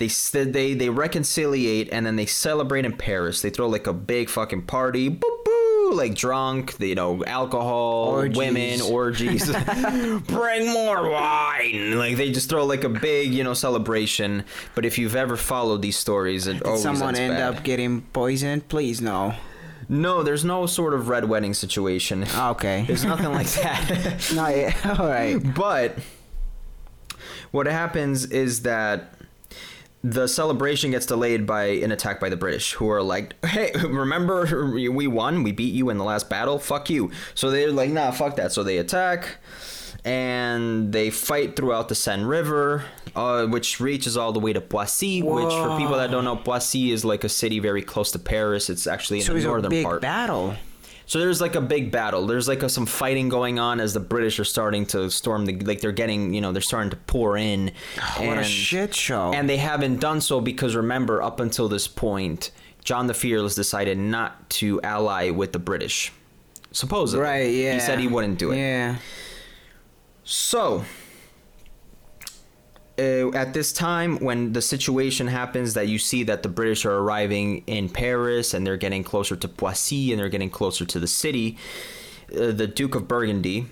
They 0.01 0.43
they 0.43 0.73
they 0.73 0.89
reconciliate 0.89 1.89
and 1.91 2.05
then 2.05 2.15
they 2.15 2.25
celebrate 2.25 2.85
in 2.85 2.93
Paris. 2.97 3.41
They 3.41 3.49
throw 3.51 3.67
like 3.67 3.87
a 3.87 3.93
big 3.93 4.29
fucking 4.29 4.63
party. 4.63 5.09
Boop 5.09 5.43
boo, 5.45 5.91
like 5.93 6.15
drunk, 6.15 6.75
you 6.79 6.95
know, 6.95 7.23
alcohol, 7.25 8.07
Orgies. 8.09 8.37
women, 8.37 8.81
orgies. 8.81 9.45
Bring 10.27 10.71
more 10.73 11.09
wine. 11.09 11.97
Like 11.97 12.17
they 12.17 12.31
just 12.31 12.49
throw 12.49 12.65
like 12.65 12.83
a 12.83 12.89
big, 12.89 13.33
you 13.33 13.43
know, 13.43 13.53
celebration. 13.53 14.43
But 14.75 14.85
if 14.85 14.97
you've 14.97 15.15
ever 15.15 15.37
followed 15.37 15.81
these 15.81 15.97
stories, 15.97 16.47
it 16.47 16.53
Did 16.53 16.63
always 16.63 16.81
someone 16.81 17.15
end 17.15 17.35
bad. 17.35 17.57
up 17.57 17.63
getting 17.63 18.01
poisoned? 18.13 18.67
Please 18.69 19.01
no. 19.01 19.35
No, 19.89 20.23
there's 20.23 20.45
no 20.45 20.67
sort 20.67 20.93
of 20.93 21.09
red 21.09 21.25
wedding 21.27 21.53
situation. 21.53 22.23
Ah, 22.29 22.51
okay. 22.51 22.83
There's 22.87 23.03
nothing 23.03 23.31
like 23.33 23.47
that. 23.47 24.31
no, 24.35 24.47
yeah. 24.47 24.95
All 24.97 25.05
right. 25.05 25.35
But 25.53 25.97
what 27.51 27.65
happens 27.67 28.25
is 28.25 28.61
that 28.61 29.15
the 30.03 30.27
celebration 30.27 30.91
gets 30.91 31.05
delayed 31.05 31.45
by 31.45 31.65
an 31.65 31.91
attack 31.91 32.19
by 32.19 32.29
the 32.29 32.37
British, 32.37 32.73
who 32.73 32.89
are 32.89 33.03
like, 33.03 33.35
"Hey, 33.45 33.71
remember 33.75 34.71
we 34.71 35.07
won? 35.07 35.43
We 35.43 35.51
beat 35.51 35.73
you 35.73 35.89
in 35.89 35.97
the 35.97 36.03
last 36.03 36.29
battle. 36.29 36.57
Fuck 36.59 36.89
you." 36.89 37.11
So 37.35 37.49
they're 37.51 37.71
like, 37.71 37.89
"Nah, 37.91 38.11
fuck 38.11 38.35
that." 38.37 38.51
So 38.51 38.63
they 38.63 38.77
attack, 38.79 39.37
and 40.03 40.91
they 40.91 41.09
fight 41.09 41.55
throughout 41.55 41.87
the 41.89 41.95
Seine 41.95 42.23
River, 42.23 42.83
uh, 43.15 43.45
which 43.45 43.79
reaches 43.79 44.17
all 44.17 44.31
the 44.31 44.39
way 44.39 44.53
to 44.53 44.61
Poissy. 44.61 45.21
Which, 45.21 45.53
for 45.53 45.77
people 45.77 45.97
that 45.97 46.09
don't 46.11 46.25
know, 46.25 46.35
Poissy 46.35 46.91
is 46.91 47.05
like 47.05 47.23
a 47.23 47.29
city 47.29 47.59
very 47.59 47.81
close 47.83 48.11
to 48.13 48.19
Paris. 48.19 48.69
It's 48.69 48.87
actually 48.87 49.19
in 49.19 49.25
So 49.25 49.33
the 49.33 49.37
it's 49.37 49.45
a 49.45 49.49
northern 49.49 49.69
big 49.69 49.85
part. 49.85 50.01
battle. 50.01 50.55
So 51.11 51.19
there's 51.19 51.41
like 51.41 51.55
a 51.55 51.61
big 51.61 51.91
battle. 51.91 52.25
There's 52.25 52.47
like 52.47 52.63
a, 52.63 52.69
some 52.69 52.85
fighting 52.85 53.27
going 53.27 53.59
on 53.59 53.81
as 53.81 53.93
the 53.93 53.99
British 53.99 54.39
are 54.39 54.45
starting 54.45 54.85
to 54.85 55.11
storm 55.11 55.45
the 55.45 55.59
like 55.59 55.81
they're 55.81 55.91
getting 55.91 56.33
you 56.33 56.39
know 56.39 56.53
they're 56.53 56.61
starting 56.61 56.89
to 56.91 56.95
pour 56.95 57.35
in. 57.35 57.73
what 58.17 58.37
a 58.37 58.43
shit 58.45 58.95
show. 58.95 59.33
And 59.33 59.49
they 59.49 59.57
haven't 59.57 59.99
done 59.99 60.21
so 60.21 60.39
because 60.39 60.73
remember 60.73 61.21
up 61.21 61.41
until 61.41 61.67
this 61.67 61.85
point, 61.85 62.51
John 62.85 63.07
the 63.07 63.13
Fearless 63.13 63.55
decided 63.55 63.97
not 63.97 64.49
to 64.51 64.79
ally 64.83 65.31
with 65.31 65.51
the 65.51 65.59
British. 65.59 66.13
Supposedly, 66.71 67.21
Right. 67.21 67.53
Yeah. 67.53 67.73
He 67.73 67.81
said 67.81 67.99
he 67.99 68.07
wouldn't 68.07 68.39
do 68.39 68.53
it. 68.53 68.59
Yeah. 68.59 68.95
So, 70.23 70.85
uh, 72.99 73.31
at 73.31 73.53
this 73.53 73.71
time, 73.73 74.19
when 74.19 74.53
the 74.53 74.61
situation 74.61 75.27
happens 75.27 75.73
that 75.73 75.87
you 75.87 75.97
see 75.97 76.23
that 76.23 76.43
the 76.43 76.49
British 76.49 76.85
are 76.85 76.97
arriving 76.97 77.63
in 77.67 77.89
Paris 77.89 78.53
and 78.53 78.65
they're 78.65 78.77
getting 78.77 79.03
closer 79.03 79.35
to 79.35 79.47
Poissy 79.47 80.11
and 80.11 80.19
they're 80.19 80.29
getting 80.29 80.49
closer 80.49 80.85
to 80.85 80.99
the 80.99 81.07
city, 81.07 81.57
uh, 82.33 82.51
the 82.51 82.67
Duke 82.67 82.95
of 82.95 83.07
Burgundy 83.07 83.67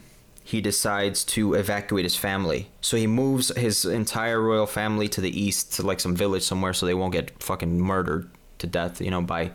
he 0.50 0.62
decides 0.62 1.24
to 1.24 1.54
evacuate 1.54 2.04
his 2.04 2.16
family. 2.16 2.70
So 2.82 2.98
he 2.98 3.06
moves 3.06 3.56
his 3.56 3.86
entire 3.86 4.42
royal 4.42 4.66
family 4.66 5.08
to 5.10 5.22
the 5.22 5.30
east 5.30 5.74
to 5.74 5.84
like 5.84 6.00
some 6.00 6.16
village 6.16 6.42
somewhere 6.42 6.74
so 6.74 6.88
they 6.88 6.96
won't 6.96 7.14
get 7.14 7.44
fucking 7.44 7.80
murdered 7.80 8.32
to 8.58 8.66
death, 8.66 9.00
you 9.00 9.12
know, 9.12 9.22
by 9.22 9.52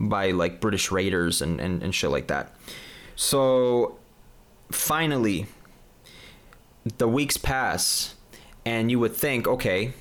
by 0.00 0.30
like 0.30 0.58
British 0.58 0.90
raiders 0.90 1.42
and, 1.42 1.60
and, 1.60 1.82
and 1.82 1.94
shit 1.94 2.08
like 2.08 2.28
that. 2.28 2.56
So 3.14 3.98
finally 4.70 5.48
the 6.96 7.06
weeks 7.06 7.36
pass 7.36 8.14
and 8.64 8.90
you 8.90 8.98
would 8.98 9.14
think 9.14 9.46
okay 9.46 9.92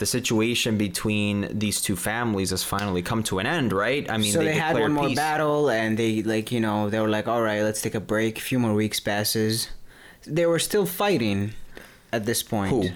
the 0.00 0.06
situation 0.06 0.78
between 0.78 1.58
these 1.58 1.82
two 1.82 1.94
families 1.94 2.50
has 2.50 2.64
finally 2.64 3.02
come 3.02 3.22
to 3.22 3.38
an 3.38 3.46
end 3.46 3.70
right 3.70 4.10
i 4.10 4.16
mean 4.16 4.32
so 4.32 4.42
they, 4.42 4.54
had 4.54 4.78
one 4.78 4.92
more 4.92 5.08
peace. 5.08 5.16
battle, 5.16 5.68
and 5.70 5.98
they 5.98 6.22
like 6.22 6.50
you 6.50 6.58
know 6.58 6.88
they 6.88 6.98
were 6.98 7.08
like, 7.08 7.28
all 7.28 7.42
right, 7.42 7.62
let's 7.62 7.82
take 7.82 7.94
a 7.94 8.00
break. 8.00 8.38
A 8.38 8.40
few 8.40 8.58
more 8.58 8.72
weeks 8.72 8.98
passes. 8.98 9.68
They 10.26 10.46
were 10.46 10.58
still 10.58 10.86
fighting 10.86 11.52
at 12.12 12.24
this 12.24 12.42
point. 12.42 12.72
Who? 12.72 12.90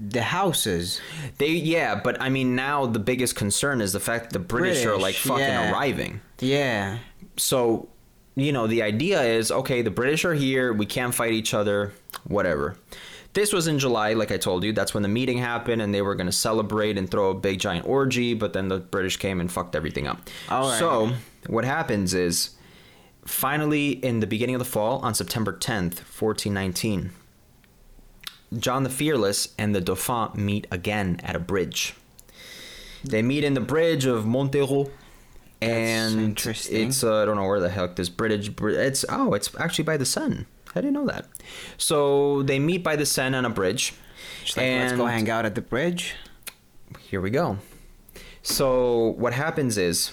The 0.00 0.22
houses. 0.22 1.00
they 1.38 1.50
yeah 1.50 1.94
but 1.94 2.20
i 2.20 2.28
mean 2.28 2.56
now 2.56 2.86
the 2.86 2.98
biggest 2.98 3.36
concern 3.36 3.80
is 3.80 3.92
the 3.92 4.00
fact 4.00 4.24
that 4.24 4.32
the 4.32 4.44
british, 4.44 4.84
are 4.84 4.98
like 4.98 5.14
fucking 5.14 5.38
yeah. 5.38 5.70
arriving 5.70 6.20
Yeah. 6.40 6.98
so 7.36 7.88
you 8.34 8.52
know 8.52 8.66
the 8.66 8.82
idea 8.82 9.22
is 9.22 9.52
okay 9.52 9.80
the 9.82 9.92
british 9.92 10.24
are 10.24 10.34
here 10.34 10.72
we 10.72 10.86
can't 10.86 11.14
fight 11.14 11.32
each 11.32 11.54
other 11.54 11.92
whatever 12.24 12.76
this 13.34 13.52
was 13.52 13.66
in 13.66 13.78
july 13.78 14.12
like 14.12 14.30
i 14.30 14.36
told 14.36 14.64
you 14.64 14.72
that's 14.72 14.94
when 14.94 15.02
the 15.02 15.08
meeting 15.08 15.38
happened 15.38 15.80
and 15.80 15.94
they 15.94 16.02
were 16.02 16.14
going 16.14 16.26
to 16.26 16.32
celebrate 16.32 16.98
and 16.98 17.10
throw 17.10 17.30
a 17.30 17.34
big 17.34 17.58
giant 17.58 17.86
orgy 17.86 18.34
but 18.34 18.52
then 18.52 18.68
the 18.68 18.78
british 18.78 19.16
came 19.16 19.40
and 19.40 19.50
fucked 19.50 19.74
everything 19.74 20.06
up 20.06 20.28
All 20.48 20.68
right. 20.68 20.78
so 20.78 21.12
what 21.46 21.64
happens 21.64 22.14
is 22.14 22.50
finally, 23.24 23.90
in 23.90 24.20
the 24.20 24.26
beginning 24.26 24.54
of 24.54 24.58
the 24.58 24.64
fall, 24.64 24.98
on 25.00 25.14
September 25.14 25.52
10th, 25.52 26.00
1419, 26.00 27.10
John 28.58 28.82
the 28.82 28.90
Fearless 28.90 29.54
and 29.56 29.74
the 29.74 29.80
Dauphin 29.80 30.30
meet 30.34 30.66
again 30.70 31.20
at 31.22 31.34
a 31.34 31.38
bridge. 31.38 31.94
They 33.04 33.22
meet 33.22 33.44
in 33.44 33.54
the 33.54 33.60
bridge 33.60 34.04
of 34.04 34.26
Montereau. 34.26 34.90
And 35.60 36.20
interesting. 36.20 36.88
it's 36.88 37.04
uh, 37.04 37.22
I 37.22 37.24
don't 37.24 37.36
know 37.36 37.46
where 37.46 37.60
the 37.60 37.68
heck 37.70 37.94
this 37.94 38.08
bridge 38.08 38.52
it's 38.60 39.04
oh 39.08 39.32
it's 39.32 39.48
actually 39.60 39.84
by 39.84 39.96
the 39.96 40.04
Seine. 40.04 40.46
I 40.74 40.80
didn't 40.80 40.94
know 40.94 41.06
that. 41.06 41.26
So 41.78 42.42
they 42.42 42.58
meet 42.58 42.82
by 42.82 42.96
the 42.96 43.06
Seine 43.06 43.36
on 43.36 43.44
a 43.44 43.50
bridge. 43.50 43.92
Just 44.44 44.56
like, 44.56 44.66
let's 44.66 44.92
go 44.94 45.06
hang 45.06 45.28
out 45.30 45.44
at 45.44 45.54
the 45.54 45.60
bridge. 45.60 46.14
here 47.00 47.20
we 47.20 47.30
go. 47.30 47.58
So 48.42 49.08
what 49.18 49.32
happens 49.32 49.78
is 49.78 50.12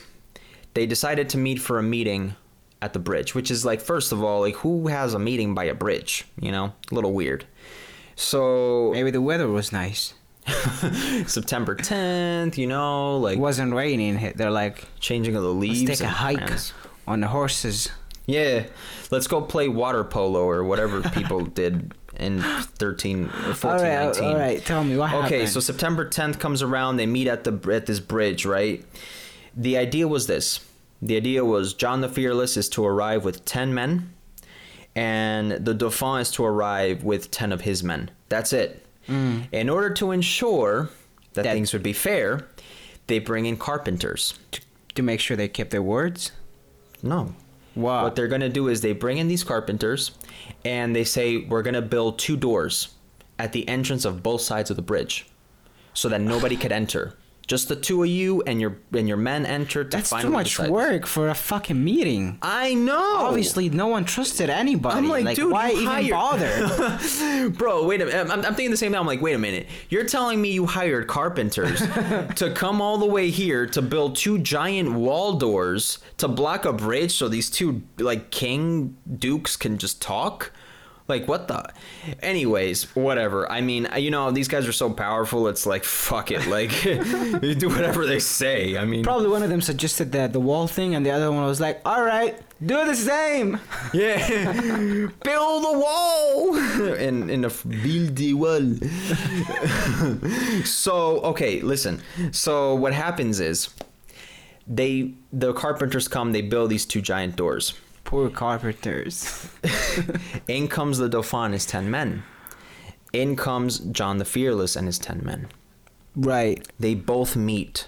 they 0.73 0.85
decided 0.85 1.29
to 1.29 1.37
meet 1.37 1.59
for 1.59 1.79
a 1.79 1.83
meeting 1.83 2.35
at 2.81 2.93
the 2.93 2.99
bridge, 2.99 3.33
which 3.35 3.49
is 3.51 3.65
like 3.65 3.81
first 3.81 4.11
of 4.11 4.23
all, 4.23 4.41
like 4.41 4.55
who 4.57 4.87
has 4.87 5.13
a 5.13 5.19
meeting 5.19 5.53
by 5.55 5.65
a 5.65 5.73
bridge? 5.73 6.25
You 6.39 6.51
know, 6.51 6.73
a 6.91 6.95
little 6.95 7.13
weird. 7.13 7.45
So 8.15 8.91
Maybe 8.93 9.11
the 9.11 9.21
weather 9.21 9.47
was 9.47 9.71
nice. 9.71 10.13
September 11.27 11.75
10th, 11.75 12.57
you 12.57 12.67
know, 12.67 13.17
like 13.17 13.37
It 13.37 13.39
wasn't 13.39 13.73
raining. 13.73 14.33
They're 14.35 14.51
like, 14.51 14.85
changing 14.99 15.35
of 15.35 15.43
the 15.43 15.53
leaves. 15.53 15.83
let's 15.83 15.99
take 15.99 16.07
a 16.07 16.11
hike 16.11 16.59
on 17.07 17.19
the 17.21 17.27
horses. 17.27 17.89
Yeah, 18.29 18.65
let's 19.11 19.27
go 19.27 19.41
play 19.41 19.67
water 19.67 20.03
polo 20.03 20.43
or 20.43 20.63
whatever 20.63 21.01
people 21.09 21.45
did 21.45 21.93
in 22.17 22.41
13 22.41 23.25
or 23.25 23.53
14, 23.53 23.63
all 23.65 23.77
right, 23.77 24.05
19. 24.05 24.23
all 24.23 24.35
right. 24.35 24.65
Tell 24.65 24.83
me 24.83 24.97
what 24.97 25.11
Okay, 25.13 25.21
happened. 25.37 25.49
so 25.49 25.59
September 25.59 26.07
10th 26.07 26.39
comes 26.39 26.61
around. 26.61 26.97
They 26.97 27.05
meet 27.05 27.27
at 27.27 27.43
the 27.43 27.53
at 27.73 27.85
this 27.85 27.99
bridge, 27.99 28.45
right? 28.45 28.83
The 29.55 29.77
idea 29.77 30.07
was 30.07 30.27
this. 30.27 30.59
The 31.01 31.15
idea 31.15 31.45
was 31.45 31.73
John 31.73 32.01
the 32.01 32.09
Fearless 32.09 32.57
is 32.57 32.67
to 32.69 32.85
arrive 32.85 33.23
with 33.23 33.45
10 33.45 33.73
men, 33.73 34.13
and 34.95 35.51
the 35.65 35.73
Dauphin 35.73 36.19
is 36.21 36.31
to 36.31 36.43
arrive 36.45 37.03
with 37.03 37.31
10 37.31 37.51
of 37.51 37.61
his 37.61 37.83
men. 37.83 38.11
That's 38.27 38.51
it. 38.53 38.85
Mm. 39.07 39.47
In 39.51 39.69
order 39.69 39.91
to 39.95 40.11
ensure 40.11 40.89
that, 41.33 41.43
That- 41.43 41.53
things 41.53 41.73
would 41.73 41.83
be 41.83 41.93
fair, 41.93 42.47
they 43.07 43.19
bring 43.19 43.45
in 43.45 43.57
carpenters. 43.57 44.37
to, 44.51 44.61
to 44.95 45.01
make 45.01 45.19
sure 45.19 45.37
they 45.37 45.47
kept 45.47 45.71
their 45.71 45.81
words. 45.81 46.31
No. 47.01 47.33
Wow. 47.75 48.03
What 48.03 48.15
they're 48.15 48.27
going 48.27 48.41
to 48.41 48.49
do 48.49 48.67
is 48.67 48.81
they 48.81 48.93
bring 48.93 49.17
in 49.17 49.27
these 49.27 49.43
carpenters 49.43 50.11
and 50.65 50.95
they 50.95 51.03
say, 51.03 51.37
We're 51.37 51.61
going 51.61 51.75
to 51.75 51.81
build 51.81 52.19
two 52.19 52.35
doors 52.35 52.95
at 53.37 53.53
the 53.53 53.67
entrance 53.67 54.05
of 54.05 54.23
both 54.23 54.41
sides 54.41 54.69
of 54.69 54.75
the 54.75 54.81
bridge 54.81 55.27
so 55.93 56.09
that 56.09 56.21
nobody 56.21 56.55
could 56.57 56.71
enter. 56.71 57.15
Just 57.49 57.67
the 57.67 57.75
two 57.75 58.03
of 58.03 58.09
you 58.09 58.43
and 58.43 58.61
your 58.61 58.77
and 58.93 59.07
your 59.07 59.17
men 59.17 59.43
enter 59.43 59.83
to 59.83 59.97
That's 59.97 60.11
too 60.11 60.29
much 60.29 60.59
work 60.59 61.07
for 61.07 61.29
a 61.29 61.33
fucking 61.33 61.83
meeting. 61.83 62.37
I 62.43 62.75
know. 62.75 63.15
Obviously, 63.21 63.69
no 63.69 63.87
one 63.87 64.05
trusted 64.05 64.51
anybody. 64.51 64.97
I'm 64.97 65.09
like, 65.09 65.35
dude, 65.35 65.51
why 65.51 65.71
even 65.71 65.85
hired- 65.85 66.11
bother? 66.11 67.49
Bro, 67.57 67.87
wait 67.87 68.01
a 68.01 68.05
minute. 68.05 68.29
I'm, 68.29 68.45
I'm 68.45 68.53
thinking 68.53 68.69
the 68.69 68.77
same 68.77 68.91
thing. 68.91 68.99
I'm 68.99 69.07
like, 69.07 69.19
wait 69.19 69.33
a 69.33 69.39
minute. 69.39 69.65
You're 69.89 70.05
telling 70.05 70.39
me 70.39 70.51
you 70.51 70.67
hired 70.67 71.07
carpenters 71.07 71.79
to 72.35 72.53
come 72.55 72.81
all 72.83 72.99
the 72.99 73.07
way 73.07 73.31
here 73.31 73.65
to 73.65 73.81
build 73.81 74.15
two 74.15 74.37
giant 74.37 74.93
wall 74.93 75.33
doors 75.33 75.97
to 76.17 76.27
block 76.27 76.65
a 76.65 76.71
bridge 76.71 77.13
so 77.13 77.27
these 77.27 77.49
two, 77.49 77.81
like, 77.97 78.29
king 78.29 78.95
dukes 79.17 79.57
can 79.57 79.79
just 79.79 80.03
talk? 80.03 80.51
Like, 81.09 81.27
what 81.27 81.47
the? 81.47 81.65
Anyways, 82.21 82.95
whatever. 82.95 83.51
I 83.51 83.61
mean, 83.61 83.87
you 83.97 84.11
know, 84.11 84.29
these 84.29 84.47
guys 84.47 84.67
are 84.67 84.71
so 84.71 84.91
powerful, 84.93 85.47
it's 85.47 85.65
like, 85.65 85.83
fuck 85.83 86.29
it. 86.29 86.45
Like, 86.45 86.69
do 86.83 87.67
whatever 87.67 88.05
they 88.05 88.19
say. 88.19 88.77
I 88.77 88.85
mean, 88.85 89.03
Probably 89.03 89.27
one 89.27 89.41
of 89.41 89.49
them 89.49 89.59
suggested 89.61 90.11
that 90.11 90.33
the 90.33 90.39
wall 90.39 90.67
thing, 90.67 90.93
and 90.93 91.03
the 91.03 91.09
other 91.09 91.31
one 91.31 91.43
was 91.45 91.59
like, 91.59 91.81
"All 91.83 92.03
right, 92.03 92.37
do 92.63 92.85
the 92.85 92.95
same." 92.95 93.59
Yeah, 93.91 94.19
build 95.23 95.65
a 95.65 95.79
wall 95.79 96.55
in 97.07 97.29
in 97.31 97.43
a 97.43 97.49
build 97.49 98.15
the 98.15 98.33
wall. 98.35 98.75
so 100.63 101.21
okay, 101.31 101.61
listen. 101.61 102.01
So 102.31 102.75
what 102.75 102.93
happens 102.93 103.39
is, 103.39 103.69
they 104.67 105.13
the 105.33 105.53
carpenters 105.53 106.07
come. 106.07 106.33
They 106.33 106.41
build 106.43 106.69
these 106.69 106.85
two 106.85 107.01
giant 107.01 107.35
doors. 107.35 107.73
Poor 108.09 108.31
carpenters. 108.31 109.51
In 110.47 110.67
comes 110.67 110.97
the 110.97 111.07
Dauphin, 111.07 111.45
and 111.45 111.53
his 111.53 111.67
ten 111.67 111.91
men. 111.91 112.23
In 113.13 113.35
comes 113.35 113.77
John 113.77 114.17
the 114.17 114.25
Fearless 114.25 114.75
and 114.75 114.87
his 114.87 114.97
ten 114.97 115.21
men. 115.23 115.47
right. 116.15 116.67
They 116.79 116.95
both 116.95 117.35
meet, 117.35 117.87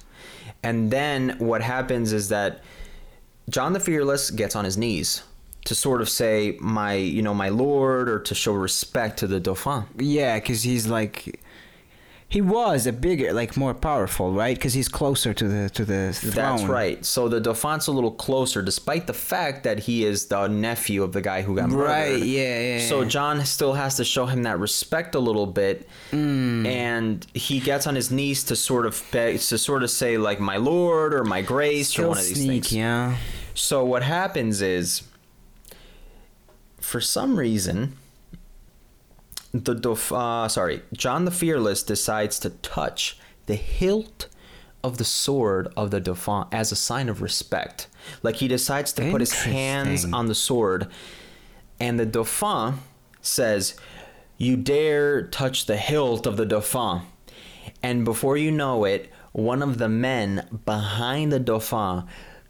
and 0.62 0.92
then 0.92 1.38
what 1.40 1.64
happens 1.64 2.14
is 2.14 2.30
that 2.30 2.64
John 3.50 3.74
the 3.74 3.80
Fearless 3.80 4.30
gets 4.30 4.56
on 4.56 4.64
his 4.64 4.78
knees 4.78 5.24
to 5.66 5.74
sort 5.74 6.02
of 6.02 6.08
say, 6.08 6.56
"My, 6.62 6.94
you 6.94 7.24
know, 7.24 7.34
my 7.34 7.50
lord," 7.50 8.08
or 8.08 8.20
to 8.20 8.36
show 8.36 8.54
respect 8.54 9.18
to 9.22 9.28
the 9.28 9.40
Dauphin. 9.40 9.86
Yeah, 9.98 10.38
because 10.38 10.62
he's 10.62 10.86
like, 10.86 11.41
he 12.32 12.40
was 12.40 12.88
a 12.88 12.94
bigger, 12.94 13.34
like 13.34 13.58
more 13.58 13.74
powerful, 13.74 14.32
right? 14.32 14.56
Because 14.56 14.74
he's 14.74 14.88
closer 14.88 15.34
to 15.34 15.48
the 15.54 15.70
to 15.72 15.84
the 15.84 16.14
throne. 16.14 16.34
That's 16.34 16.64
right. 16.64 17.04
So 17.06 17.28
the 17.28 17.42
Dauphin's 17.42 17.88
a 17.88 17.92
little 17.92 18.12
closer, 18.26 18.62
despite 18.62 19.06
the 19.06 19.14
fact 19.14 19.66
that 19.66 19.80
he 19.80 20.06
is 20.06 20.28
the 20.28 20.48
nephew 20.48 21.04
of 21.04 21.12
the 21.12 21.22
guy 21.22 21.42
who 21.42 21.58
got 21.58 21.70
murdered. 21.70 21.84
Right, 21.90 22.24
yeah, 22.24 22.78
yeah, 22.78 22.88
So. 22.88 23.04
John 23.04 23.44
still 23.46 23.74
has 23.74 23.98
to 23.98 24.06
show 24.06 24.26
him 24.28 24.44
that 24.44 24.58
respect 24.60 25.14
a 25.16 25.20
little 25.20 25.46
bit, 25.46 25.88
Mm. 26.14 26.66
and 26.66 27.28
he 27.34 27.60
gets 27.60 27.86
on 27.86 27.96
his 27.96 28.10
knees 28.12 28.46
to 28.46 28.56
sort 28.56 28.86
of 28.86 29.04
beg, 29.12 29.40
to 29.52 29.58
sort 29.58 29.84
of 29.84 29.90
say 29.92 30.18
like 30.18 30.40
"my 30.40 30.56
lord" 30.56 31.14
or 31.14 31.26
"my 31.26 31.42
grace" 31.42 31.90
or 31.90 31.94
Still 31.94 32.10
one 32.10 32.18
of 32.20 32.24
these 32.26 32.42
sneak, 32.44 32.64
things. 32.64 32.74
yeah. 32.74 33.18
So 33.56 33.84
what 33.84 34.04
happens 34.04 34.62
is, 34.62 35.04
for 36.80 37.02
some 37.02 37.38
reason, 37.38 37.98
the 39.54 39.76
Dauph- 39.76 40.12
uh, 40.12 40.48
sorry, 40.48 40.82
John 40.94 41.26
the 41.26 41.32
Fearless 41.32 41.84
decides 41.84 42.40
to 42.40 42.50
touch 42.50 43.18
the 43.46 43.56
hilt 43.56 44.28
of 44.84 44.98
the 44.98 45.04
sword 45.04 45.72
of 45.78 45.92
the 45.92 46.00
Dauphin 46.00 46.46
as 46.52 46.72
a 46.72 46.76
sign 46.76 47.10
of 47.10 47.22
respect. 47.22 47.88
Like 48.24 48.38
he 48.38 48.48
decides 48.48 48.94
to 48.94 49.12
put 49.12 49.22
his 49.22 49.34
hands 49.34 50.06
on 50.12 50.28
the 50.28 50.36
sword, 50.36 50.88
and 51.80 52.00
the 52.00 52.06
Dauphin 52.06 52.80
says, 53.22 53.76
"You 54.38 54.58
dare 54.58 55.22
touch 55.28 55.66
the 55.66 55.78
hilt 55.78 56.26
of 56.26 56.38
the 56.38 56.46
Dauphin." 56.46 57.02
And 57.84 58.06
before 58.06 58.38
you 58.38 58.52
know 58.52 58.86
it, 58.86 59.12
one 59.34 59.62
of 59.62 59.78
the 59.78 59.90
men 59.90 60.48
behind 60.66 61.32
the 61.32 61.40
Dauphin 61.40 62.04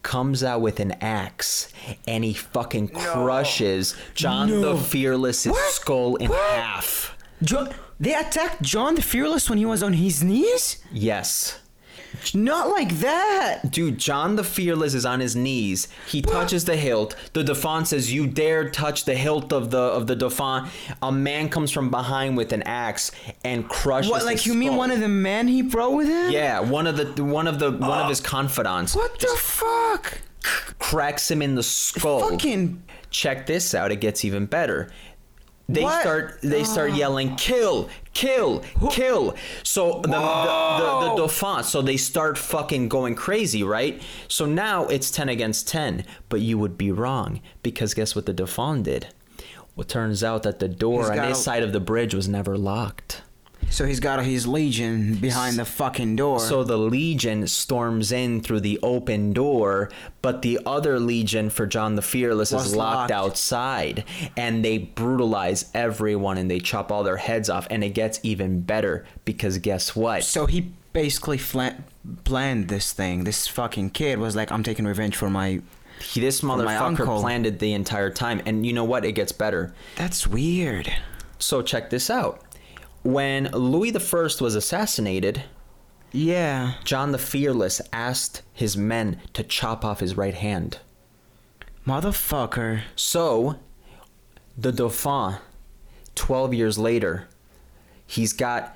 comes 0.04 0.44
out 0.44 0.62
with 0.62 0.80
an 0.80 0.92
axe 1.02 1.72
and 2.08 2.24
he 2.24 2.34
fucking 2.34 2.90
crushes 2.90 3.96
John 4.16 4.50
No. 4.50 4.74
the 4.76 4.82
Fearless's 4.82 5.52
What? 5.52 5.72
skull 5.74 6.16
in 6.18 6.30
What? 6.30 6.40
half. 6.54 7.16
John, 7.44 7.70
they 8.00 8.14
attacked 8.14 8.62
John 8.62 8.96
the 8.96 9.02
Fearless 9.02 9.50
when 9.50 9.58
he 9.58 9.66
was 9.66 9.82
on 9.84 9.94
his 9.94 10.24
knees. 10.24 10.78
Yes. 10.92 11.60
Not 12.34 12.70
like 12.70 13.00
that. 13.00 13.72
Dude, 13.72 13.98
John 13.98 14.36
the 14.36 14.44
Fearless 14.44 14.94
is 14.94 15.06
on 15.06 15.20
his 15.20 15.36
knees. 15.36 15.88
He 16.08 16.22
touches 16.22 16.66
the 16.66 16.76
hilt. 16.76 17.16
The 17.34 17.44
Dauphin 17.44 17.86
says, 17.86 18.14
"You 18.14 18.28
dare 18.28 18.70
touch 18.70 19.06
the 19.06 19.16
hilt 19.16 19.52
of 19.54 19.72
the 19.72 19.80
of 19.80 20.08
the 20.08 20.16
Dauphin." 20.16 20.70
A 21.02 21.12
man 21.12 21.50
comes 21.50 21.72
from 21.72 21.90
behind 21.90 22.38
with 22.38 22.54
an 22.54 22.64
axe 22.64 23.12
and 23.44 23.68
crushes. 23.68 24.12
What? 24.12 24.26
Like 24.26 24.38
his 24.38 24.48
you 24.48 24.54
mean 24.54 24.70
skull. 24.70 24.78
one 24.78 24.92
of 24.92 25.00
the 25.00 25.08
men 25.08 25.48
he 25.48 25.62
brought 25.62 25.94
with 25.94 26.08
him? 26.08 26.32
Yeah, 26.32 26.60
one 26.60 26.88
of 26.88 26.98
the 26.98 27.24
one 27.24 27.48
of 27.48 27.60
the 27.60 27.72
one 27.72 28.00
of 28.00 28.10
his 28.10 28.22
uh, 28.22 28.26
confidants. 28.26 28.96
What 28.96 29.20
the 29.20 29.36
fuck? 29.38 30.20
cracks 30.80 31.30
him 31.30 31.42
in 31.42 31.56
the 31.56 31.64
skull. 31.64 32.32
Fucking. 32.32 32.84
Check 33.12 33.46
this 33.46 33.76
out. 33.76 33.92
It 33.92 33.98
gets 33.98 34.24
even 34.24 34.46
better. 34.46 34.90
They 35.74 35.84
What? 35.84 36.02
start 36.02 36.40
they 36.42 36.64
start 36.64 36.92
ah. 36.92 36.96
yelling 36.96 37.36
kill, 37.36 37.90
kill, 38.14 38.64
kill. 38.90 39.36
So 39.64 40.02
the, 40.02 40.10
the, 40.10 40.10
the 40.10 41.10
the 41.10 41.16
Dauphin, 41.16 41.64
so 41.64 41.82
they 41.82 41.98
start 41.98 42.38
fucking 42.38 42.90
going 42.90 43.16
crazy, 43.16 43.64
right? 43.64 44.02
So 44.28 44.46
now 44.46 44.88
it's 44.88 45.10
10 45.12 45.30
against 45.30 45.68
10, 45.68 46.06
but 46.30 46.42
you 46.42 46.58
would 46.58 46.78
be 46.78 46.92
wrong 46.92 47.42
because 47.64 47.94
guess 47.94 48.16
what 48.16 48.26
the 48.26 48.34
Dauphin 48.34 48.84
did? 48.84 49.08
Well, 49.76 49.86
turns 49.86 50.24
out 50.24 50.44
that 50.44 50.60
the 50.60 50.68
door 50.68 51.02
He's 51.04 51.10
on 51.12 51.28
this 51.30 51.40
a- 51.40 51.44
side 51.44 51.64
of 51.64 51.72
the 51.74 51.80
bridge 51.80 52.14
was 52.14 52.28
never 52.28 52.58
locked. 52.58 53.22
So 53.72 53.86
he's 53.86 54.02
got 54.02 54.24
his 54.24 54.46
legion 54.46 55.16
behind 55.16 55.58
the 55.58 55.64
fucking 55.64 56.18
door. 56.18 56.40
So 56.42 56.64
the 56.66 56.78
Legion 56.78 57.48
storms 57.48 58.12
in 58.12 58.42
through 58.42 58.60
the 58.60 58.78
open 58.84 59.32
door, 59.32 59.90
but 60.22 60.42
the 60.42 60.60
other 60.66 61.00
Legion 61.00 61.50
for 61.50 61.66
John 61.66 61.96
the 61.96 62.02
Fearless 62.02 62.52
Was 62.52 62.68
is 62.68 62.76
locked, 62.76 63.10
locked. 63.10 63.12
outside, 63.12 64.04
and 64.36 64.64
they 64.64 64.78
brutalize 64.78 65.72
everyone 65.74 66.38
and 66.38 66.52
they 66.52 66.60
chop 66.60 66.92
all 66.92 67.04
their 67.04 67.16
heads 67.18 67.50
off. 67.50 67.66
And 67.70 67.82
it 67.82 67.92
gets 67.92 68.20
even 68.24 68.60
better 68.62 69.06
because 69.24 69.58
guess 69.58 69.96
what? 69.96 70.26
So 70.26 70.48
he 70.48 70.72
basically 70.92 71.40
planned 72.26 72.68
this 72.68 72.92
thing. 72.92 73.24
This 73.24 73.48
fucking 73.48 73.92
kid 73.92 74.20
was 74.20 74.36
like, 74.36 74.52
"I'm 74.52 74.64
taking 74.64 74.86
revenge 74.86 75.16
for 75.16 75.30
my." 75.30 75.62
He, 76.02 76.20
this 76.20 76.44
my 76.44 76.56
motherfucker 76.56 76.82
uncle. 76.82 77.22
planned 77.22 77.46
it 77.46 77.60
the 77.60 77.74
entire 77.74 78.10
time, 78.10 78.42
and 78.46 78.66
you 78.66 78.74
know 78.74 78.84
what? 78.84 79.06
It 79.06 79.14
gets 79.14 79.32
better. 79.32 79.74
That's 79.96 80.28
weird. 80.28 80.92
So 81.40 81.62
check 81.62 81.90
this 81.90 82.10
out. 82.10 82.42
When 83.04 83.46
Louis 83.52 83.92
the 83.92 84.00
First 84.00 84.42
was 84.42 84.56
assassinated, 84.56 85.44
Yeah. 86.12 86.74
John 86.84 87.12
the 87.12 87.18
Fearless 87.18 87.82
asked 87.94 88.42
his 88.54 88.76
men 88.78 89.20
to 89.34 89.44
chop 89.44 89.84
off 89.86 90.00
his 90.02 90.16
right 90.18 90.36
hand. 90.36 90.80
Motherfucker. 91.88 92.82
So, 92.96 93.56
the 94.58 94.72
Dauphin, 94.72 95.38
twelve 96.16 96.54
years 96.54 96.78
later, 96.78 97.28
he's 98.06 98.34
got 98.34 98.76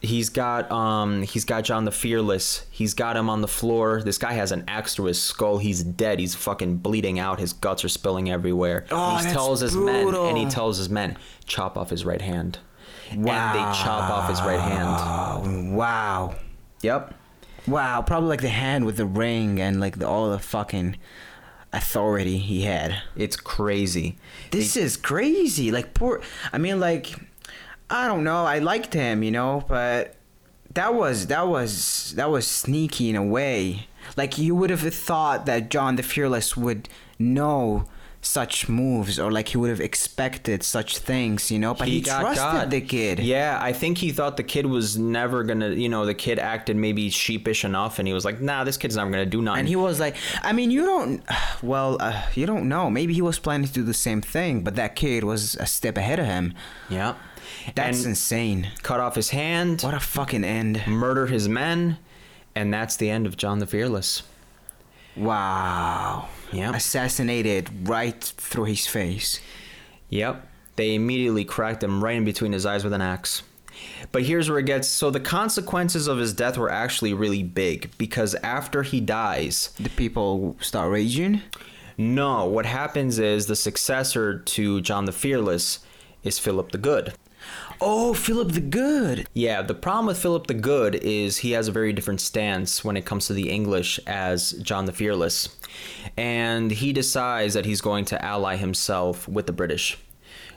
he's 0.00 0.30
got 0.30 0.70
um 0.72 1.20
he's 1.22 1.44
got 1.44 1.64
John 1.64 1.84
the 1.84 1.90
Fearless. 1.92 2.64
He's 2.70 2.94
got 2.94 3.16
him 3.16 3.28
on 3.28 3.42
the 3.42 3.48
floor. 3.48 4.00
This 4.02 4.16
guy 4.16 4.32
has 4.32 4.52
an 4.52 4.64
axe 4.66 4.94
to 4.94 5.04
his 5.04 5.20
skull. 5.20 5.58
He's 5.58 5.82
dead. 5.82 6.18
He's 6.18 6.34
fucking 6.34 6.78
bleeding 6.78 7.18
out. 7.18 7.38
His 7.40 7.52
guts 7.52 7.84
are 7.84 7.88
spilling 7.90 8.30
everywhere. 8.30 8.86
Oh, 8.90 9.16
he 9.18 9.30
tells 9.30 9.60
his 9.60 9.76
men 9.76 10.14
and 10.14 10.38
he 10.38 10.46
tells 10.46 10.78
his 10.78 10.88
men, 10.88 11.18
chop 11.44 11.76
off 11.76 11.90
his 11.90 12.06
right 12.06 12.22
hand. 12.22 12.58
And 13.10 13.24
they 13.24 13.78
chop 13.82 14.10
off 14.10 14.30
his 14.30 14.40
right 14.40 14.60
hand. 14.60 15.74
Wow. 15.74 16.36
Yep. 16.82 17.14
Wow, 17.66 18.02
probably 18.02 18.28
like 18.28 18.40
the 18.40 18.48
hand 18.48 18.86
with 18.86 18.96
the 18.96 19.06
ring 19.06 19.60
and 19.60 19.80
like 19.80 19.98
the, 19.98 20.08
all 20.08 20.30
the 20.30 20.38
fucking 20.38 20.96
authority 21.72 22.38
he 22.38 22.62
had. 22.62 23.02
It's 23.16 23.36
crazy. 23.36 24.16
This 24.50 24.76
is 24.76 24.96
crazy. 24.96 25.70
Like 25.70 25.94
poor 25.94 26.20
I 26.52 26.58
mean 26.58 26.80
like 26.80 27.14
I 27.88 28.06
don't 28.06 28.24
know. 28.24 28.44
I 28.44 28.60
liked 28.60 28.94
him, 28.94 29.22
you 29.22 29.30
know, 29.30 29.64
but 29.68 30.16
that 30.74 30.94
was 30.94 31.26
that 31.26 31.48
was 31.48 32.14
that 32.16 32.30
was 32.30 32.46
sneaky 32.46 33.10
in 33.10 33.16
a 33.16 33.24
way. 33.24 33.88
Like 34.16 34.38
you 34.38 34.54
would 34.54 34.70
have 34.70 34.82
thought 34.94 35.46
that 35.46 35.70
John 35.70 35.96
the 35.96 36.02
Fearless 36.02 36.56
would 36.56 36.88
know 37.18 37.86
such 38.22 38.68
moves 38.68 39.18
or 39.18 39.30
like 39.32 39.48
he 39.48 39.56
would 39.56 39.70
have 39.70 39.80
expected 39.80 40.62
such 40.62 40.98
things, 40.98 41.50
you 41.50 41.58
know, 41.58 41.72
but 41.72 41.88
he, 41.88 42.02
got 42.02 42.20
trusted 42.20 42.36
God. 42.42 42.70
the 42.70 42.80
kid. 42.80 43.18
Yeah, 43.18 43.58
I 43.60 43.72
think 43.72 43.98
he 43.98 44.12
thought 44.12 44.36
the 44.36 44.42
kid 44.42 44.66
was 44.66 44.98
never 44.98 45.42
gonna. 45.42 45.70
You 45.70 45.88
know, 45.88 46.04
the 46.04 46.14
kid 46.14 46.38
acted 46.38 46.76
maybe 46.76 47.08
sheepish 47.08 47.64
enough, 47.64 47.98
and 47.98 48.06
he 48.06 48.12
was 48.12 48.24
like, 48.24 48.40
"Nah, 48.40 48.64
this 48.64 48.76
kid's 48.76 48.96
not 48.96 49.04
gonna 49.04 49.24
do 49.26 49.40
nothing." 49.40 49.60
And 49.60 49.68
he 49.68 49.76
was 49.76 49.98
like, 49.98 50.16
I 50.42 50.52
mean, 50.52 50.70
you 50.70 50.82
don't, 50.84 51.22
well, 51.62 51.96
uh, 52.00 52.22
you 52.34 52.44
don't 52.46 52.68
know. 52.68 52.90
Maybe 52.90 53.14
he 53.14 53.22
was 53.22 53.38
planning 53.38 53.66
to 53.66 53.72
do 53.72 53.82
the 53.82 53.94
same 53.94 54.20
thing, 54.20 54.62
but 54.62 54.76
that 54.76 54.96
kid 54.96 55.24
was 55.24 55.54
a 55.56 55.66
step 55.66 55.96
ahead 55.96 56.18
of 56.18 56.26
him. 56.26 56.54
yeah, 56.90 57.14
That's 57.74 57.98
and 58.00 58.08
insane. 58.08 58.68
cut 58.82 59.00
off 59.00 59.14
his 59.14 59.30
hand, 59.30 59.80
What 59.82 59.94
a 59.94 60.00
fucking 60.00 60.44
end. 60.44 60.86
murder 60.86 61.26
his 61.26 61.48
men, 61.48 61.96
and 62.54 62.72
that's 62.72 62.96
the 62.96 63.08
end 63.08 63.26
of 63.26 63.36
John 63.38 63.60
the 63.60 63.66
Fearless. 63.66 64.22
Wow. 65.20 66.28
Yep. 66.52 66.74
Assassinated 66.74 67.88
right 67.88 68.22
through 68.22 68.64
his 68.64 68.86
face. 68.86 69.40
Yep. 70.08 70.46
They 70.76 70.94
immediately 70.94 71.44
cracked 71.44 71.82
him 71.84 72.02
right 72.02 72.16
in 72.16 72.24
between 72.24 72.52
his 72.52 72.66
eyes 72.66 72.82
with 72.84 72.92
an 72.92 73.02
axe. 73.02 73.42
But 74.12 74.24
here's 74.24 74.50
where 74.50 74.58
it 74.58 74.66
gets 74.66 74.88
so 74.88 75.10
the 75.10 75.20
consequences 75.20 76.06
of 76.06 76.18
his 76.18 76.32
death 76.34 76.58
were 76.58 76.70
actually 76.70 77.14
really 77.14 77.42
big 77.42 77.90
because 77.98 78.34
after 78.36 78.82
he 78.82 79.00
dies, 79.00 79.70
The 79.78 79.90
people 79.90 80.56
start 80.60 80.90
raging. 80.90 81.42
no, 81.96 82.46
what 82.46 82.66
happens 82.66 83.18
is 83.18 83.46
the 83.46 83.56
successor 83.56 84.38
to 84.40 84.80
John 84.80 85.04
the 85.04 85.12
Fearless 85.12 85.80
is 86.24 86.38
Philip 86.38 86.72
the 86.72 86.78
Good. 86.78 87.14
Oh, 87.82 88.12
Philip 88.12 88.52
the 88.52 88.60
Good. 88.60 89.26
Yeah, 89.32 89.62
the 89.62 89.74
problem 89.74 90.06
with 90.06 90.18
Philip 90.18 90.46
the 90.46 90.54
Good 90.54 90.96
is 90.96 91.38
he 91.38 91.52
has 91.52 91.66
a 91.68 91.72
very 91.72 91.92
different 91.94 92.20
stance 92.20 92.84
when 92.84 92.96
it 92.96 93.06
comes 93.06 93.26
to 93.28 93.32
the 93.32 93.48
English 93.50 93.98
as 94.06 94.52
John 94.52 94.84
the 94.84 94.92
Fearless. 94.92 95.48
And 96.16 96.70
he 96.70 96.92
decides 96.92 97.54
that 97.54 97.64
he's 97.64 97.80
going 97.80 98.04
to 98.06 98.22
ally 98.22 98.56
himself 98.56 99.26
with 99.26 99.46
the 99.46 99.52
British. 99.52 99.96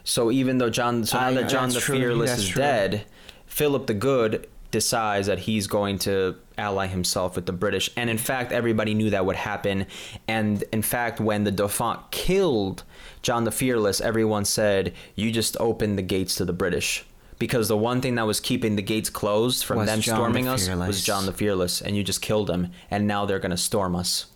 So 0.04 0.30
even 0.30 0.58
though 0.58 0.68
John 0.68 1.04
so 1.04 1.18
now 1.18 1.28
I- 1.28 1.34
that 1.34 1.48
John 1.48 1.70
the 1.70 1.80
true, 1.80 1.96
Fearless 1.98 2.30
that's 2.30 2.42
is 2.42 2.48
true. 2.50 2.62
dead, 2.62 3.04
Philip 3.46 3.86
the 3.86 3.94
Good 3.94 4.46
decides 4.70 5.26
that 5.28 5.38
he's 5.38 5.66
going 5.66 5.98
to 6.00 6.34
ally 6.58 6.88
himself 6.88 7.36
with 7.36 7.46
the 7.46 7.52
British. 7.52 7.88
And 7.96 8.10
in 8.10 8.18
fact, 8.18 8.52
everybody 8.52 8.92
knew 8.92 9.08
that 9.10 9.24
would 9.24 9.36
happen. 9.36 9.86
And 10.28 10.62
in 10.72 10.82
fact, 10.82 11.20
when 11.20 11.44
the 11.44 11.52
Dauphin 11.52 11.96
killed 12.10 12.82
John 13.22 13.44
the 13.44 13.52
Fearless, 13.52 14.00
everyone 14.02 14.44
said, 14.44 14.92
You 15.14 15.30
just 15.30 15.56
opened 15.58 15.96
the 15.96 16.02
gates 16.02 16.34
to 16.34 16.44
the 16.44 16.52
British. 16.52 17.04
Because 17.44 17.68
the 17.68 17.76
one 17.76 18.00
thing 18.00 18.14
that 18.14 18.26
was 18.26 18.40
keeping 18.40 18.74
the 18.76 18.82
gates 18.82 19.10
closed 19.10 19.64
from 19.66 19.76
Was 19.78 19.86
them 19.86 20.00
John 20.00 20.14
the 20.14 20.20
storming 20.20 20.48
us 20.48 20.66
was 20.88 21.04
John 21.04 21.26
the 21.26 21.32
Fearless. 21.32 21.82
And 21.82 21.94
you 21.94 22.02
just 22.02 22.22
killed 22.22 22.48
him. 22.48 22.70
And 22.90 23.06
now 23.06 23.26
they're 23.26 23.38
going 23.38 23.50
to 23.50 23.56
storm 23.70 23.94
us. 23.94 24.26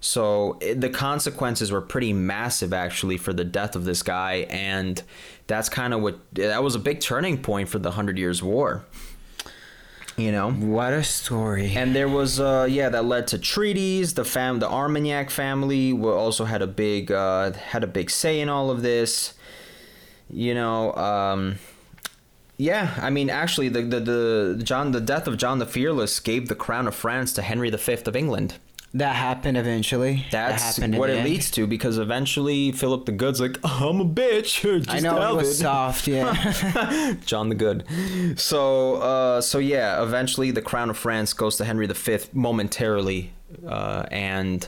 So 0.00 0.58
it, 0.60 0.80
the 0.82 0.90
consequences 0.90 1.72
were 1.72 1.80
pretty 1.80 2.12
massive, 2.12 2.74
actually, 2.74 3.16
for 3.16 3.32
the 3.32 3.44
death 3.44 3.74
of 3.74 3.84
this 3.86 4.02
guy, 4.02 4.46
and 4.50 5.02
that's 5.46 5.68
kind 5.70 5.94
of 5.94 6.02
what 6.02 6.18
that 6.34 6.62
was 6.62 6.74
a 6.74 6.78
big 6.78 7.00
turning 7.00 7.40
point 7.40 7.68
for 7.70 7.78
the 7.78 7.92
Hundred 7.92 8.18
Years' 8.18 8.42
War. 8.42 8.84
You 10.18 10.32
know, 10.32 10.50
What 10.52 10.92
a 10.92 11.02
story. 11.02 11.72
and 11.74 11.94
there 11.96 12.08
was 12.08 12.38
uh 12.40 12.66
yeah 12.70 12.88
that 12.90 13.04
led 13.04 13.26
to 13.28 13.38
treaties. 13.38 14.14
The 14.14 14.24
fam, 14.24 14.58
the 14.60 14.68
Armagnac 14.68 15.30
family, 15.30 15.92
were 15.92 16.14
also 16.14 16.44
had 16.44 16.62
a 16.62 16.66
big 16.66 17.10
uh 17.10 17.52
had 17.52 17.82
a 17.82 17.86
big 17.86 18.10
say 18.10 18.40
in 18.40 18.48
all 18.48 18.70
of 18.70 18.82
this. 18.82 19.34
You 20.30 20.54
know, 20.54 20.92
um, 20.94 21.58
yeah, 22.58 22.94
I 23.00 23.10
mean, 23.10 23.28
actually, 23.30 23.68
the 23.68 23.82
the 23.82 24.00
the 24.00 24.60
John 24.64 24.92
the 24.92 25.00
death 25.00 25.26
of 25.26 25.36
John 25.36 25.58
the 25.58 25.66
Fearless 25.66 26.20
gave 26.20 26.48
the 26.48 26.54
crown 26.54 26.86
of 26.88 26.94
France 26.94 27.32
to 27.34 27.42
Henry 27.42 27.70
V 27.70 27.92
of 28.06 28.16
England. 28.16 28.54
that 28.94 29.14
happened 29.16 29.58
eventually. 29.58 30.24
that 30.30 30.50
That's 30.50 30.76
happened 30.76 30.96
what 30.96 31.10
it 31.10 31.16
end. 31.18 31.28
leads 31.28 31.50
to 31.52 31.66
because 31.66 31.98
eventually 31.98 32.72
Philip 32.72 33.04
the 33.04 33.12
Good's 33.12 33.40
like, 33.42 33.58
I'm 33.62 34.00
a 34.00 34.06
bitch. 34.06 34.62
Just 34.84 34.90
I 34.90 35.00
know 35.00 35.32
it 35.32 35.36
was 35.36 35.50
it." 35.50 35.54
soft, 35.62 36.08
yeah. 36.08 37.14
John 37.26 37.50
the 37.50 37.54
Good. 37.54 37.84
So, 38.38 38.94
uh, 39.02 39.40
so 39.42 39.58
yeah, 39.58 40.02
eventually 40.02 40.50
the 40.50 40.62
crown 40.62 40.88
of 40.88 40.96
France 40.96 41.34
goes 41.34 41.56
to 41.58 41.64
Henry 41.66 41.86
V 41.86 42.18
momentarily, 42.32 43.32
uh, 43.66 44.06
and 44.10 44.66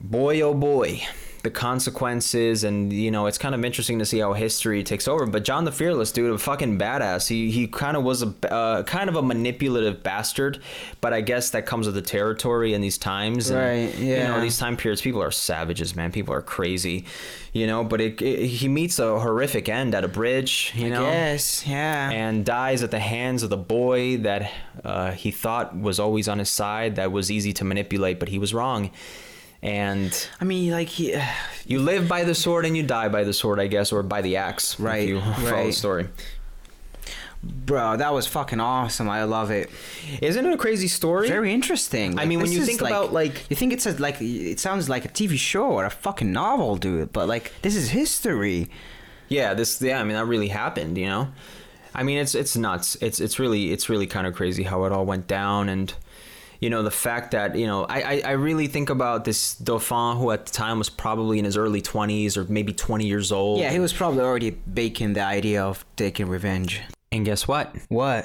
boy, 0.00 0.40
oh 0.40 0.54
boy, 0.54 1.02
the 1.42 1.50
consequences, 1.50 2.62
and 2.62 2.92
you 2.92 3.10
know, 3.10 3.26
it's 3.26 3.38
kind 3.38 3.54
of 3.54 3.64
interesting 3.64 3.98
to 3.98 4.06
see 4.06 4.20
how 4.20 4.32
history 4.32 4.84
takes 4.84 5.08
over. 5.08 5.26
But 5.26 5.44
John 5.44 5.64
the 5.64 5.72
Fearless, 5.72 6.12
dude, 6.12 6.32
a 6.32 6.38
fucking 6.38 6.78
badass. 6.78 7.28
He 7.28 7.50
he 7.50 7.66
kind 7.66 7.96
of 7.96 8.04
was 8.04 8.22
a 8.22 8.32
uh, 8.50 8.82
kind 8.84 9.08
of 9.08 9.16
a 9.16 9.22
manipulative 9.22 10.02
bastard, 10.02 10.60
but 11.00 11.12
I 11.12 11.20
guess 11.20 11.50
that 11.50 11.66
comes 11.66 11.86
with 11.86 11.96
the 11.96 12.02
territory 12.02 12.74
in 12.74 12.80
these 12.80 12.96
times. 12.96 13.50
and, 13.50 13.58
Right, 13.58 13.98
You 13.98 14.18
know, 14.18 14.40
these 14.40 14.58
time 14.58 14.76
periods, 14.76 15.02
people 15.02 15.22
are 15.22 15.32
savages, 15.32 15.96
man. 15.96 16.12
People 16.12 16.32
are 16.34 16.42
crazy, 16.42 17.06
you 17.52 17.66
know. 17.66 17.82
But 17.82 18.00
it, 18.00 18.22
it, 18.22 18.46
he 18.46 18.68
meets 18.68 19.00
a 19.00 19.18
horrific 19.18 19.68
end 19.68 19.94
at 19.96 20.04
a 20.04 20.08
bridge, 20.08 20.72
you 20.76 20.90
know, 20.90 21.02
Yes, 21.02 21.66
yeah. 21.66 22.10
and 22.10 22.44
dies 22.44 22.84
at 22.84 22.92
the 22.92 23.00
hands 23.00 23.42
of 23.42 23.50
the 23.50 23.56
boy 23.56 24.18
that 24.18 24.52
uh, 24.84 25.10
he 25.10 25.32
thought 25.32 25.76
was 25.76 25.98
always 25.98 26.28
on 26.28 26.38
his 26.38 26.50
side, 26.50 26.96
that 26.96 27.10
was 27.10 27.30
easy 27.32 27.52
to 27.54 27.64
manipulate, 27.64 28.20
but 28.20 28.28
he 28.28 28.38
was 28.38 28.54
wrong. 28.54 28.90
And 29.62 30.28
I 30.40 30.44
mean, 30.44 30.72
like 30.72 30.88
he, 30.88 31.14
uh, 31.14 31.24
you 31.66 31.78
live 31.80 32.08
by 32.08 32.24
the 32.24 32.34
sword 32.34 32.66
and 32.66 32.76
you 32.76 32.82
die 32.82 33.08
by 33.08 33.22
the 33.24 33.32
sword, 33.32 33.60
I 33.60 33.68
guess, 33.68 33.92
or 33.92 34.02
by 34.02 34.20
the 34.22 34.36
axe. 34.36 34.80
Right, 34.80 35.08
you 35.08 35.20
follow 35.36 35.66
the 35.66 35.72
story. 35.72 36.08
bro, 37.42 37.96
that 37.96 38.12
was 38.12 38.26
fucking 38.26 38.60
awesome. 38.60 39.08
I 39.08 39.24
love 39.24 39.50
it. 39.50 39.70
Isn't 40.20 40.46
it 40.46 40.52
a 40.52 40.56
crazy 40.56 40.88
story? 40.88 41.28
Very 41.28 41.52
interesting. 41.52 42.18
I 42.18 42.24
mean, 42.24 42.40
when 42.40 42.50
you 42.52 42.64
think 42.64 42.80
about, 42.80 43.12
like- 43.12 43.48
you 43.50 43.56
think 43.56 43.72
it's 43.72 43.86
a, 43.86 43.92
like 43.98 44.20
it 44.20 44.60
sounds 44.60 44.88
like 44.88 45.04
a 45.04 45.08
TV 45.08 45.36
show 45.36 45.64
or 45.66 45.84
a 45.84 45.90
fucking 45.90 46.32
novel, 46.32 46.76
dude. 46.76 47.12
But 47.12 47.28
like, 47.28 47.52
this 47.62 47.74
is 47.76 47.90
history. 47.90 48.68
yeah 49.28 49.54
this 49.54 49.80
yeah 49.80 49.98
i 50.00 50.04
mean 50.04 50.12
that 50.14 50.26
really 50.26 50.48
happened 50.48 50.98
you 50.98 51.06
know 51.06 51.26
i 51.94 52.02
mean 52.02 52.18
it's 52.18 52.34
it's 52.34 52.54
nuts 52.54 52.96
it's 53.00 53.18
it's 53.18 53.38
really 53.38 53.72
it's 53.72 53.88
really 53.88 54.06
kind 54.06 54.26
of 54.26 54.34
crazy 54.34 54.64
how 54.64 54.84
it 54.84 54.92
all 54.92 55.06
went 55.06 55.26
down 55.26 55.70
and 55.70 55.94
you 56.62 56.70
know 56.70 56.82
the 56.82 56.90
fact 57.06 57.32
that 57.32 57.48
you 57.56 57.66
know 57.66 57.80
I, 57.96 57.98
I 58.12 58.22
i 58.32 58.34
really 58.48 58.68
think 58.68 58.88
about 58.90 59.24
this 59.24 59.40
dauphin 59.56 60.16
who 60.18 60.30
at 60.30 60.46
the 60.46 60.52
time 60.52 60.78
was 60.78 60.88
probably 61.04 61.36
in 61.40 61.44
his 61.44 61.56
early 61.56 61.82
20s 61.82 62.36
or 62.36 62.44
maybe 62.44 62.72
20 62.72 63.04
years 63.04 63.32
old 63.32 63.58
Yeah, 63.60 63.70
he 63.72 63.80
was 63.80 63.92
probably 63.92 64.20
already 64.22 64.50
baking 64.50 65.12
the 65.14 65.24
idea 65.38 65.60
of 65.70 65.84
taking 65.96 66.28
revenge. 66.28 66.80
and 67.10 67.24
guess 67.26 67.48
what 67.48 67.74
What? 67.88 68.22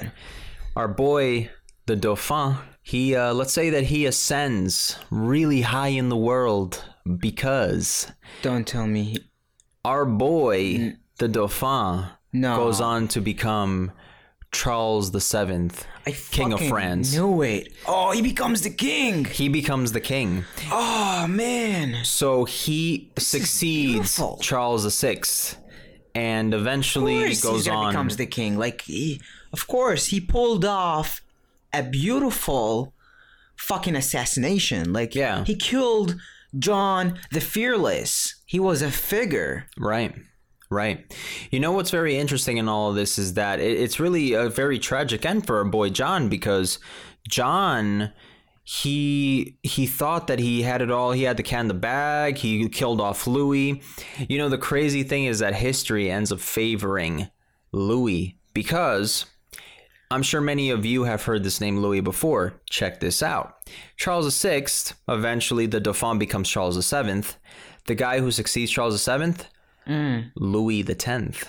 our 0.76 0.88
boy 0.88 1.50
the 1.86 1.96
dauphin 1.96 2.56
he 2.82 3.16
uh 3.16 3.32
let's 3.34 3.52
say 3.52 3.70
that 3.70 3.84
he 3.92 4.06
ascends 4.06 4.98
really 5.10 5.62
high 5.62 5.92
in 6.00 6.08
the 6.08 6.16
world 6.30 6.72
because 7.28 8.10
Don't 8.42 8.66
tell 8.66 8.86
me. 8.86 9.16
our 9.84 10.04
boy 10.06 10.94
the 11.18 11.28
dauphin 11.28 12.06
No. 12.32 12.56
goes 12.56 12.80
on 12.80 13.08
to 13.08 13.20
become 13.20 13.90
Charles 14.52 15.10
the 15.10 15.20
Seventh, 15.20 15.86
King 16.30 16.52
of 16.52 16.60
France. 16.68 17.14
Knew 17.14 17.42
it. 17.42 17.72
Oh, 17.86 18.12
he 18.12 18.22
becomes 18.22 18.62
the 18.62 18.70
king. 18.70 19.24
He 19.26 19.48
becomes 19.48 19.92
the 19.92 20.00
king. 20.00 20.44
Oh 20.70 21.26
man. 21.28 22.04
So 22.04 22.44
he 22.44 23.10
succeeds. 23.18 24.20
Charles 24.40 24.84
the 24.84 24.90
Sixth, 24.90 25.56
and 26.14 26.54
eventually 26.54 27.34
goes 27.36 27.68
on. 27.68 27.88
becomes 27.92 28.16
the 28.16 28.26
king. 28.26 28.56
Like, 28.58 28.82
he, 28.82 29.20
of 29.52 29.66
course, 29.68 30.06
he 30.06 30.20
pulled 30.20 30.64
off 30.64 31.20
a 31.72 31.82
beautiful 31.82 32.94
fucking 33.56 33.94
assassination. 33.96 34.92
Like, 34.92 35.14
Yeah. 35.14 35.44
he 35.44 35.54
killed 35.56 36.16
John 36.58 37.18
the 37.30 37.40
Fearless. 37.42 38.36
He 38.46 38.58
was 38.58 38.80
a 38.80 38.90
figure. 38.90 39.66
Right. 39.76 40.14
Right. 40.70 41.16
You 41.50 41.60
know 41.60 41.72
what's 41.72 41.90
very 41.90 42.18
interesting 42.18 42.58
in 42.58 42.68
all 42.68 42.90
of 42.90 42.94
this 42.94 43.18
is 43.18 43.34
that 43.34 43.58
it's 43.58 43.98
really 43.98 44.34
a 44.34 44.50
very 44.50 44.78
tragic 44.78 45.24
end 45.24 45.46
for 45.46 45.58
our 45.58 45.64
boy 45.64 45.88
John 45.88 46.28
because 46.28 46.78
John 47.26 48.12
he 48.64 49.56
he 49.62 49.86
thought 49.86 50.26
that 50.26 50.38
he 50.38 50.60
had 50.60 50.82
it 50.82 50.90
all. 50.90 51.12
He 51.12 51.22
had 51.22 51.38
the 51.38 51.42
cat 51.42 51.62
in 51.62 51.68
the 51.68 51.74
bag. 51.74 52.36
He 52.36 52.68
killed 52.68 53.00
off 53.00 53.26
Louis. 53.26 53.80
You 54.28 54.36
know, 54.36 54.50
the 54.50 54.58
crazy 54.58 55.04
thing 55.04 55.24
is 55.24 55.38
that 55.38 55.54
history 55.54 56.10
ends 56.10 56.30
up 56.30 56.40
favoring 56.40 57.30
Louis 57.72 58.36
because 58.52 59.24
I'm 60.10 60.22
sure 60.22 60.42
many 60.42 60.68
of 60.68 60.84
you 60.84 61.04
have 61.04 61.24
heard 61.24 61.44
this 61.44 61.62
name 61.62 61.78
Louis 61.78 62.00
before. 62.00 62.60
Check 62.68 63.00
this 63.00 63.22
out. 63.22 63.56
Charles 63.96 64.38
VI, 64.42 64.66
eventually 65.08 65.64
the 65.64 65.80
Dauphin 65.80 66.18
becomes 66.18 66.50
Charles 66.50 66.76
VII. 66.90 67.22
The 67.86 67.94
guy 67.94 68.20
who 68.20 68.30
succeeds 68.30 68.70
Charles 68.70 69.02
VII, 69.02 69.34
Mm. 69.88 70.30
Louis 70.36 70.82
the 70.82 70.94
Tenth. 70.94 71.48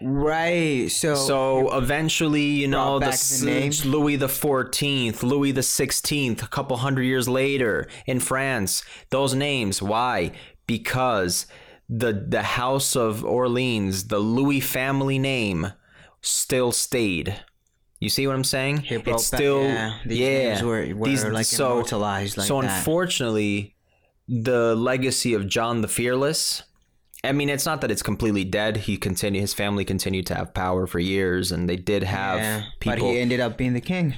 Right. 0.00 0.90
So. 0.90 1.14
So 1.14 1.76
eventually, 1.76 2.42
you 2.42 2.66
know, 2.68 2.98
the, 2.98 3.06
back 3.06 3.12
s- 3.14 3.40
the 3.40 3.46
name. 3.46 3.72
Louis 3.84 4.16
the 4.16 4.28
Fourteenth, 4.28 5.22
Louis 5.22 5.52
the 5.52 5.62
Sixteenth, 5.62 6.42
a 6.42 6.48
couple 6.48 6.76
hundred 6.78 7.02
years 7.04 7.28
later 7.28 7.88
in 8.06 8.18
France. 8.20 8.82
Those 9.10 9.34
names, 9.34 9.80
why? 9.80 10.32
Because 10.66 11.46
the 11.88 12.12
the 12.28 12.42
House 12.42 12.96
of 12.96 13.24
Orleans, 13.24 14.08
the 14.08 14.18
Louis 14.18 14.60
family 14.60 15.18
name, 15.18 15.72
still 16.20 16.72
stayed. 16.72 17.40
You 18.00 18.08
see 18.08 18.26
what 18.26 18.34
I'm 18.34 18.42
saying? 18.42 18.78
He 18.78 18.96
brought 18.96 19.20
it's 19.20 19.30
back- 19.30 19.38
still 19.38 19.62
yeah, 19.62 19.98
these 20.04 20.18
yeah. 20.18 20.48
names 20.48 20.62
were- 20.64 20.94
were, 20.96 21.30
like, 21.30 21.46
immortalized 21.52 22.36
like 22.36 22.48
so 22.48 22.60
that. 22.60 22.78
unfortunately, 22.78 23.76
the 24.26 24.74
legacy 24.74 25.34
of 25.34 25.46
John 25.46 25.82
the 25.82 25.88
Fearless. 25.88 26.64
I 27.24 27.32
mean, 27.32 27.48
it's 27.48 27.64
not 27.66 27.80
that 27.82 27.90
it's 27.90 28.02
completely 28.02 28.44
dead. 28.44 28.76
He 28.78 28.96
continued. 28.96 29.40
His 29.40 29.54
family 29.54 29.84
continued 29.84 30.26
to 30.26 30.34
have 30.34 30.54
power 30.54 30.86
for 30.86 30.98
years, 30.98 31.52
and 31.52 31.68
they 31.68 31.76
did 31.76 32.02
have 32.02 32.38
yeah, 32.38 32.62
people. 32.80 32.96
but 32.96 33.12
he 33.12 33.18
ended 33.20 33.38
up 33.40 33.56
being 33.56 33.74
the 33.74 33.80
king. 33.80 34.14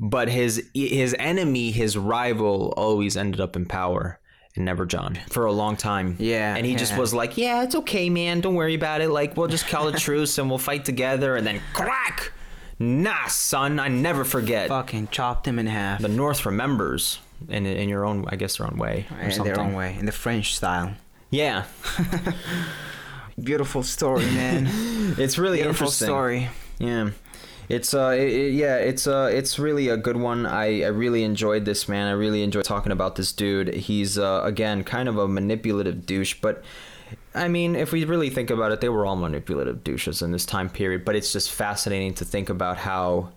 but 0.00 0.28
his 0.28 0.68
his 0.74 1.14
enemy, 1.18 1.70
his 1.70 1.96
rival, 1.96 2.74
always 2.76 3.16
ended 3.16 3.40
up 3.40 3.54
in 3.54 3.66
power, 3.66 4.18
and 4.56 4.64
never 4.64 4.84
John 4.84 5.18
for 5.28 5.46
a 5.46 5.52
long 5.52 5.76
time. 5.76 6.16
Yeah, 6.18 6.56
and 6.56 6.66
he 6.66 6.74
just 6.74 6.96
was 6.96 7.14
like, 7.14 7.36
"Yeah, 7.38 7.62
it's 7.62 7.76
okay, 7.76 8.10
man. 8.10 8.40
Don't 8.40 8.56
worry 8.56 8.74
about 8.74 9.00
it. 9.00 9.10
Like, 9.10 9.36
we'll 9.36 9.46
just 9.48 9.68
call 9.68 9.86
a 9.86 9.92
truce 9.96 10.36
and 10.38 10.48
we'll 10.48 10.58
fight 10.58 10.84
together." 10.84 11.36
And 11.36 11.46
then 11.46 11.60
crack. 11.72 12.32
Nah, 12.80 13.26
son, 13.28 13.78
I 13.78 13.88
never 13.88 14.24
forget. 14.24 14.68
Fucking 14.68 15.08
chopped 15.12 15.46
him 15.46 15.58
in 15.58 15.66
half. 15.66 16.00
The 16.00 16.08
North 16.08 16.44
remembers 16.46 17.20
in 17.48 17.64
in 17.64 17.88
your 17.88 18.04
own, 18.04 18.24
I 18.28 18.34
guess, 18.34 18.56
their 18.56 18.66
own 18.66 18.76
way 18.76 19.06
or 19.12 19.20
in 19.20 19.30
something. 19.30 19.54
their 19.54 19.62
own 19.62 19.74
way, 19.74 19.96
in 20.00 20.06
the 20.06 20.12
French 20.12 20.56
style. 20.56 20.94
Yeah, 21.30 21.64
Beautiful 23.42 23.82
story, 23.82 24.24
man. 24.26 24.66
it's 25.18 25.38
really 25.38 25.58
Beautiful 25.58 25.86
interesting. 25.86 26.06
story. 26.06 26.48
Yeah. 26.78 27.10
It's 27.68 27.94
uh 27.94 28.08
it, 28.08 28.28
it- 28.32 28.52
yeah 28.54 28.76
it's 28.78 29.06
uh 29.06 29.30
it's 29.32 29.56
really 29.58 29.88
a 29.88 29.96
good 29.96 30.16
one 30.16 30.44
I, 30.44 30.82
I 30.82 30.88
really 30.88 31.22
enjoyed 31.22 31.64
this 31.64 31.88
man 31.88 32.08
I 32.08 32.12
really 32.12 32.42
enjoyed 32.42 32.64
talking 32.64 32.90
about 32.90 33.14
this 33.14 33.30
dude 33.32 33.72
he's 33.72 34.18
uh 34.18 34.40
again 34.42 34.82
kind 34.82 35.08
of 35.08 35.16
a 35.16 35.28
manipulative 35.28 36.04
douche 36.04 36.34
but 36.42 36.64
I 37.32 37.46
mean 37.46 37.76
if 37.76 37.92
we 37.92 38.04
really 38.04 38.28
think 38.28 38.50
about 38.50 38.72
it 38.72 38.80
they 38.80 38.88
were 38.88 39.06
all 39.06 39.14
manipulative 39.14 39.84
douches 39.84 40.20
in 40.20 40.32
this 40.32 40.44
time 40.44 40.68
period 40.68 41.04
but 41.04 41.14
it's 41.14 41.32
just 41.32 41.52
fascinating 41.52 42.12
to 42.14 42.24
think 42.24 42.48
about 42.48 42.76
how 42.76 43.30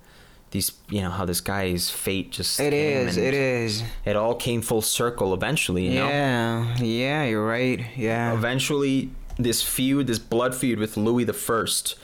these 0.54 0.72
you 0.90 1.02
know 1.02 1.10
how 1.10 1.26
this 1.26 1.42
guy's 1.42 1.90
fate 1.90 2.32
just 2.32 2.60
It 2.60 2.74
is. 2.74 3.18
It 3.18 3.34
is. 3.34 3.84
it 4.06 4.16
all 4.16 4.36
came 4.36 4.62
full 4.62 4.82
circle 4.82 5.34
eventually 5.34 5.88
you 5.88 5.96
know 6.00 6.08
Yeah. 6.08 6.78
Yeah. 6.78 7.24
You're 7.26 7.46
right. 7.46 7.80
Yeah. 7.98 8.34
eventually 8.34 9.10
this 9.38 9.62
feud 9.64 10.08
this 10.08 10.20
blood 10.20 10.54
feud 10.56 10.78
with 10.80 10.96
louis 10.96 11.24
the 11.26 11.34
first 11.34 11.96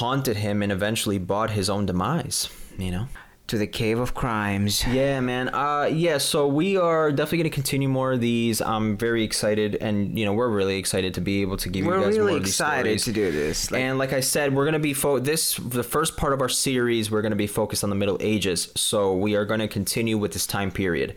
haunted 0.00 0.38
him 0.38 0.62
and 0.62 0.72
eventually 0.72 1.18
bought 1.18 1.50
his 1.50 1.68
own 1.70 1.84
demise 1.86 2.48
you 2.78 2.90
know 2.90 3.06
To 3.48 3.58
the 3.58 3.66
cave 3.68 4.00
of 4.00 4.12
crimes. 4.12 4.84
yeah 4.88 5.20
man 5.20 5.50
uh 5.54 5.84
yeah 5.92 6.18
so 6.18 6.48
we 6.48 6.76
are 6.76 7.12
definitely 7.12 7.38
going 7.38 7.50
to 7.50 7.54
continue 7.54 7.88
more 7.88 8.12
of 8.14 8.20
these 8.20 8.60
i'm 8.60 8.96
very 8.96 9.22
excited 9.22 9.76
and 9.76 10.18
you 10.18 10.24
know 10.24 10.32
we're 10.32 10.48
really 10.48 10.78
excited 10.78 11.14
to 11.14 11.20
be 11.20 11.42
able 11.42 11.56
to 11.58 11.68
give 11.68 11.86
We're 11.86 11.98
you 11.98 12.04
guys 12.06 12.18
really 12.18 12.32
more 12.32 12.38
of 12.38 12.42
these 12.44 12.54
excited 12.54 13.00
stories. 13.00 13.04
to 13.04 13.12
do 13.12 13.30
this. 13.30 13.70
Like, 13.70 13.82
and 13.82 13.98
like 13.98 14.12
I 14.12 14.18
said, 14.18 14.52
we're 14.52 14.64
gonna 14.64 14.80
be 14.80 14.94
fo- 14.94 15.20
this 15.20 15.54
the 15.58 15.84
first 15.84 16.16
part 16.16 16.32
of 16.32 16.40
our 16.40 16.48
series. 16.48 17.08
We're 17.08 17.22
gonna 17.22 17.36
be 17.36 17.46
focused 17.46 17.84
on 17.84 17.90
the 17.90 17.96
Middle 17.96 18.16
Ages, 18.20 18.72
so 18.74 19.14
we 19.16 19.36
are 19.36 19.44
gonna 19.44 19.68
continue 19.68 20.18
with 20.18 20.32
this 20.32 20.46
time 20.46 20.72
period. 20.72 21.14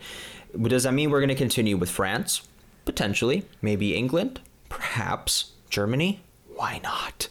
Does 0.62 0.84
that 0.84 0.94
mean 0.94 1.10
we're 1.10 1.20
gonna 1.20 1.34
continue 1.34 1.76
with 1.76 1.90
France? 1.90 2.42
Potentially, 2.84 3.44
maybe 3.60 3.96
England, 3.96 4.38
perhaps 4.68 5.50
Germany. 5.68 6.20
Why 6.54 6.80
not? 6.84 7.28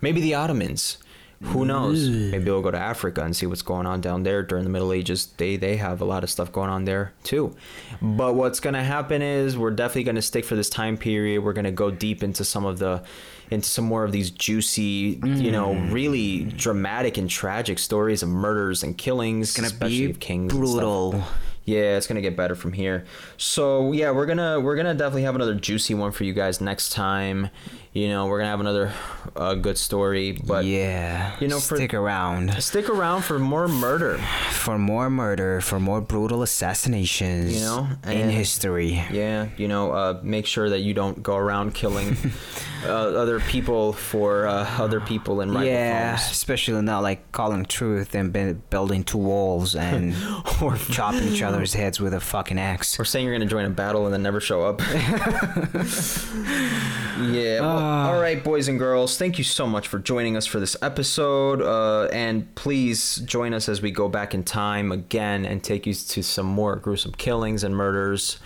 Maybe 0.00 0.20
the 0.22 0.34
Ottomans. 0.34 0.96
Who 1.42 1.64
knows? 1.64 2.08
Maybe 2.08 2.50
we'll 2.50 2.62
go 2.62 2.72
to 2.72 2.78
Africa 2.78 3.22
and 3.22 3.34
see 3.34 3.46
what's 3.46 3.62
going 3.62 3.86
on 3.86 4.00
down 4.00 4.24
there 4.24 4.42
during 4.42 4.64
the 4.64 4.70
Middle 4.70 4.92
Ages. 4.92 5.26
They 5.36 5.56
they 5.56 5.76
have 5.76 6.00
a 6.00 6.04
lot 6.04 6.24
of 6.24 6.30
stuff 6.30 6.50
going 6.50 6.68
on 6.68 6.84
there 6.84 7.12
too. 7.22 7.54
But 8.02 8.34
what's 8.34 8.58
gonna 8.58 8.82
happen 8.82 9.22
is 9.22 9.56
we're 9.56 9.70
definitely 9.70 10.04
gonna 10.04 10.22
stick 10.22 10.44
for 10.44 10.56
this 10.56 10.68
time 10.68 10.96
period. 10.96 11.44
We're 11.44 11.52
gonna 11.52 11.70
go 11.70 11.92
deep 11.92 12.24
into 12.24 12.44
some 12.44 12.64
of 12.64 12.80
the 12.80 13.04
into 13.50 13.68
some 13.68 13.84
more 13.84 14.04
of 14.04 14.10
these 14.10 14.30
juicy, 14.30 15.20
you 15.24 15.52
know, 15.52 15.74
mm. 15.74 15.92
really 15.92 16.44
dramatic 16.44 17.16
and 17.16 17.30
tragic 17.30 17.78
stories 17.78 18.22
of 18.22 18.28
murders 18.28 18.82
and 18.82 18.98
killings, 18.98 19.54
gonna 19.54 19.68
especially 19.68 20.06
be 20.06 20.10
of 20.10 20.20
kings. 20.20 20.52
brutal. 20.52 21.22
Yeah, 21.64 21.98
it's 21.98 22.06
gonna 22.06 22.22
get 22.22 22.34
better 22.34 22.54
from 22.54 22.72
here. 22.72 23.04
So 23.36 23.92
yeah, 23.92 24.10
we're 24.10 24.26
gonna 24.26 24.58
we're 24.58 24.74
gonna 24.74 24.94
definitely 24.94 25.22
have 25.22 25.34
another 25.34 25.54
juicy 25.54 25.94
one 25.94 26.12
for 26.12 26.24
you 26.24 26.32
guys 26.32 26.60
next 26.62 26.92
time. 26.94 27.50
You 27.98 28.08
know, 28.08 28.26
we're 28.26 28.38
gonna 28.38 28.50
have 28.50 28.60
another 28.60 28.92
uh, 29.34 29.54
good 29.54 29.76
story, 29.76 30.30
but 30.32 30.64
yeah. 30.64 31.34
you 31.40 31.48
know, 31.48 31.58
for- 31.58 31.74
stick 31.76 31.94
around 31.94 32.62
stick 32.62 32.88
around 32.88 33.22
for 33.22 33.40
more 33.40 33.66
murder. 33.66 34.18
for 34.52 34.78
more 34.78 35.10
murder, 35.10 35.60
for 35.60 35.80
more 35.80 36.00
brutal 36.00 36.42
assassinations. 36.42 37.52
You 37.54 37.60
know, 37.62 37.88
in 38.06 38.30
history. 38.30 39.02
Yeah, 39.10 39.48
you 39.56 39.66
know, 39.66 39.90
uh, 39.90 40.20
make 40.22 40.46
sure 40.46 40.70
that 40.70 40.80
you 40.80 40.94
don't 40.94 41.22
go 41.24 41.34
around 41.36 41.74
killing 41.74 42.16
uh, 42.84 42.88
other 42.88 43.40
people 43.40 43.92
for 43.92 44.46
uh, 44.46 44.64
other 44.78 45.00
people 45.00 45.40
in 45.40 45.50
rival 45.50 45.66
Yeah, 45.66 46.10
homes. 46.16 46.30
especially 46.30 46.80
not 46.82 47.02
like 47.02 47.32
calling 47.32 47.64
truth 47.64 48.14
and 48.14 48.32
building 48.70 49.02
two 49.02 49.18
walls 49.18 49.74
and 49.74 50.14
or 50.62 50.76
chopping 50.90 51.24
each 51.24 51.42
other's 51.42 51.74
heads 51.74 51.98
with 51.98 52.14
a 52.14 52.20
fucking 52.20 52.58
axe. 52.60 53.00
Or 53.00 53.04
saying 53.04 53.24
you're 53.26 53.34
gonna 53.34 53.46
join 53.50 53.64
a 53.64 53.70
battle 53.70 54.04
and 54.04 54.14
then 54.14 54.22
never 54.22 54.40
show 54.40 54.62
up. 54.62 54.80
yeah. 57.18 57.60
well. 57.60 57.87
All 57.88 58.20
right, 58.20 58.42
boys 58.42 58.68
and 58.68 58.78
girls. 58.78 59.16
Thank 59.16 59.38
you 59.38 59.44
so 59.44 59.66
much 59.66 59.88
for 59.88 59.98
joining 59.98 60.36
us 60.36 60.46
for 60.46 60.60
this 60.60 60.76
episode. 60.82 61.62
Uh, 61.62 62.04
and 62.12 62.54
please 62.54 63.16
join 63.16 63.54
us 63.54 63.68
as 63.68 63.80
we 63.80 63.90
go 63.90 64.08
back 64.08 64.34
in 64.34 64.44
time 64.44 64.92
again 64.92 65.44
and 65.44 65.62
take 65.62 65.86
you 65.86 65.94
to 65.94 66.22
some 66.22 66.46
more 66.46 66.76
gruesome 66.76 67.12
killings 67.12 67.64
and 67.64 67.74
murders, 67.76 68.38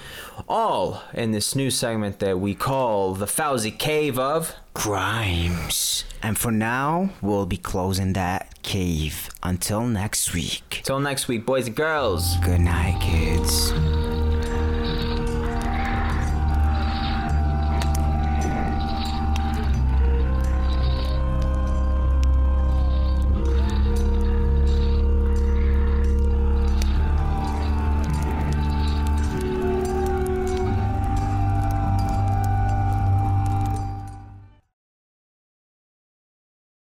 all 0.48 1.02
in 1.14 1.32
this 1.32 1.54
new 1.54 1.70
segment 1.70 2.18
that 2.20 2.38
we 2.38 2.54
call 2.54 3.14
the 3.14 3.26
Fawzi 3.26 3.76
Cave 3.76 4.18
of. 4.18 4.54
Crimes. 4.74 6.04
And 6.22 6.38
for 6.38 6.50
now, 6.50 7.10
we'll 7.20 7.46
be 7.46 7.56
closing 7.58 8.14
that 8.14 8.62
cave. 8.62 9.28
Until 9.42 9.86
next 9.86 10.32
week. 10.32 10.80
Till 10.84 11.00
next 11.00 11.28
week, 11.28 11.44
boys 11.44 11.66
and 11.66 11.76
girls. 11.76 12.36
Good 12.38 12.60
night, 12.60 13.00
kids. 13.00 13.72